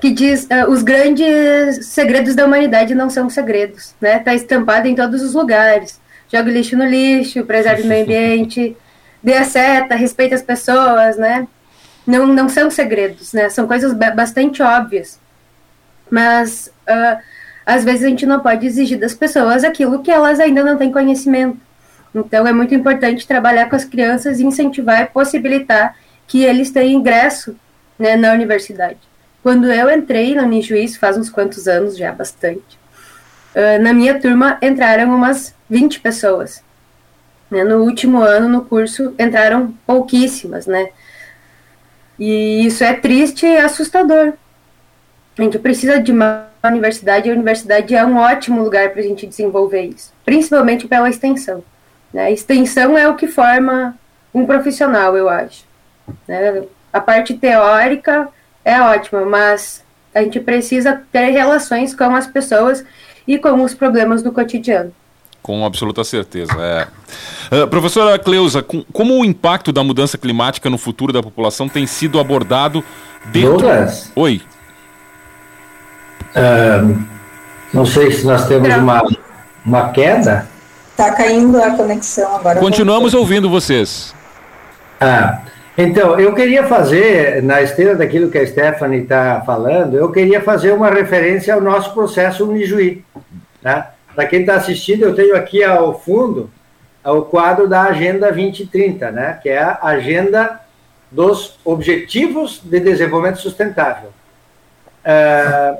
que 0.00 0.10
diz 0.10 0.44
uh, 0.44 0.70
os 0.70 0.82
grandes 0.82 1.84
segredos 1.84 2.34
da 2.34 2.46
humanidade 2.46 2.94
não 2.94 3.10
são 3.10 3.28
segredos, 3.28 3.94
né? 4.00 4.20
Tá 4.20 4.34
estampado 4.34 4.88
em 4.88 4.94
todos 4.94 5.20
os 5.20 5.34
lugares 5.34 6.00
jogue 6.32 6.50
lixo 6.50 6.76
no 6.76 6.84
lixo, 6.84 7.44
preserve 7.44 7.82
o 7.82 7.86
meio 7.86 8.04
ambiente, 8.04 8.76
dê 9.22 9.34
a 9.34 9.44
seta, 9.44 9.94
respeite 9.94 10.34
as 10.34 10.42
pessoas, 10.42 11.16
né? 11.16 11.46
Não, 12.06 12.26
não 12.26 12.48
são 12.48 12.70
segredos, 12.70 13.32
né? 13.32 13.48
São 13.50 13.66
coisas 13.66 13.92
bastante 13.92 14.62
óbvias. 14.62 15.18
Mas 16.10 16.72
uh, 16.88 17.20
às 17.66 17.84
vezes 17.84 18.04
a 18.04 18.08
gente 18.08 18.24
não 18.24 18.40
pode 18.40 18.66
exigir 18.66 18.98
das 18.98 19.14
pessoas 19.14 19.62
aquilo 19.62 20.02
que 20.02 20.10
elas 20.10 20.40
ainda 20.40 20.64
não 20.64 20.78
têm 20.78 20.90
conhecimento. 20.90 21.58
Então 22.14 22.46
é 22.46 22.52
muito 22.52 22.74
importante 22.74 23.26
trabalhar 23.26 23.68
com 23.68 23.76
as 23.76 23.84
crianças 23.84 24.40
e 24.40 24.46
incentivar 24.46 25.02
e 25.02 25.06
possibilitar 25.06 25.94
que 26.26 26.44
eles 26.44 26.70
tenham 26.70 26.98
ingresso 27.00 27.54
né, 27.98 28.16
na 28.16 28.32
universidade. 28.32 28.98
Quando 29.42 29.70
eu 29.70 29.90
entrei 29.90 30.34
no 30.34 30.42
Unijuiz, 30.42 30.96
faz 30.96 31.16
uns 31.16 31.28
quantos 31.30 31.68
anos 31.68 31.96
já, 31.96 32.10
bastante, 32.12 32.78
uh, 33.58 33.82
na 33.82 33.92
minha 33.92 34.20
turma 34.20 34.56
entraram 34.62 35.14
umas 35.14 35.54
20 35.68 36.00
pessoas. 36.00 36.62
Né? 37.50 37.64
No 37.64 37.82
último 37.82 38.22
ano, 38.22 38.48
no 38.48 38.64
curso, 38.64 39.14
entraram 39.18 39.74
pouquíssimas, 39.86 40.66
né? 40.66 40.90
E 42.18 42.66
isso 42.66 42.84
é 42.84 42.94
triste 42.94 43.46
e 43.46 43.58
assustador. 43.58 44.34
A 45.36 45.42
gente 45.42 45.58
precisa 45.58 46.00
de 46.00 46.10
uma 46.10 46.48
universidade, 46.64 47.28
e 47.28 47.30
a 47.30 47.34
universidade 47.34 47.94
é 47.94 48.04
um 48.04 48.16
ótimo 48.16 48.62
lugar 48.62 48.90
para 48.90 49.00
a 49.00 49.04
gente 49.04 49.26
desenvolver 49.26 49.82
isso, 49.82 50.12
principalmente 50.24 50.88
pela 50.88 51.08
extensão. 51.08 51.62
Né? 52.12 52.24
A 52.24 52.30
extensão 52.30 52.98
é 52.98 53.08
o 53.08 53.14
que 53.14 53.28
forma 53.28 53.96
um 54.34 54.44
profissional, 54.44 55.16
eu 55.16 55.28
acho. 55.28 55.64
Né? 56.26 56.64
A 56.92 57.00
parte 57.00 57.34
teórica 57.34 58.28
é 58.64 58.80
ótima, 58.80 59.24
mas 59.24 59.84
a 60.12 60.22
gente 60.22 60.40
precisa 60.40 61.02
ter 61.12 61.30
relações 61.30 61.94
com 61.94 62.14
as 62.16 62.26
pessoas 62.26 62.84
e 63.28 63.38
com 63.38 63.62
os 63.62 63.74
problemas 63.74 64.22
do 64.22 64.32
cotidiano. 64.32 64.90
Com 65.42 65.64
absoluta 65.64 66.02
certeza. 66.02 66.52
É. 66.58 66.88
Uh, 67.54 67.68
professora 67.68 68.18
Cleusa, 68.18 68.62
com, 68.62 68.82
como 68.92 69.20
o 69.20 69.24
impacto 69.24 69.70
da 69.70 69.84
mudança 69.84 70.18
climática 70.18 70.68
no 70.68 70.78
futuro 70.78 71.12
da 71.12 71.22
população 71.22 71.68
tem 71.68 71.86
sido 71.86 72.18
abordado 72.18 72.82
dentro. 73.26 73.58
Douglas? 73.58 74.10
Oi. 74.16 74.42
Uh, 76.34 77.02
não 77.72 77.86
sei 77.86 78.10
se 78.10 78.26
nós 78.26 78.46
temos 78.48 78.74
uma, 78.74 79.02
uma 79.64 79.90
queda. 79.90 80.48
Está 80.90 81.14
caindo 81.14 81.62
a 81.62 81.70
conexão 81.72 82.34
agora. 82.34 82.58
Continuamos 82.58 83.14
ouvindo 83.14 83.48
vocês. 83.48 84.12
Ah, 85.00 85.42
então, 85.78 86.18
eu 86.18 86.34
queria 86.34 86.64
fazer, 86.64 87.40
na 87.40 87.62
esteira 87.62 87.94
daquilo 87.94 88.30
que 88.32 88.36
a 88.36 88.44
Stephanie 88.44 89.02
está 89.02 89.40
falando, 89.46 89.96
eu 89.96 90.10
queria 90.10 90.40
fazer 90.40 90.72
uma 90.72 90.90
referência 90.90 91.54
ao 91.54 91.60
nosso 91.60 91.94
processo 91.94 92.50
Unijuí. 92.50 93.04
Né? 93.62 93.86
Para 94.12 94.26
quem 94.26 94.40
está 94.40 94.56
assistindo, 94.56 95.04
eu 95.04 95.14
tenho 95.14 95.36
aqui 95.36 95.62
ao 95.62 95.96
fundo 95.98 96.50
o 97.04 97.22
quadro 97.22 97.68
da 97.68 97.84
Agenda 97.84 98.26
2030, 98.26 99.12
né? 99.12 99.38
que 99.40 99.48
é 99.48 99.62
a 99.62 99.78
Agenda 99.82 100.60
dos 101.12 101.58
Objetivos 101.64 102.60
de 102.62 102.80
Desenvolvimento 102.80 103.38
Sustentável. 103.38 104.10
É, 105.04 105.78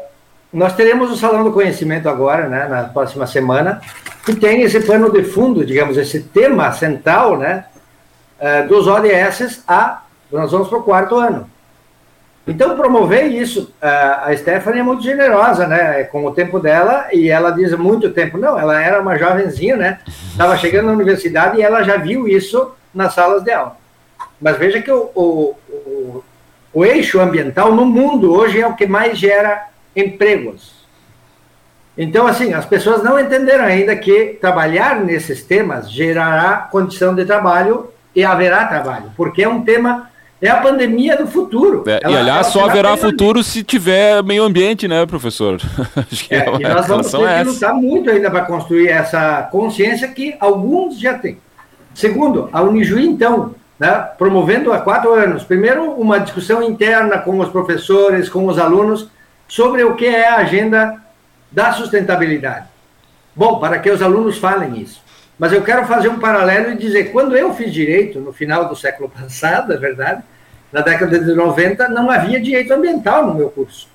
nós 0.53 0.75
teremos 0.75 1.11
o 1.11 1.17
Salão 1.17 1.45
do 1.45 1.53
Conhecimento 1.53 2.09
agora, 2.09 2.49
né, 2.49 2.67
na 2.69 2.85
próxima 2.85 3.27
semana, 3.27 3.81
que 4.25 4.35
tem 4.35 4.63
esse 4.63 4.81
pano 4.81 5.11
de 5.13 5.23
fundo, 5.23 5.65
digamos, 5.65 5.99
esse 5.99 6.21
tema 6.21 6.73
central, 6.73 7.37
né, 7.37 7.67
é, 8.39 8.63
dos 8.63 8.87
ODS 8.87 9.63
a, 9.67 10.03
nós 10.31 10.53
vamos 10.53 10.69
para 10.69 10.79
o 10.79 10.83
quarto 10.83 11.17
ano. 11.17 11.49
Então, 12.47 12.75
promover 12.77 13.27
isso, 13.27 13.75
a 13.83 14.35
Stephanie 14.35 14.81
é 14.81 14.83
muito 14.83 15.03
generosa, 15.03 15.67
né, 15.67 16.05
com 16.05 16.25
o 16.25 16.33
tempo 16.33 16.59
dela, 16.59 17.07
e 17.13 17.29
ela 17.29 17.51
diz 17.51 17.75
muito 17.75 18.11
tempo, 18.11 18.39
não, 18.39 18.59
ela 18.59 18.81
era 18.81 19.03
uma 19.03 19.19
jovenzinha, 19.19 19.77
né, 19.77 19.99
estava 20.31 20.57
chegando 20.57 20.87
na 20.87 20.93
universidade 20.93 21.59
e 21.59 21.63
ela 21.63 21.83
já 21.83 21.99
viu 21.99 22.27
isso 22.27 22.73
nas 22.95 23.13
salas 23.13 23.43
de 23.43 23.51
aula. 23.51 23.77
Mas 24.41 24.57
veja 24.57 24.81
que 24.81 24.91
o, 24.91 25.11
o, 25.15 25.57
o, 25.69 26.25
o 26.73 26.85
eixo 26.87 27.21
ambiental 27.21 27.75
no 27.75 27.85
mundo 27.85 28.33
hoje 28.33 28.63
é 28.63 28.67
o 28.67 28.75
que 28.75 28.87
mais 28.87 29.19
gera 29.19 29.67
empregos. 29.95 30.79
Então, 31.99 32.27
assim, 32.27 32.55
as 32.55 32.65
pessoas 32.65 33.03
não 33.03 33.21
entenderam 33.21 33.65
ainda 33.65 33.95
que 33.95 34.39
trabalhar 34.41 35.01
nesses 35.01 35.43
temas 35.43 35.91
gerará 35.91 36.69
condição 36.71 37.15
de 37.15 37.27
trabalho 37.27 37.93
e 38.19 38.25
haverá 38.25 38.67
trabalho, 38.67 39.13
porque 39.17 39.45
é 39.45 39.49
um 39.49 39.63
tema 39.63 40.11
é 40.43 40.49
a 40.49 40.57
pandemia 40.57 41.17
do 41.17 41.27
futuro. 41.29 41.85
É, 41.87 42.01
ela, 42.03 42.15
e 42.15 42.17
aliás, 42.17 42.49
só 42.49 42.65
haverá 42.65 42.97
futuro 42.97 43.45
se 43.45 43.63
tiver 43.63 44.23
meio 44.25 44.43
ambiente, 44.43 44.89
né, 44.89 45.07
professor? 45.07 45.61
Acho 45.95 46.29
que 46.29 46.35
é, 46.35 46.39
é, 46.39 46.55
e 46.57 46.63
nós 46.63 46.87
vamos 46.89 47.11
ter 47.11 47.23
é 47.23 47.45
que 47.45 47.51
lutar 47.51 47.75
muito 47.75 48.11
ainda 48.11 48.29
para 48.29 48.45
construir 48.45 48.89
essa 48.89 49.49
consciência 49.53 50.09
que 50.09 50.37
alguns 50.41 50.99
já 50.99 51.15
têm. 51.15 51.39
Segundo, 51.95 52.49
a 52.53 52.61
Unijuí, 52.61 53.07
então, 53.07 53.55
né, 53.79 54.09
promovendo 54.19 54.73
há 54.73 54.81
quatro 54.81 55.13
anos, 55.13 55.45
primeiro, 55.45 55.93
uma 55.93 56.19
discussão 56.19 56.61
interna 56.61 57.19
com 57.19 57.39
os 57.39 57.49
professores, 57.49 58.29
com 58.29 58.47
os 58.47 58.59
alunos, 58.59 59.09
sobre 59.47 59.85
o 59.85 59.95
que 59.95 60.07
é 60.07 60.29
a 60.29 60.39
agenda 60.39 61.01
da 61.53 61.73
sustentabilidade. 61.73 62.67
Bom, 63.35 63.61
para 63.61 63.79
que 63.79 63.91
os 63.91 64.03
alunos 64.03 64.39
falem 64.39 64.81
isso. 64.81 65.08
Mas 65.39 65.53
eu 65.53 65.63
quero 65.63 65.87
fazer 65.87 66.09
um 66.09 66.19
paralelo 66.19 66.73
e 66.73 66.77
dizer, 66.77 67.13
quando 67.13 67.37
eu 67.37 67.55
fiz 67.55 67.73
direito, 67.73 68.19
no 68.19 68.33
final 68.33 68.69
do 68.69 68.75
século 68.75 69.09
passado, 69.09 69.73
é 69.73 69.77
verdade, 69.77 70.23
na 70.73 70.81
década 70.81 71.19
de 71.19 71.33
90, 71.33 71.89
não 71.89 72.11
havia 72.11 72.41
direito 72.41 72.75
ambiental 72.75 73.27
no 73.27 73.35
meu 73.35 73.49
curso. 73.49 73.89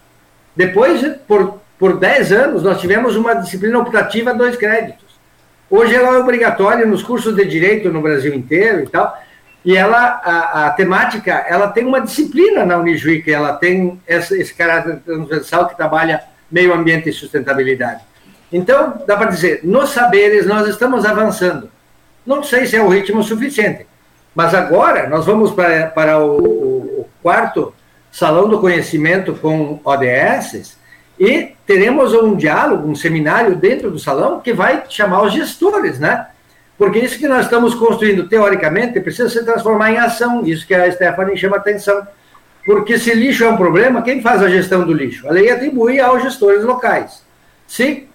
Depois, 0.55 1.05
por, 1.27 1.59
por 1.77 1.99
10 1.99 2.31
anos, 2.31 2.63
nós 2.63 2.79
tivemos 2.79 3.15
uma 3.15 3.33
disciplina 3.33 3.77
optativa 3.77 4.33
dois 4.33 4.55
créditos. 4.55 5.03
Hoje 5.69 5.95
ela 5.95 6.15
é 6.15 6.19
obrigatória 6.19 6.85
nos 6.85 7.03
cursos 7.03 7.35
de 7.35 7.45
direito 7.45 7.89
no 7.89 8.01
Brasil 8.01 8.33
inteiro 8.33 8.83
e 8.83 8.87
tal. 8.87 9.17
E 9.65 9.75
ela, 9.75 10.21
a, 10.23 10.67
a 10.67 10.69
temática, 10.71 11.45
ela 11.47 11.67
tem 11.67 11.85
uma 11.85 12.01
disciplina 12.01 12.65
na 12.65 12.77
Unijuí, 12.77 13.21
que 13.21 13.31
ela 13.31 13.53
tem 13.53 13.99
esse 14.07 14.53
caráter 14.53 14.97
transversal 15.05 15.67
que 15.67 15.75
trabalha 15.75 16.21
meio 16.51 16.73
ambiente 16.73 17.09
e 17.09 17.13
sustentabilidade. 17.13 18.01
Então, 18.53 19.01
dá 19.07 19.17
para 19.17 19.31
dizer, 19.31 19.61
nos 19.63 19.89
saberes 19.89 20.45
nós 20.45 20.67
estamos 20.67 21.05
avançando. 21.05 21.71
Não 22.23 22.43
sei 22.43 22.67
se 22.67 22.77
é 22.77 22.83
o 22.83 22.87
ritmo 22.87 23.23
suficiente, 23.23 23.87
mas 24.35 24.53
agora 24.53 25.09
nós 25.09 25.25
vamos 25.25 25.51
para, 25.51 25.87
para 25.87 26.19
o, 26.19 26.37
o, 27.01 27.09
quarto 27.23 27.73
Salão 28.11 28.47
do 28.47 28.59
Conhecimento 28.59 29.33
com 29.33 29.79
ODS 29.83 30.77
e 31.19 31.55
teremos 31.65 32.13
um 32.13 32.35
diálogo, 32.35 32.87
um 32.87 32.93
seminário 32.93 33.55
dentro 33.55 33.89
do 33.89 33.97
salão 33.97 34.39
que 34.39 34.53
vai 34.53 34.83
chamar 34.87 35.23
os 35.23 35.33
gestores, 35.33 35.99
né? 35.99 36.27
Porque 36.77 36.99
isso 36.99 37.17
que 37.17 37.27
nós 37.27 37.45
estamos 37.45 37.73
construindo 37.73 38.29
teoricamente 38.29 38.99
precisa 38.99 39.29
se 39.29 39.43
transformar 39.43 39.91
em 39.91 39.97
ação, 39.97 40.45
isso 40.45 40.67
que 40.67 40.75
a 40.75 40.91
Stephanie 40.91 41.37
chama 41.37 41.57
atenção. 41.57 42.05
Porque 42.63 42.99
se 42.99 43.15
lixo 43.15 43.43
é 43.43 43.49
um 43.49 43.57
problema, 43.57 44.03
quem 44.03 44.21
faz 44.21 44.43
a 44.43 44.49
gestão 44.49 44.85
do 44.85 44.93
lixo? 44.93 45.27
A 45.27 45.31
lei 45.31 45.49
atribui 45.49 45.99
aos 45.99 46.21
gestores 46.21 46.63
locais. 46.63 47.23
Se 47.67 48.07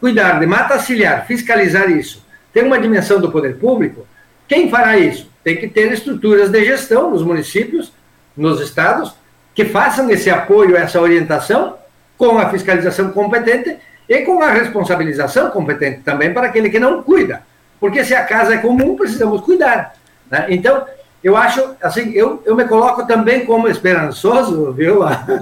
cuidar 0.00 0.38
de 0.38 0.46
mata 0.46 0.78
ciliar, 0.78 1.26
fiscalizar 1.26 1.90
isso, 1.90 2.24
tem 2.52 2.62
uma 2.62 2.78
dimensão 2.78 3.20
do 3.20 3.32
poder 3.32 3.56
público, 3.58 4.06
quem 4.46 4.70
fará 4.70 4.96
isso? 4.96 5.30
Tem 5.42 5.56
que 5.56 5.68
ter 5.68 5.92
estruturas 5.92 6.50
de 6.50 6.64
gestão 6.64 7.10
nos 7.10 7.22
municípios, 7.22 7.92
nos 8.36 8.60
estados, 8.60 9.14
que 9.54 9.64
façam 9.64 10.10
esse 10.10 10.30
apoio, 10.30 10.76
essa 10.76 11.00
orientação, 11.00 11.76
com 12.16 12.38
a 12.38 12.48
fiscalização 12.50 13.10
competente 13.10 13.76
e 14.08 14.20
com 14.20 14.40
a 14.42 14.50
responsabilização 14.50 15.50
competente 15.50 16.00
também 16.00 16.32
para 16.32 16.46
aquele 16.46 16.70
que 16.70 16.78
não 16.78 17.02
cuida. 17.02 17.42
Porque 17.80 18.04
se 18.04 18.14
a 18.14 18.24
casa 18.24 18.54
é 18.54 18.58
comum, 18.58 18.96
precisamos 18.96 19.40
cuidar. 19.40 19.94
Né? 20.30 20.46
Então, 20.50 20.86
eu 21.22 21.36
acho, 21.36 21.74
assim, 21.82 22.12
eu, 22.12 22.42
eu 22.44 22.54
me 22.54 22.64
coloco 22.64 23.06
também 23.06 23.44
como 23.46 23.68
esperançoso, 23.68 24.72
viu, 24.76 25.00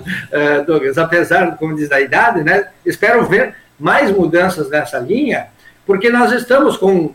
Douglas, 0.66 0.97
apesar, 0.97 1.57
como 1.57 1.75
diz, 1.75 1.89
da 1.89 2.01
idade, 2.01 2.43
né? 2.43 2.68
Espero 2.87 3.27
ver 3.27 3.55
mais 3.83 4.11
mudanças 4.11 4.70
nessa 4.70 4.99
linha, 4.99 5.49
porque 5.85 6.09
nós 6.09 6.30
estamos 6.33 6.76
com 6.76 7.12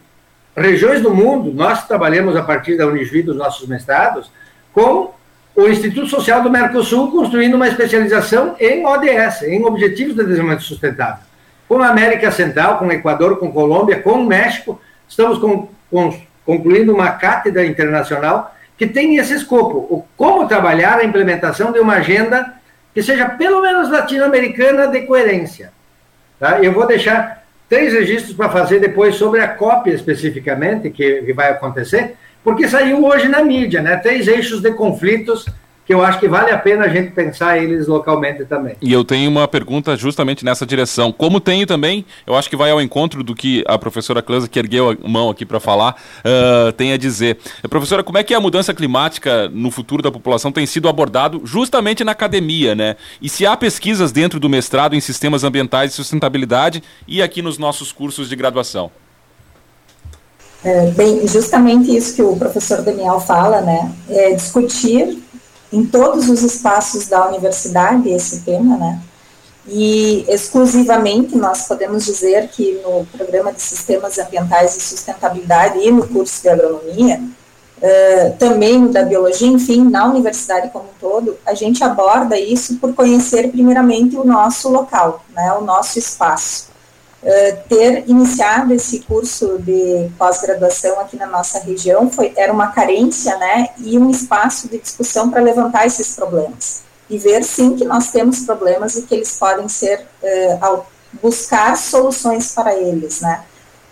regiões 0.56 1.02
do 1.02 1.14
mundo, 1.14 1.54
nós 1.54 1.88
trabalhamos 1.88 2.36
a 2.36 2.44
partir 2.44 2.76
da 2.78 2.86
Unijuí 2.86 3.24
dos 3.24 3.38
nossos 3.38 3.68
mestrados, 3.68 4.30
com 4.74 5.14
o 5.56 5.68
Instituto 5.68 6.08
Social 6.08 6.44
do 6.44 6.52
Mercosul 6.52 7.10
construindo 7.10 7.56
uma 7.56 7.68
especialização 7.68 8.56
em 8.60 8.86
ODS, 8.86 9.44
em 9.44 9.64
Objetivos 9.66 10.16
de 10.16 10.24
Desenvolvimento 10.24 10.64
Sustentável. 10.64 11.24
Com 11.68 11.82
a 11.82 11.88
América 11.88 12.30
Central, 12.32 12.78
com 12.78 12.86
o 12.86 12.92
Equador, 12.92 13.38
com 13.38 13.52
Colômbia, 13.52 14.02
com 14.02 14.12
o 14.12 14.26
México, 14.26 14.80
estamos 15.08 15.38
com, 15.40 15.70
com, 15.90 16.14
concluindo 16.46 16.94
uma 16.94 17.12
cátedra 17.12 17.66
internacional 17.66 18.54
que 18.78 18.86
tem 18.86 19.18
esse 19.18 19.34
escopo, 19.34 19.78
o 19.78 20.06
como 20.16 20.48
trabalhar 20.48 21.00
a 21.00 21.04
implementação 21.04 21.72
de 21.72 21.80
uma 21.80 21.96
agenda 21.96 22.54
que 22.94 23.02
seja 23.02 23.30
pelo 23.30 23.62
menos 23.62 23.90
latino-americana 23.90 24.88
de 24.88 25.02
coerência. 25.02 25.72
Tá? 26.40 26.62
Eu 26.62 26.72
vou 26.74 26.86
deixar 26.86 27.44
três 27.70 27.94
registros 27.94 28.34
para 28.36 28.50
fazer 28.50 28.80
depois 28.80 29.16
sobre 29.16 29.42
a 29.42 29.48
cópia 29.48 29.94
especificamente, 29.94 30.90
que, 30.90 31.24
que 31.24 31.34
vai 31.34 31.50
acontecer, 31.50 32.16
porque 32.44 32.68
saiu 32.68 33.04
hoje 33.04 33.28
na 33.28 33.44
mídia, 33.44 33.82
né? 33.82 33.98
Três 33.98 34.28
eixos 34.28 34.62
de 34.62 34.72
conflitos 34.72 35.46
que 35.88 35.94
eu 35.94 36.04
acho 36.04 36.20
que 36.20 36.28
vale 36.28 36.52
a 36.52 36.58
pena 36.58 36.84
a 36.84 36.90
gente 36.90 37.12
pensar 37.12 37.58
eles 37.58 37.88
localmente 37.88 38.44
também. 38.44 38.76
E 38.82 38.92
eu 38.92 39.06
tenho 39.06 39.32
uma 39.32 39.48
pergunta 39.48 39.96
justamente 39.96 40.44
nessa 40.44 40.66
direção. 40.66 41.14
Como 41.14 41.40
tenho 41.40 41.66
também, 41.66 42.06
eu 42.28 42.36
acho 42.36 42.50
que 42.50 42.58
vai 42.58 42.70
ao 42.70 42.82
encontro 42.82 43.24
do 43.24 43.34
que 43.34 43.64
a 43.66 43.78
professora 43.78 44.22
Cleusa, 44.22 44.50
que 44.50 44.60
ergueu 44.60 44.90
a 44.90 45.08
mão 45.08 45.30
aqui 45.30 45.46
para 45.46 45.62
falar, 45.62 45.96
uh, 46.26 46.74
tem 46.74 46.92
a 46.92 46.98
dizer. 46.98 47.38
Professora, 47.70 48.04
como 48.04 48.18
é 48.18 48.24
que 48.24 48.34
a 48.34 48.40
mudança 48.42 48.74
climática 48.74 49.48
no 49.48 49.72
futuro 49.72 50.04
da 50.04 50.12
população 50.12 50.52
tem 50.52 50.66
sido 50.66 50.90
abordado 50.90 51.42
justamente 51.46 52.04
na 52.04 52.12
academia, 52.12 52.76
né? 52.76 52.98
E 53.22 53.30
se 53.30 53.46
há 53.46 53.56
pesquisas 53.56 54.12
dentro 54.12 54.42
do 54.42 54.50
mestrado 54.50 54.94
em 54.94 55.00
sistemas 55.00 55.46
ambientais 55.46 55.94
e 55.94 55.96
sustentabilidade 55.96 56.84
e 57.08 57.22
aqui 57.22 57.42
nos 57.42 57.58
nossos 57.58 57.94
cursos 57.94 58.28
de 58.28 58.36
graduação? 58.36 58.92
É, 60.66 60.92
bem, 60.92 61.26
justamente 61.26 61.96
isso 61.96 62.14
que 62.14 62.22
o 62.22 62.36
professor 62.36 62.82
Daniel 62.82 63.22
fala, 63.22 63.62
né? 63.62 63.90
É 64.10 64.34
discutir 64.34 65.24
em 65.72 65.86
todos 65.86 66.30
os 66.30 66.44
espaços 66.44 67.08
da 67.08 67.28
universidade 67.28 68.10
esse 68.10 68.42
tema, 68.42 68.78
né? 68.78 69.02
E 69.68 70.26
exclusivamente 70.30 71.36
nós 71.36 71.68
podemos 71.68 72.06
dizer 72.06 72.48
que 72.48 72.82
no 72.84 73.06
programa 73.06 73.52
de 73.52 73.62
sistemas 73.62 74.18
ambientais 74.18 74.78
e 74.78 74.82
sustentabilidade 74.82 75.80
e 75.80 75.92
no 75.92 76.08
curso 76.08 76.42
de 76.42 76.48
agronomia, 76.48 77.22
uh, 77.78 78.38
também 78.40 78.88
da 78.88 79.04
biologia, 79.04 79.48
enfim, 79.48 79.84
na 79.90 80.06
universidade 80.06 80.70
como 80.70 80.86
um 80.86 81.00
todo, 81.00 81.38
a 81.46 81.54
gente 81.54 81.84
aborda 81.84 82.40
isso 82.40 82.78
por 82.78 82.94
conhecer 82.94 83.50
primeiramente 83.52 84.16
o 84.16 84.24
nosso 84.24 84.70
local, 84.70 85.26
né, 85.36 85.52
o 85.54 85.62
nosso 85.62 86.00
espaço. 86.00 86.68
Uh, 87.28 87.58
ter 87.68 88.06
iniciado 88.08 88.74
esse 88.74 89.02
curso 89.02 89.60
de 89.60 90.10
pós-graduação 90.18 90.98
aqui 91.02 91.18
na 91.18 91.28
nossa 91.28 91.60
região 91.60 92.10
foi, 92.10 92.32
era 92.38 92.54
uma 92.54 92.68
carência, 92.68 93.36
né, 93.36 93.68
e 93.80 94.00
um 94.00 94.10
espaço 94.10 94.70
de 94.70 94.78
discussão 94.78 95.30
para 95.30 95.42
levantar 95.42 95.86
esses 95.86 96.16
problemas 96.16 96.84
e 97.10 97.18
ver 97.18 97.44
sim 97.44 97.76
que 97.76 97.84
nós 97.84 98.12
temos 98.12 98.46
problemas 98.46 98.96
e 98.96 99.02
que 99.02 99.14
eles 99.14 99.38
podem 99.38 99.68
ser 99.68 100.08
uh, 100.24 100.84
buscar 101.22 101.76
soluções 101.76 102.54
para 102.54 102.74
eles, 102.74 103.20
né. 103.20 103.44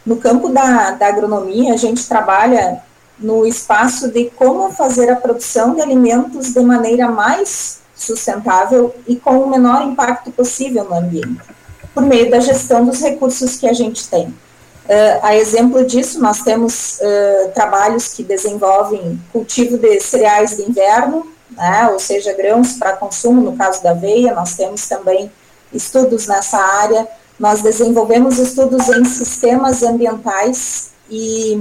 No 0.06 0.16
campo 0.16 0.48
da, 0.48 0.92
da 0.92 1.08
agronomia, 1.08 1.74
a 1.74 1.78
gente 1.78 2.08
trabalha 2.08 2.82
no 3.20 3.46
espaço 3.46 4.14
de 4.14 4.30
como 4.30 4.72
fazer 4.72 5.10
a 5.10 5.16
produção 5.18 5.76
de 5.76 5.82
alimentos 5.82 6.54
de 6.54 6.62
maneira 6.62 7.10
mais 7.10 7.82
sustentável 7.94 8.96
e 9.06 9.18
com 9.18 9.40
o 9.40 9.50
menor 9.50 9.82
impacto 9.82 10.32
possível 10.32 10.86
no 10.86 10.96
ambiente 10.96 11.65
por 11.96 12.04
meio 12.04 12.30
da 12.30 12.42
gestão 12.42 12.86
dos 12.86 13.00
recursos 13.02 13.56
que 13.56 13.68
a 13.68 13.74
gente 13.74 14.08
tem. 14.10 14.28
Uh, 14.28 15.20
a 15.24 15.36
exemplo 15.36 15.84
disso, 15.84 16.22
nós 16.22 16.42
temos 16.44 17.00
uh, 17.00 17.52
trabalhos 17.56 18.14
que 18.14 18.22
desenvolvem 18.22 19.20
cultivo 19.32 19.80
de 19.80 20.00
cereais 20.00 20.58
de 20.58 20.64
inverno, 20.64 21.26
né, 21.50 21.90
ou 21.92 21.98
seja, 21.98 22.34
grãos 22.34 22.74
para 22.74 22.94
consumo, 22.94 23.42
no 23.42 23.58
caso 23.58 23.82
da 23.82 23.92
aveia, 23.92 24.36
nós 24.36 24.56
temos 24.56 24.88
também 24.88 25.32
estudos 25.74 26.28
nessa 26.28 26.58
área, 26.58 27.08
nós 27.40 27.62
desenvolvemos 27.62 28.38
estudos 28.38 28.88
em 28.90 29.06
sistemas 29.06 29.82
ambientais 29.82 30.92
e 31.10 31.54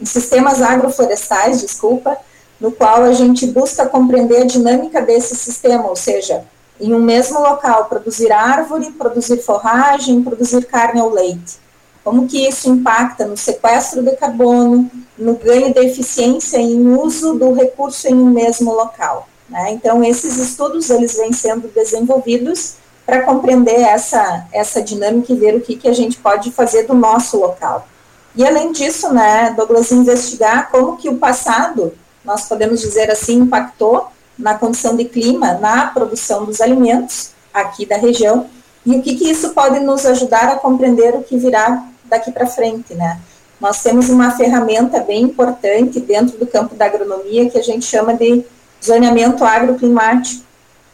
em 0.00 0.04
sistemas 0.06 0.60
agroflorestais, 0.62 1.60
desculpa, 1.60 2.16
no 2.60 2.72
qual 2.72 3.02
a 3.02 3.12
gente 3.12 3.46
busca 3.46 3.86
compreender 3.86 4.42
a 4.42 4.46
dinâmica 4.46 5.00
desse 5.02 5.36
sistema, 5.36 5.88
ou 5.88 5.96
seja, 5.96 6.44
em 6.80 6.92
um 6.92 6.98
mesmo 6.98 7.40
local, 7.40 7.86
produzir 7.86 8.32
árvore, 8.32 8.90
produzir 8.92 9.38
forragem, 9.38 10.22
produzir 10.22 10.64
carne 10.66 11.00
ou 11.00 11.12
leite. 11.12 11.58
Como 12.02 12.26
que 12.26 12.46
isso 12.46 12.68
impacta 12.68 13.26
no 13.26 13.36
sequestro 13.36 14.02
de 14.02 14.14
carbono, 14.16 14.90
no 15.16 15.34
ganho 15.34 15.72
de 15.72 15.80
eficiência 15.80 16.58
em 16.58 16.94
uso 16.94 17.34
do 17.34 17.52
recurso 17.52 18.08
em 18.08 18.14
um 18.14 18.30
mesmo 18.30 18.72
local. 18.72 19.28
Né? 19.48 19.70
Então, 19.72 20.02
esses 20.04 20.36
estudos 20.36 20.90
eles 20.90 21.16
vêm 21.16 21.32
sendo 21.32 21.68
desenvolvidos 21.68 22.74
para 23.06 23.22
compreender 23.22 23.80
essa, 23.80 24.46
essa 24.52 24.82
dinâmica 24.82 25.32
e 25.32 25.36
ver 25.36 25.54
o 25.54 25.60
que, 25.60 25.76
que 25.76 25.88
a 25.88 25.92
gente 25.92 26.18
pode 26.18 26.50
fazer 26.50 26.84
do 26.84 26.94
nosso 26.94 27.38
local. 27.38 27.86
E 28.34 28.44
além 28.44 28.72
disso, 28.72 29.12
né, 29.12 29.54
Douglas, 29.56 29.92
investigar 29.92 30.70
como 30.70 30.96
que 30.96 31.08
o 31.08 31.18
passado, 31.18 31.94
nós 32.24 32.48
podemos 32.48 32.80
dizer 32.80 33.10
assim, 33.10 33.40
impactou 33.40 34.08
na 34.38 34.54
condição 34.54 34.96
de 34.96 35.04
clima, 35.04 35.54
na 35.54 35.86
produção 35.86 36.44
dos 36.44 36.60
alimentos 36.60 37.30
aqui 37.52 37.86
da 37.86 37.96
região, 37.96 38.46
e 38.84 38.96
o 38.96 39.02
que, 39.02 39.16
que 39.16 39.30
isso 39.30 39.50
pode 39.50 39.80
nos 39.80 40.04
ajudar 40.04 40.48
a 40.48 40.56
compreender 40.56 41.14
o 41.14 41.22
que 41.22 41.36
virá 41.36 41.84
daqui 42.04 42.30
para 42.30 42.46
frente, 42.46 42.94
né? 42.94 43.18
Nós 43.60 43.82
temos 43.82 44.10
uma 44.10 44.32
ferramenta 44.32 45.00
bem 45.00 45.22
importante 45.22 46.00
dentro 46.00 46.36
do 46.36 46.46
campo 46.46 46.74
da 46.74 46.84
agronomia 46.84 47.48
que 47.48 47.58
a 47.58 47.62
gente 47.62 47.86
chama 47.86 48.12
de 48.14 48.44
zoneamento 48.84 49.44
agroclimático. 49.44 50.44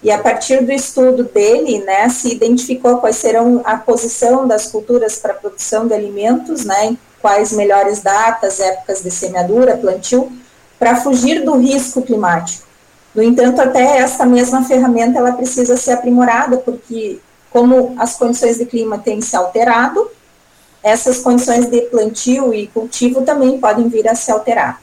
E 0.03 0.11
a 0.11 0.18
partir 0.18 0.64
do 0.64 0.70
estudo 0.70 1.24
dele, 1.24 1.80
né, 1.80 2.09
se 2.09 2.32
identificou 2.32 2.99
quais 2.99 3.16
serão 3.16 3.61
a 3.64 3.76
posição 3.76 4.47
das 4.47 4.66
culturas 4.66 5.16
para 5.16 5.32
a 5.32 5.36
produção 5.36 5.86
de 5.86 5.95
alimentos, 5.95 6.64
né, 6.64 6.97
quais 7.20 7.53
melhores 7.53 8.01
datas, 8.01 8.61
épocas 8.61 9.03
de 9.03 9.11
semeadura, 9.11 9.76
plantio, 9.76 10.30
para 10.78 10.97
fugir 10.97 11.45
do 11.45 11.57
risco 11.57 12.01
climático. 12.01 12.70
No 13.15 13.23
entanto, 13.23 13.61
até 13.61 13.99
esta 13.99 14.25
mesma 14.25 14.65
ferramenta 14.65 15.19
ela 15.19 15.33
precisa 15.33 15.77
ser 15.77 15.93
aprimorada, 15.93 16.59
porque 16.59 17.19
como 17.51 17.95
as 17.99 18.17
condições 18.17 18.59
de 18.59 18.65
clima 18.65 18.99
têm 18.99 19.21
se 19.21 19.35
alterado, 19.35 20.09
essas 20.83 21.19
condições 21.19 21.67
de 21.67 21.81
plantio 21.83 22.55
e 22.55 22.67
cultivo 22.69 23.23
também 23.23 23.59
podem 23.59 23.89
vir 23.89 24.09
a 24.09 24.15
se 24.15 24.31
alterar. 24.31 24.81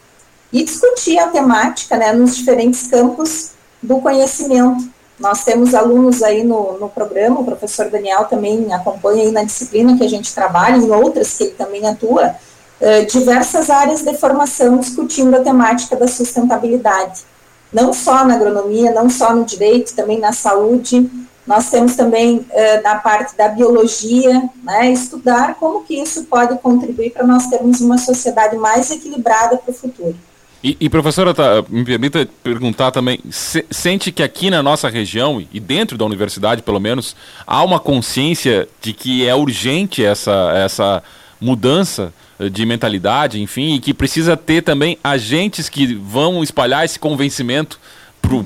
E 0.51 0.63
discutir 0.63 1.17
a 1.17 1.27
temática 1.27 1.97
né, 1.97 2.13
nos 2.13 2.35
diferentes 2.35 2.87
campos 2.87 3.51
do 3.81 3.99
conhecimento. 3.99 4.87
Nós 5.19 5.43
temos 5.43 5.73
alunos 5.73 6.21
aí 6.21 6.43
no, 6.43 6.77
no 6.77 6.89
programa, 6.89 7.39
o 7.39 7.45
professor 7.45 7.89
Daniel 7.89 8.25
também 8.25 8.71
acompanha 8.71 9.23
aí 9.23 9.31
na 9.31 9.43
disciplina 9.43 9.97
que 9.97 10.03
a 10.03 10.09
gente 10.09 10.33
trabalha, 10.33 10.77
em 10.77 10.91
outras 10.91 11.35
que 11.35 11.45
ele 11.45 11.53
também 11.53 11.87
atua, 11.87 12.35
eh, 12.79 13.01
diversas 13.05 13.71
áreas 13.71 14.03
de 14.03 14.15
formação 14.15 14.77
discutindo 14.77 15.35
a 15.35 15.39
temática 15.39 15.95
da 15.95 16.07
sustentabilidade. 16.07 17.25
Não 17.71 17.93
só 17.93 18.25
na 18.25 18.35
agronomia, 18.35 18.91
não 18.91 19.09
só 19.09 19.35
no 19.35 19.45
direito, 19.45 19.95
também 19.95 20.19
na 20.19 20.31
saúde, 20.31 21.09
nós 21.47 21.69
temos 21.69 21.95
também 21.95 22.37
uh, 22.39 22.83
na 22.83 22.95
parte 22.95 23.35
da 23.37 23.47
biologia, 23.47 24.49
né, 24.63 24.91
estudar 24.91 25.55
como 25.55 25.83
que 25.83 25.95
isso 25.95 26.25
pode 26.25 26.57
contribuir 26.59 27.11
para 27.11 27.25
nós 27.25 27.47
termos 27.47 27.79
uma 27.79 27.97
sociedade 27.97 28.57
mais 28.57 28.91
equilibrada 28.91 29.57
para 29.57 29.71
o 29.71 29.73
futuro. 29.73 30.15
E, 30.61 30.75
e, 30.79 30.89
professora, 30.89 31.33
tá, 31.33 31.63
me 31.69 31.85
permita 31.85 32.27
perguntar 32.43 32.91
também, 32.91 33.19
se, 33.29 33.65
sente 33.71 34.11
que 34.11 34.23
aqui 34.23 34.49
na 34.49 34.61
nossa 34.61 34.89
região, 34.89 35.41
e 35.53 35.59
dentro 35.59 35.97
da 35.97 36.03
universidade 36.03 36.61
pelo 36.61 36.79
menos, 36.79 37.15
há 37.45 37.63
uma 37.63 37.79
consciência 37.79 38.67
de 38.81 38.91
que 38.91 39.25
é 39.25 39.33
urgente 39.33 40.03
essa, 40.03 40.51
essa 40.55 41.03
mudança 41.39 42.11
de 42.39 42.65
mentalidade, 42.65 43.41
enfim, 43.41 43.75
e 43.75 43.79
que 43.79 43.93
precisa 43.93 44.37
ter 44.37 44.61
também 44.61 44.97
agentes 45.03 45.69
que 45.69 45.95
vão 45.95 46.43
espalhar 46.43 46.85
esse 46.85 46.99
convencimento 46.99 47.79
para 48.21 48.35
o 48.35 48.45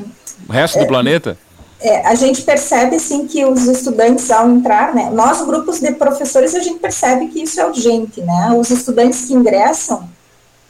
resto 0.50 0.78
do 0.80 0.86
é, 0.86 0.88
planeta? 0.88 1.38
é, 1.82 2.06
a 2.06 2.14
gente 2.14 2.44
percebe 2.44 3.00
sim 3.00 3.26
que 3.26 3.44
os 3.44 3.66
estudantes 3.66 4.30
ao 4.30 4.48
entrar, 4.50 4.94
né, 4.94 5.10
nós 5.12 5.42
grupos 5.42 5.80
de 5.80 5.92
professores 5.94 6.54
a 6.54 6.60
gente 6.60 6.80
percebe 6.80 7.28
que 7.28 7.42
isso 7.42 7.60
é 7.60 7.66
urgente, 7.66 8.22
né? 8.22 8.56
Os 8.56 8.70
estudantes 8.70 9.26
que 9.26 9.34
ingressam, 9.34 10.08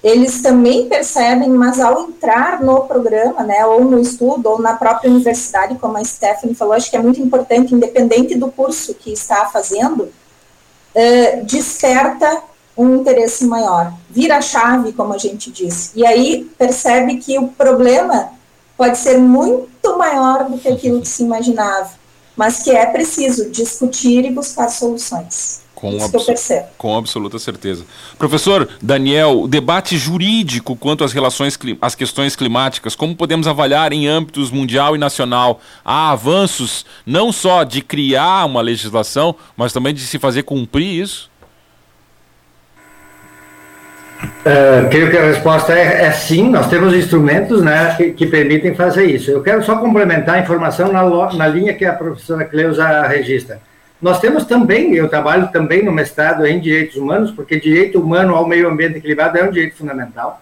eles 0.02 0.42
também 0.42 0.88
percebem, 0.88 1.50
mas 1.50 1.80
ao 1.80 2.08
entrar 2.08 2.64
no 2.64 2.82
programa, 2.86 3.44
né, 3.44 3.66
ou 3.66 3.84
no 3.84 4.00
estudo, 4.00 4.50
ou 4.50 4.62
na 4.62 4.74
própria 4.74 5.12
universidade, 5.12 5.76
como 5.76 5.98
a 5.98 6.04
Stephanie 6.04 6.56
falou, 6.56 6.74
acho 6.74 6.90
que 6.90 6.96
é 6.96 7.02
muito 7.02 7.22
importante, 7.22 7.76
independente 7.76 8.36
do 8.36 8.50
curso 8.50 8.96
que 8.96 9.12
está 9.12 9.46
fazendo, 9.48 10.04
uh, 10.04 11.46
desperta 11.46 12.42
um 12.82 12.98
interesse 12.98 13.46
maior, 13.46 13.94
vira 14.10 14.38
a 14.38 14.42
chave, 14.42 14.94
como 14.94 15.14
a 15.14 15.18
gente 15.18 15.52
disse, 15.52 15.92
e 15.96 16.06
aí 16.06 16.50
percebe 16.58 17.18
que 17.18 17.38
o 17.38 17.48
problema 17.48 18.30
pode 18.78 18.98
ser 18.98 19.18
muito 19.18 19.98
maior 19.98 20.50
do 20.50 20.58
que 20.58 20.68
aquilo 20.68 21.02
que 21.02 21.08
se 21.08 21.24
imaginava, 21.24 21.92
mas 22.36 22.64
que 22.64 22.72
é 22.72 22.86
preciso 22.86 23.50
discutir 23.52 24.26
e 24.26 24.32
buscar 24.32 24.70
soluções. 24.70 25.62
Com, 25.82 25.98
com 26.78 26.96
absoluta 26.96 27.40
certeza. 27.40 27.84
Professor 28.16 28.70
Daniel, 28.80 29.42
o 29.42 29.48
debate 29.48 29.98
jurídico 29.98 30.76
quanto 30.76 31.04
às 31.04 31.12
relações, 31.12 31.58
às 31.82 31.96
questões 31.96 32.36
climáticas, 32.36 32.96
como 32.96 33.16
podemos 33.16 33.48
avaliar 33.48 33.92
em 33.92 34.08
âmbitos 34.08 34.52
mundial 34.52 34.96
e 34.96 35.00
nacional? 35.00 35.60
Há 35.84 36.12
avanços 36.12 36.86
não 37.04 37.32
só 37.32 37.64
de 37.64 37.82
criar 37.82 38.46
uma 38.46 38.62
legislação, 38.62 39.36
mas 39.58 39.74
também 39.74 39.92
de 39.92 40.02
se 40.02 40.20
fazer 40.20 40.44
cumprir 40.44 41.02
isso? 41.02 41.31
Uh, 44.24 44.88
creio 44.90 45.10
que 45.10 45.18
a 45.18 45.26
resposta 45.26 45.74
é, 45.74 46.06
é, 46.06 46.12
sim, 46.12 46.50
nós 46.50 46.68
temos 46.68 46.94
instrumentos 46.94 47.64
né, 47.64 47.96
que, 47.96 48.12
que, 48.12 48.28
permitem 48.28 48.76
fazer 48.76 49.06
isso. 49.06 49.32
Eu 49.32 49.42
quero 49.42 49.64
só 49.64 49.78
complementar 49.78 50.36
a 50.36 50.40
informação 50.40 50.92
na, 50.92 51.04
na 51.34 51.48
linha 51.48 51.74
que 51.74 51.86
a 51.86 51.94
professora 51.94 52.46
Cleusa 52.46 53.02
registra. 53.08 53.60
Nós 54.00 54.20
temos 54.20 54.46
também, 54.46 54.94
eu 54.94 55.08
trabalho 55.08 55.50
também 55.52 55.84
no 55.84 55.92
mestrado 55.92 56.46
em 56.46 56.60
direitos 56.60 56.96
humanos, 56.96 57.32
porque 57.32 57.60
direito 57.60 58.00
humano 58.00 58.36
ao 58.36 58.48
meio 58.48 58.68
ambiente 58.68 58.98
equilibrado 58.98 59.38
é 59.38 59.44
um 59.44 59.52
direito 59.52 59.78
fundamental. 59.78 60.42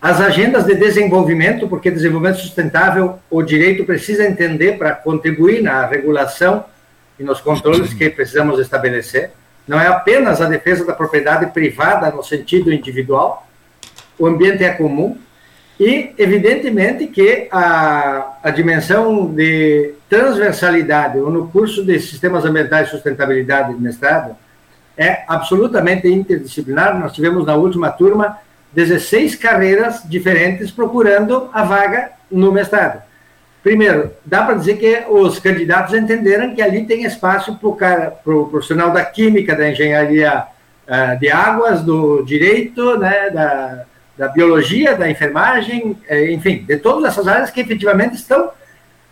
As 0.00 0.20
agendas 0.20 0.64
de 0.64 0.74
desenvolvimento, 0.74 1.66
porque 1.66 1.90
desenvolvimento 1.90 2.40
sustentável, 2.40 3.18
o 3.30 3.42
direito 3.42 3.84
precisa 3.84 4.26
entender 4.26 4.76
para 4.78 4.92
contribuir 4.92 5.62
na 5.62 5.86
regulação 5.86 6.64
e 7.18 7.22
nos 7.22 7.40
controles 7.40 7.94
que 7.94 8.10
precisamos 8.10 8.58
estabelecer 8.60 9.30
não 9.66 9.80
é 9.80 9.86
apenas 9.86 10.40
a 10.40 10.48
defesa 10.48 10.84
da 10.84 10.92
propriedade 10.92 11.46
privada 11.46 12.10
no 12.10 12.22
sentido 12.22 12.72
individual, 12.72 13.46
o 14.18 14.26
ambiente 14.26 14.62
é 14.62 14.70
comum, 14.70 15.18
e, 15.78 16.14
evidentemente, 16.18 17.08
que 17.08 17.48
a, 17.50 18.36
a 18.42 18.50
dimensão 18.50 19.26
de 19.26 19.94
transversalidade, 20.08 21.18
ou 21.18 21.30
no 21.30 21.48
curso 21.48 21.84
de 21.84 21.98
Sistemas 21.98 22.44
Ambientais 22.44 22.88
e 22.88 22.90
Sustentabilidade 22.92 23.74
de 23.74 23.80
mestrado, 23.80 24.36
é 24.96 25.24
absolutamente 25.26 26.06
interdisciplinar. 26.06 26.98
Nós 26.98 27.12
tivemos 27.12 27.44
na 27.44 27.56
última 27.56 27.90
turma 27.90 28.38
16 28.72 29.34
carreiras 29.34 30.02
diferentes 30.04 30.70
procurando 30.70 31.48
a 31.52 31.64
vaga 31.64 32.12
no 32.30 32.52
mestrado. 32.52 33.02
Primeiro, 33.64 34.10
dá 34.26 34.42
para 34.42 34.56
dizer 34.56 34.76
que 34.76 35.04
os 35.08 35.38
candidatos 35.38 35.94
entenderam 35.94 36.54
que 36.54 36.60
ali 36.60 36.84
tem 36.84 37.04
espaço 37.04 37.56
para 37.56 37.68
o 37.68 37.74
cara, 37.74 38.10
para 38.10 38.34
o 38.34 38.46
profissional 38.46 38.90
da 38.90 39.02
química, 39.02 39.56
da 39.56 39.70
engenharia 39.70 40.44
uh, 40.86 41.18
de 41.18 41.30
águas, 41.30 41.80
do 41.80 42.22
direito, 42.24 42.98
né, 42.98 43.30
da, 43.30 43.86
da 44.18 44.28
biologia, 44.28 44.94
da 44.94 45.10
enfermagem, 45.10 45.98
eh, 46.06 46.30
enfim, 46.30 46.62
de 46.68 46.76
todas 46.76 47.04
essas 47.10 47.26
áreas 47.26 47.48
que 47.48 47.62
efetivamente 47.62 48.16
estão 48.16 48.50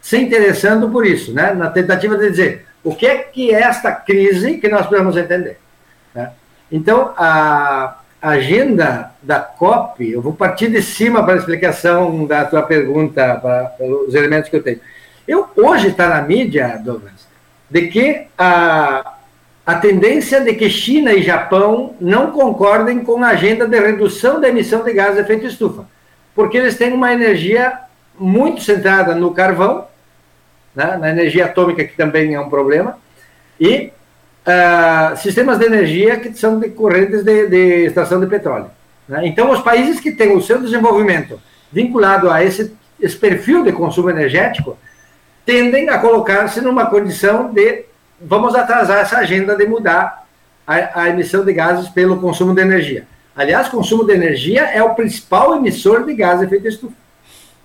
se 0.02 0.18
interessando 0.18 0.90
por 0.90 1.06
isso, 1.06 1.32
né, 1.32 1.54
na 1.54 1.70
tentativa 1.70 2.18
de 2.18 2.28
dizer 2.28 2.66
o 2.84 2.94
que 2.94 3.06
é 3.06 3.16
que 3.20 3.54
é 3.54 3.62
esta 3.62 3.90
crise 3.90 4.58
que 4.58 4.68
nós 4.68 4.86
precisamos 4.86 5.16
entender. 5.16 5.58
Né? 6.14 6.30
Então, 6.70 7.14
a, 7.16 8.01
agenda 8.22 9.12
da 9.20 9.40
COP, 9.40 10.08
eu 10.08 10.22
vou 10.22 10.32
partir 10.32 10.68
de 10.68 10.80
cima 10.80 11.24
para 11.24 11.34
a 11.34 11.36
explicação 11.38 12.24
da 12.24 12.44
tua 12.44 12.62
pergunta, 12.62 13.34
para, 13.34 13.74
os 14.06 14.14
elementos 14.14 14.48
que 14.48 14.54
eu 14.54 14.62
tenho. 14.62 14.80
Eu, 15.26 15.48
hoje 15.56 15.88
está 15.88 16.08
na 16.08 16.22
mídia, 16.22 16.80
Douglas, 16.82 17.26
de 17.68 17.88
que 17.88 18.26
a, 18.38 19.14
a 19.66 19.74
tendência 19.74 20.40
de 20.40 20.54
que 20.54 20.70
China 20.70 21.12
e 21.12 21.22
Japão 21.22 21.96
não 22.00 22.30
concordem 22.30 23.00
com 23.00 23.24
a 23.24 23.28
agenda 23.28 23.66
de 23.66 23.78
redução 23.78 24.40
da 24.40 24.48
emissão 24.48 24.84
de 24.84 24.92
gases 24.92 25.16
de 25.16 25.22
efeito 25.22 25.46
estufa, 25.46 25.84
porque 26.32 26.56
eles 26.56 26.76
têm 26.76 26.92
uma 26.92 27.12
energia 27.12 27.76
muito 28.16 28.62
centrada 28.62 29.16
no 29.16 29.34
carvão, 29.34 29.86
né, 30.74 30.96
na 30.96 31.10
energia 31.10 31.46
atômica, 31.46 31.84
que 31.84 31.96
também 31.96 32.34
é 32.34 32.40
um 32.40 32.48
problema, 32.48 32.98
e 33.58 33.92
uh, 34.46 35.16
sistemas 35.16 35.58
de 35.58 35.66
energia 35.66 36.18
que 36.18 36.32
são 36.34 36.58
decorrentes 36.58 37.22
de, 37.22 37.48
de 37.48 37.86
extração 37.86 38.20
de 38.20 38.26
petróleo. 38.26 38.70
Né? 39.08 39.26
Então, 39.26 39.50
os 39.50 39.60
países 39.60 40.00
que 40.00 40.12
têm 40.12 40.36
o 40.36 40.42
seu 40.42 40.60
desenvolvimento 40.60 41.40
vinculado 41.72 42.30
a 42.30 42.44
esse, 42.44 42.74
esse 43.00 43.16
perfil 43.16 43.64
de 43.64 43.72
consumo 43.72 44.10
energético 44.10 44.76
tendem 45.44 45.88
a 45.88 45.98
colocar-se 45.98 46.60
numa 46.60 46.86
condição 46.86 47.52
de 47.52 47.84
vamos 48.20 48.54
atrasar 48.54 48.98
essa 49.00 49.18
agenda 49.18 49.56
de 49.56 49.66
mudar 49.66 50.24
a, 50.66 51.02
a, 51.02 51.08
emissão 51.08 51.44
de 51.44 51.52
gases 51.52 51.88
pelo 51.88 52.20
consumo 52.20 52.54
de 52.54 52.60
energia. 52.60 53.06
Aliás, 53.34 53.68
consumo 53.68 54.04
de 54.04 54.12
energia 54.12 54.62
é 54.64 54.82
o 54.82 54.94
principal 54.94 55.56
emissor 55.56 56.04
de 56.04 56.14
gases 56.14 56.40
de 56.40 56.46
efeito 56.46 56.68
estufa. 56.68 56.94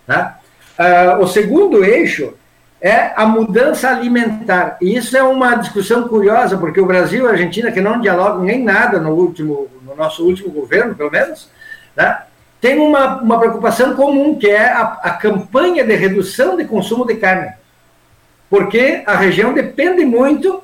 Uh, 0.07 1.21
o 1.21 1.27
segundo 1.27 1.83
eixo 1.83 2.33
é 2.81 3.11
a 3.15 3.25
mudança 3.25 3.89
alimentar. 3.89 4.77
E 4.81 4.95
isso 4.95 5.17
é 5.17 5.23
uma 5.23 5.55
discussão 5.55 6.07
curiosa, 6.07 6.57
porque 6.57 6.79
o 6.79 6.85
Brasil 6.85 7.25
e 7.25 7.27
a 7.27 7.31
Argentina, 7.31 7.71
que 7.71 7.81
não 7.81 7.99
dialogam 7.99 8.43
nem 8.43 8.63
nada 8.63 8.99
no 8.99 9.11
último, 9.11 9.67
no 9.83 9.95
nosso 9.95 10.23
último 10.23 10.51
governo, 10.51 10.95
pelo 10.95 11.11
menos, 11.11 11.49
né, 11.95 12.21
tem 12.61 12.79
uma, 12.79 13.21
uma 13.21 13.39
preocupação 13.39 13.95
comum, 13.95 14.37
que 14.37 14.49
é 14.49 14.71
a, 14.71 14.81
a 15.03 15.11
campanha 15.11 15.83
de 15.83 15.95
redução 15.95 16.57
de 16.57 16.65
consumo 16.65 17.05
de 17.05 17.15
carne. 17.15 17.53
Porque 18.49 19.03
a 19.05 19.15
região 19.15 19.53
depende 19.53 20.05
muito 20.05 20.63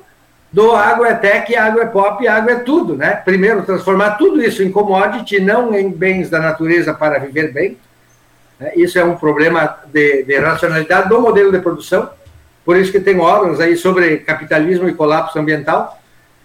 do 0.52 0.72
agrotech, 0.72 1.54
agropop 1.56 2.22
e 2.22 2.28
agro 2.28 2.52
é 2.52 2.56
tudo, 2.60 2.96
né? 2.96 3.16
Primeiro, 3.16 3.64
transformar 3.64 4.12
tudo 4.12 4.42
isso 4.42 4.62
em 4.62 4.70
commodity, 4.70 5.40
não 5.40 5.74
em 5.74 5.90
bens 5.90 6.30
da 6.30 6.38
natureza 6.38 6.94
para 6.94 7.18
viver 7.18 7.52
bem. 7.52 7.76
Né? 8.58 8.72
Isso 8.76 8.98
é 8.98 9.04
um 9.04 9.16
problema 9.16 9.78
de, 9.92 10.22
de, 10.24 10.38
racionalidade 10.38 11.08
do 11.08 11.20
modelo 11.20 11.52
de 11.52 11.58
produção. 11.58 12.10
Por 12.64 12.76
isso 12.76 12.92
que 12.92 13.00
tem 13.00 13.18
obras 13.18 13.60
aí 13.60 13.76
sobre 13.76 14.18
capitalismo 14.18 14.88
e 14.88 14.94
colapso 14.94 15.38
ambiental. 15.38 16.00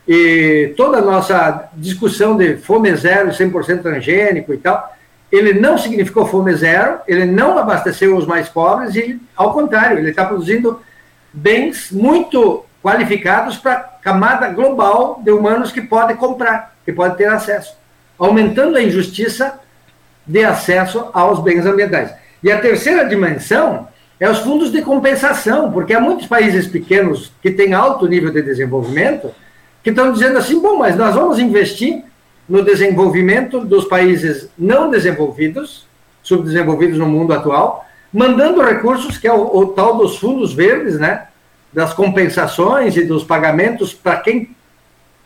E 0.07 0.73
toda 0.75 0.97
a 0.97 1.01
nossa 1.01 1.69
discussão 1.73 2.35
de 2.35 2.57
fome 2.57 2.93
zero, 2.95 3.29
100% 3.29 3.81
transgênico 3.81 4.53
e 4.53 4.57
tal, 4.57 4.95
ele 5.31 5.53
não 5.53 5.77
significou 5.77 6.25
fome 6.25 6.53
zero, 6.55 6.99
ele 7.07 7.25
não 7.25 7.57
abasteceu 7.57 8.17
os 8.17 8.25
mais 8.25 8.49
pobres 8.49 8.95
e, 8.95 9.21
ao 9.35 9.53
contrário, 9.53 9.99
ele 9.99 10.09
está 10.09 10.25
produzindo 10.25 10.81
bens 11.31 11.91
muito 11.91 12.65
qualificados 12.81 13.57
para 13.57 13.73
a 13.73 13.79
camada 13.79 14.47
global 14.49 15.21
de 15.23 15.31
humanos 15.31 15.71
que 15.71 15.81
pode 15.81 16.15
comprar, 16.15 16.75
que 16.83 16.91
pode 16.91 17.15
ter 17.17 17.27
acesso, 17.27 17.75
aumentando 18.17 18.77
a 18.77 18.81
injustiça 18.81 19.59
de 20.29 20.45
acesso 20.45 21.09
aos 21.11 21.39
bens 21.41 21.65
ambientais. 21.65 22.13
E 22.43 22.51
a 22.51 22.61
terceira 22.61 23.03
dimensão 23.03 23.87
é 24.19 24.29
os 24.29 24.37
fundos 24.37 24.71
de 24.71 24.83
compensação, 24.83 25.71
porque 25.71 25.91
há 25.91 25.99
muitos 25.99 26.27
países 26.27 26.67
pequenos 26.67 27.31
que 27.41 27.49
têm 27.49 27.73
alto 27.73 28.07
nível 28.07 28.31
de 28.31 28.43
desenvolvimento 28.43 29.31
que 29.83 29.89
estão 29.89 30.13
dizendo 30.13 30.37
assim: 30.37 30.61
bom, 30.61 30.77
mas 30.77 30.95
nós 30.95 31.15
vamos 31.15 31.39
investir 31.39 32.03
no 32.47 32.63
desenvolvimento 32.63 33.59
dos 33.61 33.85
países 33.85 34.49
não 34.55 34.91
desenvolvidos, 34.91 35.87
subdesenvolvidos 36.21 36.99
no 36.99 37.07
mundo 37.07 37.33
atual, 37.33 37.83
mandando 38.13 38.61
recursos, 38.61 39.17
que 39.17 39.27
é 39.27 39.33
o, 39.33 39.57
o 39.57 39.67
tal 39.67 39.97
dos 39.97 40.19
fundos 40.19 40.53
verdes, 40.53 40.99
né? 40.99 41.25
das 41.73 41.93
compensações 41.93 42.97
e 42.97 43.03
dos 43.03 43.23
pagamentos 43.23 43.93
para 43.93 44.17
quem 44.17 44.55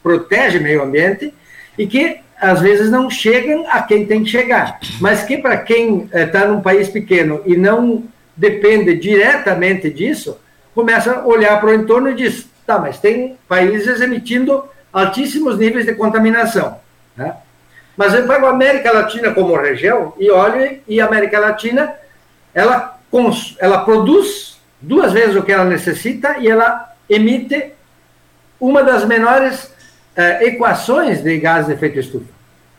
protege 0.02 0.60
meio 0.60 0.84
ambiente 0.84 1.34
e 1.78 1.88
que 1.88 2.20
às 2.40 2.60
vezes 2.60 2.90
não 2.90 3.10
chegam 3.10 3.66
a 3.70 3.82
quem 3.82 4.06
tem 4.06 4.24
que 4.24 4.30
chegar, 4.30 4.80
mas 5.00 5.24
que 5.24 5.38
para 5.38 5.58
quem 5.58 6.10
está 6.14 6.42
eh, 6.42 6.48
num 6.48 6.62
país 6.62 6.90
pequeno 6.90 7.42
e 7.46 7.56
não 7.56 8.04
depende 8.36 8.96
diretamente 8.96 9.90
disso, 9.90 10.38
começa 10.76 11.14
a 11.14 11.26
olhar 11.26 11.60
para 11.60 11.70
o 11.70 11.74
entorno 11.74 12.10
e 12.10 12.16
diz, 12.16 12.48
tá, 12.66 12.78
mas 12.80 13.00
tem 13.00 13.38
países 13.48 14.02
emitindo 14.02 14.64
altíssimos 14.92 15.58
níveis 15.58 15.86
de 15.86 15.96
contaminação, 15.96 16.80
né? 17.16 17.36
Mas 17.96 18.14
eu 18.14 18.28
pego 18.28 18.48
a 18.48 18.50
América 18.50 18.92
Latina 18.92 19.32
como 19.32 19.56
região 19.56 20.14
e 20.20 20.30
olho 20.32 20.80
e 20.88 21.00
a 21.00 21.06
América 21.06 21.40
Latina 21.40 21.94
ela, 22.54 23.00
ela 23.60 23.86
produz 23.86 24.60
duas 24.82 25.14
vezes 25.14 25.36
o 25.36 25.44
que 25.44 25.52
ela 25.52 25.66
necessita 25.66 26.38
e 26.40 26.50
ela 26.50 26.92
emite 27.08 27.72
uma 28.60 28.84
das 28.84 29.06
menores 29.06 29.72
eh, 30.16 30.48
equações 30.48 31.22
de 31.22 31.38
gases 31.38 31.68
de 31.68 31.74
efeito 31.74 32.00
estufa. 32.00 32.26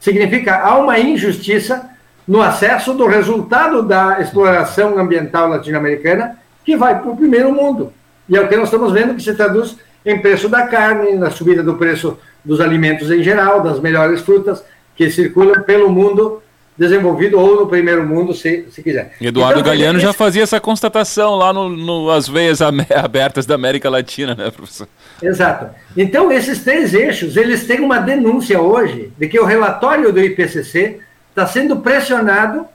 Significa 0.00 0.58
há 0.58 0.76
uma 0.76 0.98
injustiça 0.98 1.90
no 2.26 2.40
acesso 2.40 2.94
do 2.94 3.06
resultado 3.06 3.82
da 3.82 4.20
exploração 4.20 4.98
ambiental 4.98 5.48
latino-americana 5.48 6.38
que 6.64 6.76
vai 6.76 6.98
para 6.98 7.10
o 7.10 7.16
primeiro 7.16 7.52
mundo. 7.52 7.92
E 8.28 8.36
é 8.36 8.40
o 8.40 8.48
que 8.48 8.56
nós 8.56 8.66
estamos 8.66 8.92
vendo 8.92 9.14
que 9.14 9.22
se 9.22 9.34
traduz 9.34 9.76
em 10.04 10.18
preço 10.18 10.48
da 10.48 10.66
carne, 10.66 11.14
na 11.14 11.30
subida 11.30 11.62
do 11.62 11.74
preço 11.74 12.18
dos 12.44 12.60
alimentos 12.60 13.10
em 13.10 13.22
geral, 13.22 13.62
das 13.62 13.80
melhores 13.80 14.20
frutas 14.20 14.64
que 14.96 15.10
circulam 15.10 15.62
pelo 15.62 15.90
mundo 15.90 16.42
desenvolvido 16.76 17.38
ou 17.38 17.60
no 17.60 17.66
primeiro 17.68 18.04
mundo, 18.04 18.34
se, 18.34 18.66
se 18.70 18.82
quiser. 18.82 19.14
Eduardo 19.20 19.60
então, 19.60 19.72
Galeano 19.72 19.98
já 20.00 20.12
fazia 20.12 20.42
essa 20.42 20.60
constatação 20.60 21.36
lá 21.36 21.52
no, 21.52 21.68
no, 21.68 22.10
As 22.10 22.28
Veias 22.28 22.60
Abertas 22.94 23.46
da 23.46 23.54
América 23.54 23.88
Latina, 23.88 24.34
né, 24.34 24.50
professor? 24.50 24.88
Exato. 25.22 25.70
Então, 25.96 26.32
esses 26.32 26.64
três 26.64 26.92
eixos, 26.92 27.36
eles 27.36 27.66
têm 27.66 27.80
uma 27.80 27.98
denúncia 28.00 28.60
hoje 28.60 29.12
de 29.16 29.28
que 29.28 29.38
o 29.38 29.44
relatório 29.44 30.12
do 30.12 30.20
IPCC 30.20 31.00
está 31.30 31.46
sendo 31.46 31.76
pressionado, 31.76 32.66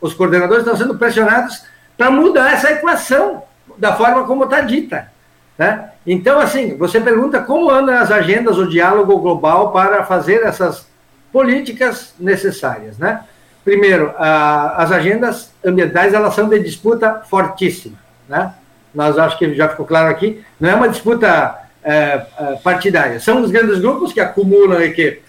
os 0.00 0.14
coordenadores 0.14 0.64
estão 0.64 0.76
sendo 0.76 0.98
pressionados 0.98 1.62
para 1.96 2.10
mudar 2.10 2.52
essa 2.52 2.72
equação 2.72 3.42
da 3.76 3.94
forma 3.94 4.24
como 4.24 4.44
está 4.44 4.60
dita. 4.60 5.10
Né? 5.56 5.90
Então, 6.06 6.40
assim, 6.40 6.76
você 6.76 7.00
pergunta 7.00 7.40
como 7.40 7.70
andam 7.70 7.96
as 7.96 8.10
agendas, 8.10 8.58
o 8.58 8.68
diálogo 8.68 9.18
global 9.18 9.72
para 9.72 10.04
fazer 10.04 10.42
essas 10.44 10.86
políticas 11.32 12.14
necessárias, 12.18 12.98
né? 12.98 13.24
Primeiro, 13.64 14.14
a, 14.16 14.82
as 14.82 14.92
agendas 14.92 15.52
ambientais 15.64 16.14
elas 16.14 16.34
são 16.34 16.48
de 16.48 16.58
disputa 16.60 17.22
fortíssima, 17.28 17.98
né? 18.28 18.54
Nós 18.94 19.18
acho 19.18 19.38
que 19.38 19.54
já 19.54 19.68
ficou 19.68 19.84
claro 19.84 20.08
aqui, 20.08 20.42
não 20.58 20.70
é 20.70 20.74
uma 20.74 20.88
disputa 20.88 21.58
é, 21.84 21.92
é, 22.38 22.56
partidária, 22.62 23.20
são 23.20 23.42
os 23.42 23.50
grandes 23.50 23.78
grupos 23.78 24.12
que 24.12 24.20
acumulam 24.20 24.82
e 24.82 24.92
que 24.92 25.20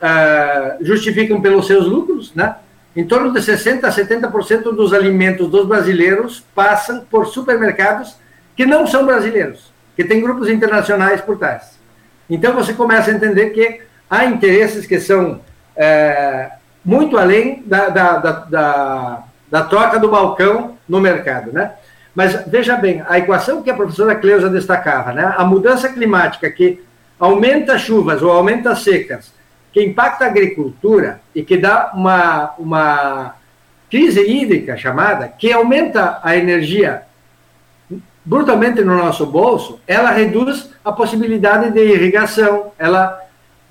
é, 0.00 0.76
justificam 0.82 1.40
pelos 1.40 1.66
seus 1.66 1.86
lucros, 1.86 2.34
né? 2.34 2.56
Em 2.94 3.06
torno 3.06 3.32
de 3.32 3.40
60 3.40 3.86
a 3.86 3.90
70% 3.90 4.74
dos 4.74 4.92
alimentos 4.92 5.48
dos 5.48 5.66
brasileiros 5.66 6.44
passam 6.54 7.04
por 7.08 7.26
supermercados 7.26 8.16
que 8.56 8.66
não 8.66 8.86
são 8.86 9.06
brasileiros, 9.06 9.72
que 9.96 10.04
têm 10.04 10.20
grupos 10.20 10.48
internacionais 10.48 11.20
por 11.20 11.38
trás. 11.38 11.78
Então 12.28 12.52
você 12.52 12.72
começa 12.72 13.10
a 13.10 13.14
entender 13.14 13.50
que 13.50 13.80
há 14.10 14.24
interesses 14.24 14.84
que 14.84 14.98
são 14.98 15.40
é, 15.76 16.50
muito 16.84 17.16
além 17.16 17.62
da, 17.64 17.88
da, 17.88 18.16
da, 18.16 19.24
da, 19.48 19.62
troca 19.62 20.00
do 20.00 20.10
balcão 20.10 20.76
no 20.88 21.00
mercado, 21.00 21.52
né? 21.52 21.72
Mas 22.12 22.44
veja 22.46 22.76
bem, 22.76 23.04
a 23.08 23.18
equação 23.18 23.62
que 23.62 23.70
a 23.70 23.74
professora 23.74 24.16
Cleusa 24.16 24.50
destacava, 24.50 25.12
né? 25.12 25.32
A 25.36 25.44
mudança 25.44 25.88
climática 25.88 26.50
que 26.50 26.82
aumenta 27.18 27.78
chuvas 27.78 28.20
ou 28.20 28.32
aumenta 28.32 28.74
secas, 28.74 29.32
que 29.72 29.82
impacta 29.82 30.24
a 30.24 30.28
agricultura 30.28 31.20
e 31.32 31.42
que 31.42 31.56
dá 31.56 31.92
uma, 31.94 32.54
uma 32.58 33.36
crise 33.88 34.20
hídrica 34.20 34.76
chamada, 34.76 35.28
que 35.28 35.52
aumenta 35.52 36.18
a 36.22 36.36
energia 36.36 37.02
brutalmente 38.24 38.82
no 38.82 38.96
nosso 38.96 39.24
bolso, 39.26 39.80
ela 39.86 40.10
reduz 40.10 40.70
a 40.84 40.92
possibilidade 40.92 41.70
de 41.70 41.80
irrigação, 41.80 42.72
ela 42.78 43.20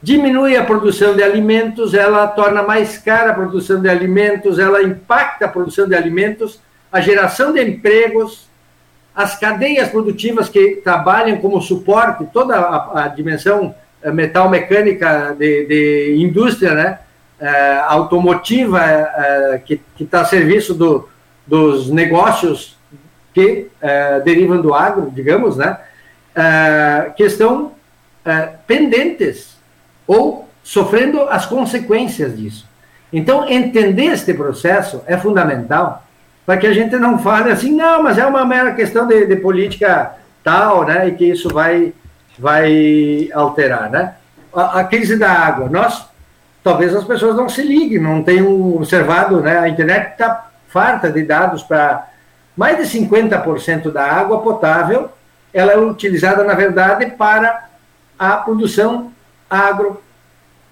diminui 0.01 0.55
a 0.55 0.63
produção 0.63 1.15
de 1.15 1.21
alimentos, 1.21 1.93
ela 1.93 2.25
torna 2.27 2.63
mais 2.63 2.97
cara 2.97 3.31
a 3.31 3.33
produção 3.33 3.81
de 3.81 3.89
alimentos, 3.89 4.57
ela 4.57 4.81
impacta 4.81 5.45
a 5.45 5.49
produção 5.49 5.87
de 5.87 5.95
alimentos, 5.95 6.61
a 6.91 7.01
geração 7.01 7.51
de 7.53 7.61
empregos, 7.61 8.47
as 9.13 9.37
cadeias 9.37 9.89
produtivas 9.89 10.47
que 10.47 10.77
trabalham 10.83 11.37
como 11.37 11.61
suporte, 11.61 12.25
toda 12.31 12.57
a, 12.57 13.03
a 13.03 13.07
dimensão 13.09 13.75
eh, 14.01 14.11
metal 14.11 14.49
mecânica 14.49 15.35
de, 15.37 15.65
de 15.65 16.15
indústria, 16.17 16.73
né? 16.73 16.99
É, 17.41 17.79
automotiva 17.87 18.81
é, 18.83 19.61
que 19.65 19.79
está 19.97 20.19
a 20.19 20.25
serviço 20.25 20.73
do, 20.73 21.07
dos 21.47 21.89
negócios 21.89 22.77
que 23.33 23.69
derivam 24.25 24.61
do 24.61 24.73
agro, 24.73 25.09
digamos, 25.09 25.55
né? 25.55 25.77
que 27.15 27.23
estão 27.23 27.71
pendentes 28.67 29.58
ou 30.09 30.49
sofrendo 30.63 31.21
as 31.29 31.45
consequências 31.45 32.35
disso. 32.35 32.67
Então, 33.13 33.47
entender 33.47 34.05
este 34.05 34.33
processo 34.33 35.03
é 35.05 35.15
fundamental 35.15 36.03
para 36.47 36.57
que 36.57 36.65
a 36.65 36.73
gente 36.73 36.95
não 36.95 37.19
fale 37.19 37.51
assim, 37.51 37.75
não, 37.75 38.01
mas 38.01 38.17
é 38.17 38.25
uma 38.25 38.43
mera 38.43 38.73
questão 38.73 39.05
de, 39.05 39.27
de 39.27 39.35
política 39.35 40.15
tal, 40.43 40.83
né, 40.83 41.09
e 41.09 41.11
que 41.11 41.25
isso 41.25 41.49
vai, 41.49 41.93
vai 42.39 43.29
alterar, 43.31 43.91
né? 43.91 44.15
A, 44.51 44.79
a, 44.79 44.83
crise 44.83 45.15
da 45.15 45.31
água, 45.31 45.69
nós, 45.69 46.03
talvez 46.63 46.95
as 46.95 47.03
pessoas 47.03 47.35
não 47.35 47.47
se 47.47 47.61
liguem, 47.61 47.99
não 47.99 48.23
tenham 48.23 48.75
observado, 48.75 49.41
né, 49.41 49.59
a 49.59 49.69
internet 49.69 50.13
está 50.13 50.49
farta 50.69 51.11
de 51.11 51.21
dados 51.21 51.61
para 51.61 52.07
mais 52.57 52.77
de 52.77 52.99
50% 52.99 53.91
da 53.91 54.03
água 54.03 54.41
potável, 54.41 55.11
ela 55.53 55.71
é 55.71 55.77
utilizada, 55.77 56.43
na 56.43 56.55
verdade, 56.55 57.05
para 57.11 57.65
a 58.17 58.37
produção 58.37 59.11
agro 59.49 60.01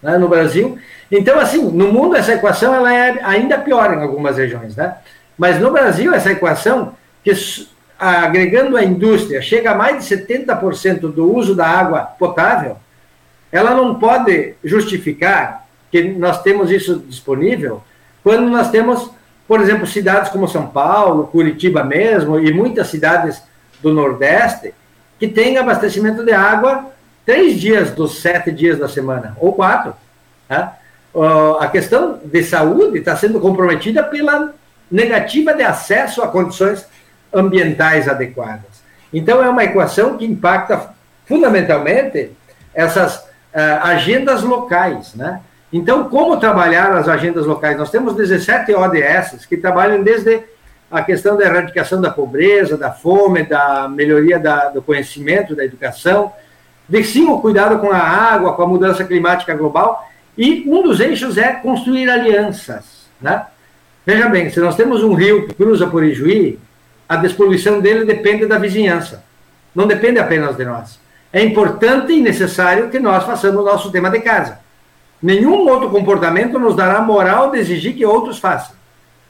né, 0.01 0.17
no 0.17 0.27
Brasil. 0.27 0.77
Então, 1.11 1.39
assim, 1.39 1.63
no 1.63 1.91
mundo 1.91 2.15
essa 2.15 2.33
equação 2.33 2.73
ela 2.73 2.93
é 2.93 3.19
ainda 3.23 3.57
pior 3.57 3.93
em 3.93 4.01
algumas 4.01 4.37
regiões, 4.37 4.75
né? 4.75 4.95
Mas 5.37 5.59
no 5.59 5.71
Brasil 5.71 6.13
essa 6.13 6.31
equação, 6.31 6.93
que 7.23 7.31
agregando 7.99 8.77
a 8.77 8.83
indústria 8.83 9.41
chega 9.41 9.71
a 9.71 9.75
mais 9.75 10.07
de 10.07 10.15
70% 10.15 11.11
do 11.11 11.33
uso 11.33 11.55
da 11.55 11.67
água 11.67 12.01
potável, 12.01 12.77
ela 13.51 13.71
não 13.71 13.95
pode 13.95 14.53
justificar 14.63 15.65
que 15.91 16.03
nós 16.03 16.41
temos 16.43 16.69
isso 16.69 16.99
disponível 17.07 17.81
quando 18.23 18.49
nós 18.49 18.69
temos, 18.69 19.09
por 19.47 19.61
exemplo, 19.61 19.87
cidades 19.87 20.29
como 20.29 20.47
São 20.47 20.67
Paulo, 20.67 21.27
Curitiba 21.27 21.83
mesmo, 21.83 22.37
e 22.39 22.53
muitas 22.53 22.87
cidades 22.87 23.41
do 23.81 23.93
Nordeste, 23.93 24.73
que 25.17 25.27
têm 25.27 25.57
abastecimento 25.57 26.23
de 26.23 26.33
água 26.33 26.91
três 27.27 27.59
dias 27.59 27.91
dos 27.91 28.21
sete 28.21 28.53
dias 28.53 28.79
da 28.79 28.87
semana, 28.87 29.35
ou 29.37 29.51
quatro. 29.51 29.93
Tá? 30.47 30.77
a 31.59 31.67
questão 31.67 32.19
de 32.23 32.43
saúde 32.43 32.99
está 32.99 33.15
sendo 33.15 33.39
comprometida 33.39 34.03
pela 34.03 34.53
negativa 34.89 35.53
de 35.53 35.63
acesso 35.63 36.21
a 36.21 36.27
condições 36.27 36.87
ambientais 37.33 38.07
adequadas. 38.07 38.81
Então, 39.11 39.43
é 39.43 39.49
uma 39.49 39.63
equação 39.63 40.15
que 40.15 40.25
impacta 40.25 40.91
fundamentalmente 41.25 42.31
essas 42.73 43.17
uh, 43.17 43.81
agendas 43.81 44.43
locais. 44.43 45.15
Né? 45.15 45.41
Então, 45.73 46.07
como 46.07 46.37
trabalhar 46.37 46.93
as 46.93 47.09
agendas 47.09 47.45
locais? 47.45 47.77
Nós 47.77 47.89
temos 47.89 48.15
17 48.15 48.73
ODS 48.73 49.45
que 49.47 49.57
trabalham 49.57 50.03
desde 50.03 50.43
a 50.89 51.01
questão 51.01 51.35
da 51.35 51.45
erradicação 51.45 51.99
da 51.99 52.11
pobreza, 52.11 52.77
da 52.77 52.91
fome, 52.91 53.43
da 53.43 53.89
melhoria 53.89 54.39
da, 54.39 54.69
do 54.69 54.81
conhecimento, 54.81 55.55
da 55.55 55.65
educação, 55.65 56.31
de 56.87 57.03
sim 57.03 57.27
o 57.27 57.39
cuidado 57.39 57.79
com 57.79 57.91
a 57.91 57.97
água, 57.97 58.53
com 58.53 58.63
a 58.63 58.67
mudança 58.67 59.03
climática 59.03 59.53
global, 59.53 60.07
e 60.37 60.63
um 60.67 60.83
dos 60.83 60.99
eixos 60.99 61.37
é 61.37 61.53
construir 61.53 62.09
alianças. 62.09 63.07
Né? 63.19 63.45
Veja 64.05 64.29
bem, 64.29 64.49
se 64.49 64.59
nós 64.59 64.75
temos 64.75 65.03
um 65.03 65.13
rio 65.13 65.47
que 65.47 65.55
cruza 65.55 65.87
por 65.87 66.03
Ijuí, 66.03 66.59
a 67.09 67.15
despoluição 67.15 67.79
dele 67.79 68.05
depende 68.05 68.45
da 68.45 68.57
vizinhança, 68.57 69.23
não 69.73 69.87
depende 69.87 70.19
apenas 70.19 70.55
de 70.55 70.65
nós. 70.65 70.99
É 71.31 71.43
importante 71.43 72.13
e 72.13 72.21
necessário 72.21 72.89
que 72.89 72.99
nós 72.99 73.25
façamos 73.25 73.61
o 73.61 73.65
nosso 73.65 73.91
tema 73.91 74.09
de 74.09 74.19
casa. 74.21 74.59
Nenhum 75.21 75.67
outro 75.67 75.89
comportamento 75.89 76.59
nos 76.59 76.75
dará 76.75 77.01
moral 77.01 77.51
de 77.51 77.57
exigir 77.57 77.95
que 77.95 78.05
outros 78.05 78.39
façam. 78.39 78.75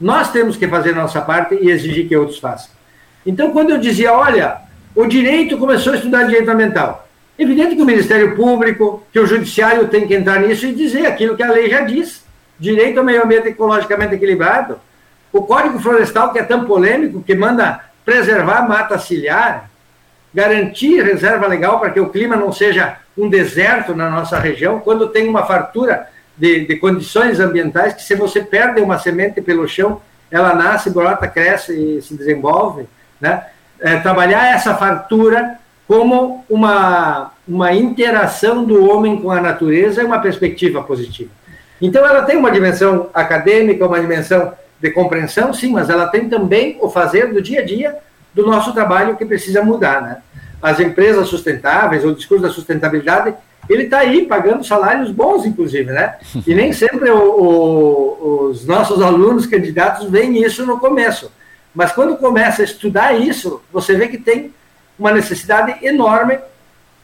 Nós 0.00 0.30
temos 0.30 0.56
que 0.56 0.68
fazer 0.68 0.94
nossa 0.94 1.20
parte 1.20 1.56
e 1.60 1.70
exigir 1.70 2.06
que 2.06 2.16
outros 2.16 2.38
façam. 2.38 2.70
Então, 3.26 3.50
quando 3.50 3.70
eu 3.70 3.78
dizia, 3.78 4.12
olha, 4.12 4.58
o 4.94 5.06
direito 5.06 5.58
começou 5.58 5.92
a 5.92 5.96
estudar 5.96 6.24
direito 6.24 6.50
ambiental, 6.50 7.07
Evidente 7.38 7.76
que 7.76 7.82
o 7.82 7.86
Ministério 7.86 8.34
Público, 8.34 9.06
que 9.12 9.20
o 9.20 9.26
Judiciário 9.26 9.86
tem 9.86 10.06
que 10.06 10.14
entrar 10.14 10.40
nisso 10.40 10.66
e 10.66 10.74
dizer 10.74 11.06
aquilo 11.06 11.36
que 11.36 11.42
a 11.42 11.52
lei 11.52 11.70
já 11.70 11.82
diz. 11.82 12.24
Direito 12.58 12.98
ao 12.98 13.04
meio 13.04 13.22
ambiente 13.22 13.48
ecologicamente 13.48 14.14
equilibrado. 14.14 14.80
O 15.32 15.42
Código 15.42 15.78
Florestal, 15.78 16.32
que 16.32 16.40
é 16.40 16.42
tão 16.42 16.64
polêmico, 16.64 17.22
que 17.22 17.36
manda 17.36 17.80
preservar 18.04 18.66
mata 18.68 18.98
ciliar, 18.98 19.70
garantir 20.34 21.02
reserva 21.02 21.46
legal 21.46 21.78
para 21.78 21.90
que 21.90 22.00
o 22.00 22.08
clima 22.08 22.34
não 22.34 22.52
seja 22.52 22.96
um 23.16 23.28
deserto 23.28 23.94
na 23.94 24.10
nossa 24.10 24.38
região, 24.38 24.80
quando 24.80 25.08
tem 25.08 25.28
uma 25.28 25.46
fartura 25.46 26.08
de, 26.36 26.66
de 26.66 26.76
condições 26.76 27.38
ambientais 27.38 27.94
que 27.94 28.02
se 28.02 28.14
você 28.14 28.40
perde 28.40 28.80
uma 28.80 28.98
semente 28.98 29.40
pelo 29.40 29.68
chão, 29.68 30.00
ela 30.30 30.54
nasce, 30.54 30.90
brota, 30.90 31.28
cresce 31.28 31.72
e 31.72 32.02
se 32.02 32.14
desenvolve. 32.14 32.88
Né? 33.20 33.44
É, 33.80 33.98
trabalhar 33.98 34.54
essa 34.54 34.74
fartura 34.74 35.58
como 35.88 36.44
uma, 36.50 37.32
uma 37.48 37.72
interação 37.72 38.62
do 38.62 38.88
homem 38.90 39.18
com 39.18 39.30
a 39.30 39.40
natureza 39.40 40.02
é 40.02 40.04
uma 40.04 40.18
perspectiva 40.18 40.82
positiva. 40.82 41.30
Então, 41.80 42.06
ela 42.06 42.22
tem 42.22 42.36
uma 42.36 42.50
dimensão 42.50 43.08
acadêmica, 43.14 43.86
uma 43.86 43.98
dimensão 43.98 44.52
de 44.78 44.90
compreensão, 44.90 45.52
sim, 45.54 45.72
mas 45.72 45.88
ela 45.88 46.06
tem 46.06 46.28
também 46.28 46.76
o 46.82 46.90
fazer 46.90 47.32
do 47.32 47.40
dia 47.40 47.60
a 47.60 47.64
dia 47.64 47.96
do 48.34 48.46
nosso 48.46 48.74
trabalho 48.74 49.16
que 49.16 49.24
precisa 49.24 49.62
mudar. 49.62 50.02
Né? 50.02 50.18
As 50.60 50.78
empresas 50.78 51.26
sustentáveis, 51.26 52.04
o 52.04 52.14
discurso 52.14 52.42
da 52.42 52.50
sustentabilidade, 52.50 53.34
ele 53.66 53.84
está 53.84 54.00
aí 54.00 54.26
pagando 54.26 54.64
salários 54.64 55.10
bons, 55.10 55.44
inclusive, 55.44 55.90
né? 55.90 56.16
E 56.46 56.54
nem 56.54 56.72
sempre 56.72 57.10
o, 57.10 57.18
o, 57.18 58.44
os 58.46 58.64
nossos 58.64 59.02
alunos 59.02 59.46
candidatos 59.46 60.08
veem 60.08 60.42
isso 60.42 60.64
no 60.64 60.78
começo. 60.78 61.30
Mas 61.74 61.92
quando 61.92 62.16
começa 62.16 62.62
a 62.62 62.64
estudar 62.64 63.12
isso, 63.18 63.60
você 63.70 63.94
vê 63.94 64.08
que 64.08 64.16
tem 64.16 64.52
uma 64.98 65.12
necessidade 65.12 65.84
enorme 65.84 66.38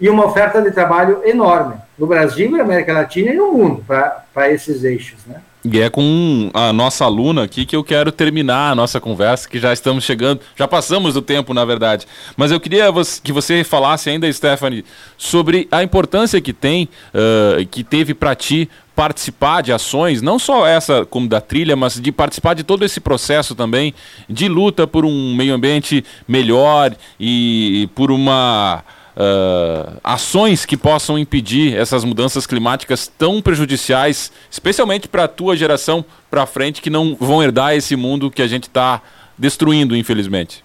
e 0.01 0.09
uma 0.09 0.27
oferta 0.27 0.61
de 0.61 0.71
trabalho 0.71 1.23
enorme 1.25 1.77
no 1.97 2.07
Brasil, 2.07 2.51
na 2.51 2.63
América 2.63 2.93
Latina 2.93 3.31
e 3.31 3.35
no 3.35 3.53
mundo 3.53 3.85
para 3.87 4.51
esses 4.51 4.83
eixos, 4.83 5.19
né? 5.27 5.41
E 5.65 5.81
é 5.81 5.89
com 5.89 6.51
a 6.53 6.75
nossa 6.75 7.07
aluna 7.07 7.45
aqui 7.45 7.65
que 7.65 7.75
eu 7.75 7.83
quero 7.83 8.13
terminar 8.13 8.73
a 8.73 8.75
nossa 8.75 9.01
conversa, 9.01 9.49
que 9.49 9.59
já 9.59 9.73
estamos 9.73 10.05
chegando, 10.05 10.41
já 10.55 10.69
passamos 10.69 11.15
do 11.15 11.23
tempo, 11.23 11.55
na 11.55 11.65
verdade. 11.65 12.07
Mas 12.37 12.53
eu 12.53 12.61
queria 12.61 12.93
que 13.23 13.33
você 13.33 13.65
falasse 13.65 14.11
ainda, 14.11 14.31
Stephanie, 14.31 14.85
sobre 15.17 15.67
a 15.71 15.83
importância 15.83 16.39
que 16.39 16.53
tem, 16.53 16.87
uh, 17.15 17.65
que 17.67 17.83
teve 17.83 18.13
para 18.13 18.35
ti 18.35 18.69
participar 18.95 19.61
de 19.63 19.73
ações, 19.73 20.23
não 20.23 20.39
só 20.39 20.67
essa 20.67 21.05
como 21.05 21.29
da 21.29 21.41
trilha, 21.41 21.75
mas 21.75 22.01
de 22.01 22.13
participar 22.13 22.55
de 22.55 22.63
todo 22.63 22.85
esse 22.85 23.01
processo 23.01 23.55
também 23.55 23.93
de 24.29 24.49
luta 24.49 24.87
por 24.87 25.05
um 25.05 25.35
meio 25.35 25.55
ambiente 25.55 26.05
melhor 26.29 26.95
e 27.19 27.89
por 27.95 28.13
uma 28.13 28.85
uh, 29.17 29.99
ações 30.03 30.65
que 30.65 30.77
possam 30.77 31.19
impedir 31.19 31.77
essas 31.77 32.05
mudanças 32.05 32.47
climáticas 32.47 33.07
tão 33.07 33.43
prejudiciais, 33.43 34.31
especialmente 34.51 35.09
para 35.09 35.25
a 35.25 35.29
tua 35.29 35.57
geração 35.57 36.05
para 36.31 36.47
frente, 36.47 36.81
que 36.81 36.91
não 36.91 37.17
vão 37.19 37.43
herdar 37.43 37.75
esse 37.75 37.97
mundo 37.97 38.31
que 38.31 38.43
a 38.43 38.47
gente 38.47 38.65
está 38.65 39.03
destruindo, 39.37 39.97
infelizmente. 39.97 40.65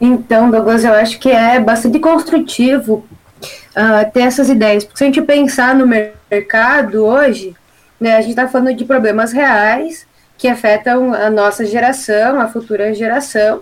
Então, 0.00 0.50
Douglas, 0.50 0.82
eu 0.82 0.94
acho 0.94 1.18
que 1.18 1.28
é 1.28 1.60
bastante 1.60 1.98
construtivo 1.98 3.06
uh, 3.70 4.10
ter 4.12 4.20
essas 4.20 4.48
ideias. 4.48 4.84
Porque 4.84 4.98
se 4.98 5.04
a 5.04 5.06
gente 5.06 5.22
pensar 5.22 5.74
no 5.74 5.86
mercado 5.86 7.04
hoje, 7.04 7.54
né, 8.00 8.16
a 8.16 8.20
gente 8.20 8.30
está 8.30 8.48
falando 8.48 8.74
de 8.74 8.84
problemas 8.84 9.32
reais 9.32 10.06
que 10.38 10.48
afetam 10.48 11.12
a 11.12 11.28
nossa 11.28 11.66
geração, 11.66 12.40
a 12.40 12.48
futura 12.48 12.94
geração, 12.94 13.60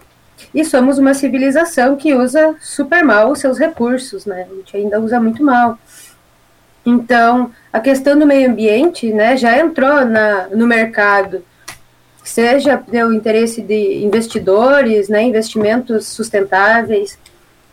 e 0.55 0.65
somos 0.65 0.99
uma 0.99 1.15
civilização 1.15 1.97
que 1.97 2.15
usa 2.15 2.55
super 2.61 3.03
mal 3.03 3.33
os 3.33 3.41
seus 3.41 3.59
recursos, 3.59 4.25
né? 4.25 4.47
A 4.49 4.55
gente 4.55 4.77
ainda 4.77 5.01
usa 5.01 5.21
muito 5.21 5.43
mal. 5.43 5.77
Então, 6.87 7.51
a 7.73 7.81
questão 7.81 8.19
do 8.19 8.25
meio 8.25 8.49
ambiente, 8.49 9.13
né, 9.13 9.37
já 9.37 9.59
entrou 9.59 10.05
na, 10.05 10.49
no 10.49 10.67
mercado, 10.67 11.45
seja 12.23 12.79
pelo 12.79 13.13
interesse 13.13 13.61
de 13.61 14.05
investidores, 14.05 15.09
né, 15.09 15.23
investimentos 15.23 16.07
sustentáveis, 16.07 17.19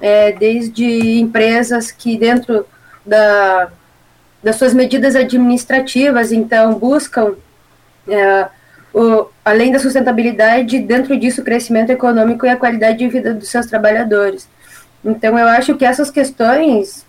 é, 0.06 0.32
desde 0.32 1.20
empresas 1.20 1.92
que 1.92 2.16
dentro 2.16 2.64
da, 3.04 3.70
das 4.44 4.56
suas 4.56 4.72
medidas 4.72 5.16
administrativas, 5.16 6.32
então, 6.32 6.76
buscam, 6.76 7.34
é, 8.08 8.48
o, 8.94 9.26
além 9.44 9.72
da 9.72 9.80
sustentabilidade, 9.80 10.78
dentro 10.78 11.20
disso, 11.20 11.42
o 11.42 11.44
crescimento 11.44 11.90
econômico 11.90 12.46
e 12.46 12.50
a 12.50 12.56
qualidade 12.56 13.00
de 13.00 13.08
vida 13.08 13.34
dos 13.34 13.50
seus 13.50 13.66
trabalhadores. 13.66 14.48
Então, 15.04 15.40
eu 15.40 15.48
acho 15.48 15.76
que 15.76 15.84
essas 15.84 16.12
questões 16.12 17.04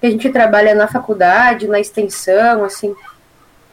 que 0.00 0.06
a 0.06 0.10
gente 0.10 0.30
trabalha 0.30 0.74
na 0.74 0.88
faculdade, 0.88 1.68
na 1.68 1.78
extensão, 1.78 2.64
assim, 2.64 2.94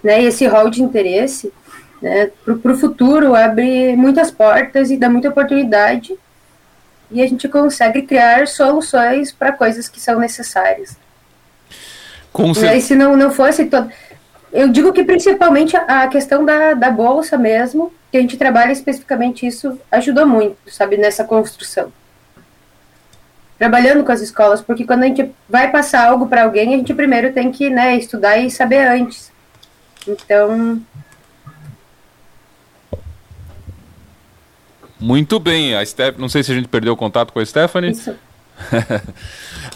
né, 0.03 0.21
esse 0.21 0.45
rol 0.45 0.69
de 0.69 0.83
interesse, 0.83 1.53
né, 2.01 2.31
para 2.45 2.73
o 2.73 2.77
futuro 2.77 3.33
abre 3.33 3.95
muitas 3.95 4.29
portas 4.29 4.91
e 4.91 4.97
dá 4.97 5.09
muita 5.09 5.29
oportunidade 5.29 6.19
e 7.09 7.21
a 7.21 7.27
gente 7.27 7.47
consegue 7.47 8.01
criar 8.01 8.47
soluções 8.47 9.31
para 9.31 9.51
coisas 9.51 9.87
que 9.87 9.99
são 9.99 10.19
necessárias. 10.19 10.97
Com 12.33 12.51
e 12.51 12.67
aí, 12.67 12.81
se 12.81 12.95
não, 12.95 13.15
não 13.15 13.31
fosse 13.31 13.65
todo. 13.65 13.89
Eu 14.51 14.69
digo 14.69 14.93
que 14.93 15.03
principalmente 15.03 15.75
a 15.75 16.07
questão 16.07 16.45
da, 16.45 16.73
da 16.73 16.89
bolsa 16.89 17.37
mesmo, 17.37 17.91
que 18.11 18.17
a 18.17 18.21
gente 18.21 18.37
trabalha 18.37 18.71
especificamente 18.71 19.45
isso, 19.45 19.79
ajudou 19.91 20.25
muito, 20.25 20.57
sabe, 20.67 20.97
nessa 20.97 21.23
construção. 21.23 21.91
Trabalhando 23.57 24.03
com 24.03 24.11
as 24.11 24.21
escolas, 24.21 24.61
porque 24.61 24.85
quando 24.85 25.03
a 25.03 25.07
gente 25.07 25.31
vai 25.49 25.71
passar 25.71 26.07
algo 26.07 26.27
para 26.27 26.43
alguém, 26.43 26.73
a 26.73 26.77
gente 26.77 26.93
primeiro 26.93 27.33
tem 27.33 27.51
que 27.51 27.69
né, 27.69 27.97
estudar 27.97 28.37
e 28.37 28.51
saber 28.51 28.87
antes. 28.87 29.31
Então, 30.07 30.79
Muito 34.99 35.39
bem, 35.39 35.75
a 35.75 35.85
Steph, 35.85 36.17
não 36.17 36.27
sei 36.27 36.43
se 36.43 36.51
a 36.51 36.55
gente 36.55 36.67
perdeu 36.67 36.93
o 36.93 36.97
contato 36.97 37.31
com 37.31 37.39
a 37.39 37.45
Stephanie. 37.45 37.91
Isso. 37.91 38.13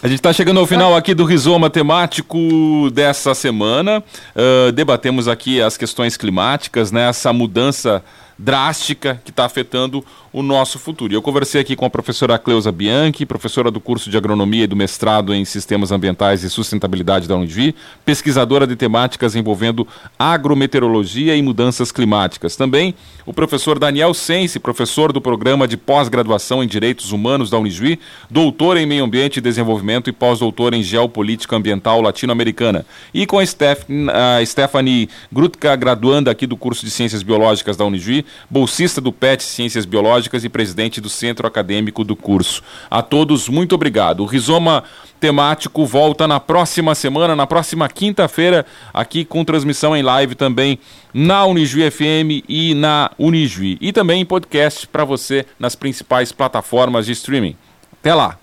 a 0.02 0.08
gente 0.08 0.18
está 0.18 0.32
chegando 0.32 0.58
ao 0.58 0.66
final 0.66 0.96
aqui 0.96 1.14
do 1.14 1.24
Rizoma 1.24 1.70
Temático 1.70 2.90
dessa 2.92 3.34
semana. 3.34 4.02
Uh, 4.34 4.72
debatemos 4.72 5.28
aqui 5.28 5.62
as 5.62 5.76
questões 5.76 6.16
climáticas, 6.16 6.90
né, 6.90 7.08
essa 7.08 7.32
mudança 7.32 8.02
drástica 8.36 9.20
que 9.24 9.30
está 9.30 9.44
afetando 9.44 10.04
o 10.32 10.42
nosso 10.42 10.78
futuro. 10.78 11.12
Eu 11.12 11.20
conversei 11.20 11.60
aqui 11.60 11.76
com 11.76 11.84
a 11.84 11.90
professora 11.90 12.38
Cleusa 12.38 12.72
Bianchi, 12.72 13.26
professora 13.26 13.70
do 13.70 13.78
curso 13.78 14.08
de 14.08 14.16
Agronomia 14.16 14.64
e 14.64 14.66
do 14.66 14.74
mestrado 14.74 15.34
em 15.34 15.44
Sistemas 15.44 15.92
Ambientais 15.92 16.42
e 16.42 16.48
Sustentabilidade 16.48 17.28
da 17.28 17.36
Univi, 17.36 17.74
pesquisadora 18.04 18.66
de 18.66 18.74
temáticas 18.74 19.36
envolvendo 19.36 19.86
agrometeorologia 20.18 21.36
e 21.36 21.42
mudanças 21.42 21.92
climáticas. 21.92 22.56
Também 22.56 22.94
o 23.26 23.34
professor 23.34 23.78
Daniel 23.78 24.14
Sense, 24.14 24.58
professor 24.58 25.12
do 25.12 25.20
programa 25.20 25.68
de 25.68 25.76
pós-graduação 25.76 26.62
em 26.62 26.66
Direitos 26.66 27.12
Humanos 27.12 27.50
da 27.50 27.58
Unijuí, 27.58 27.98
doutor 28.30 28.78
em 28.78 28.86
Meio 28.86 29.04
Ambiente 29.04 29.36
e 29.36 29.42
Desenvolvimento 29.42 30.08
e 30.08 30.12
pós-doutor 30.12 30.72
em 30.72 30.82
Geopolítica 30.82 31.56
Ambiental 31.56 32.00
Latino-Americana. 32.00 32.86
E 33.12 33.26
com 33.26 33.38
a, 33.38 33.44
Steph, 33.44 33.84
a 34.12 34.44
Stephanie 34.44 35.10
Grutka, 35.30 35.76
graduanda 35.76 36.30
aqui 36.30 36.46
do 36.46 36.56
curso 36.56 36.84
de 36.84 36.90
Ciências 36.90 37.22
Biológicas 37.22 37.76
da 37.76 37.84
Unijuí, 37.84 38.24
bolsista 38.48 39.00
do 39.00 39.12
PET 39.12 39.42
Ciências 39.42 39.84
Biológicas 39.84 40.21
E 40.42 40.48
presidente 40.48 41.00
do 41.00 41.08
Centro 41.08 41.46
Acadêmico 41.46 42.04
do 42.04 42.16
curso. 42.16 42.62
A 42.90 43.02
todos, 43.02 43.48
muito 43.48 43.74
obrigado. 43.74 44.20
O 44.20 44.26
Rizoma 44.26 44.84
temático 45.20 45.86
volta 45.86 46.26
na 46.26 46.40
próxima 46.40 46.94
semana, 46.94 47.36
na 47.36 47.46
próxima 47.46 47.88
quinta-feira, 47.88 48.66
aqui 48.92 49.24
com 49.24 49.44
transmissão 49.44 49.96
em 49.96 50.02
live 50.02 50.34
também 50.34 50.78
na 51.14 51.46
Unijuí 51.46 51.90
FM 51.90 52.44
e 52.48 52.74
na 52.74 53.10
Unijuí. 53.18 53.78
E 53.80 53.92
também 53.92 54.20
em 54.20 54.24
podcast 54.24 54.86
para 54.86 55.04
você 55.04 55.46
nas 55.58 55.76
principais 55.76 56.32
plataformas 56.32 57.06
de 57.06 57.12
streaming. 57.12 57.56
Até 58.00 58.14
lá! 58.14 58.38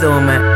Rizoma 0.00 0.49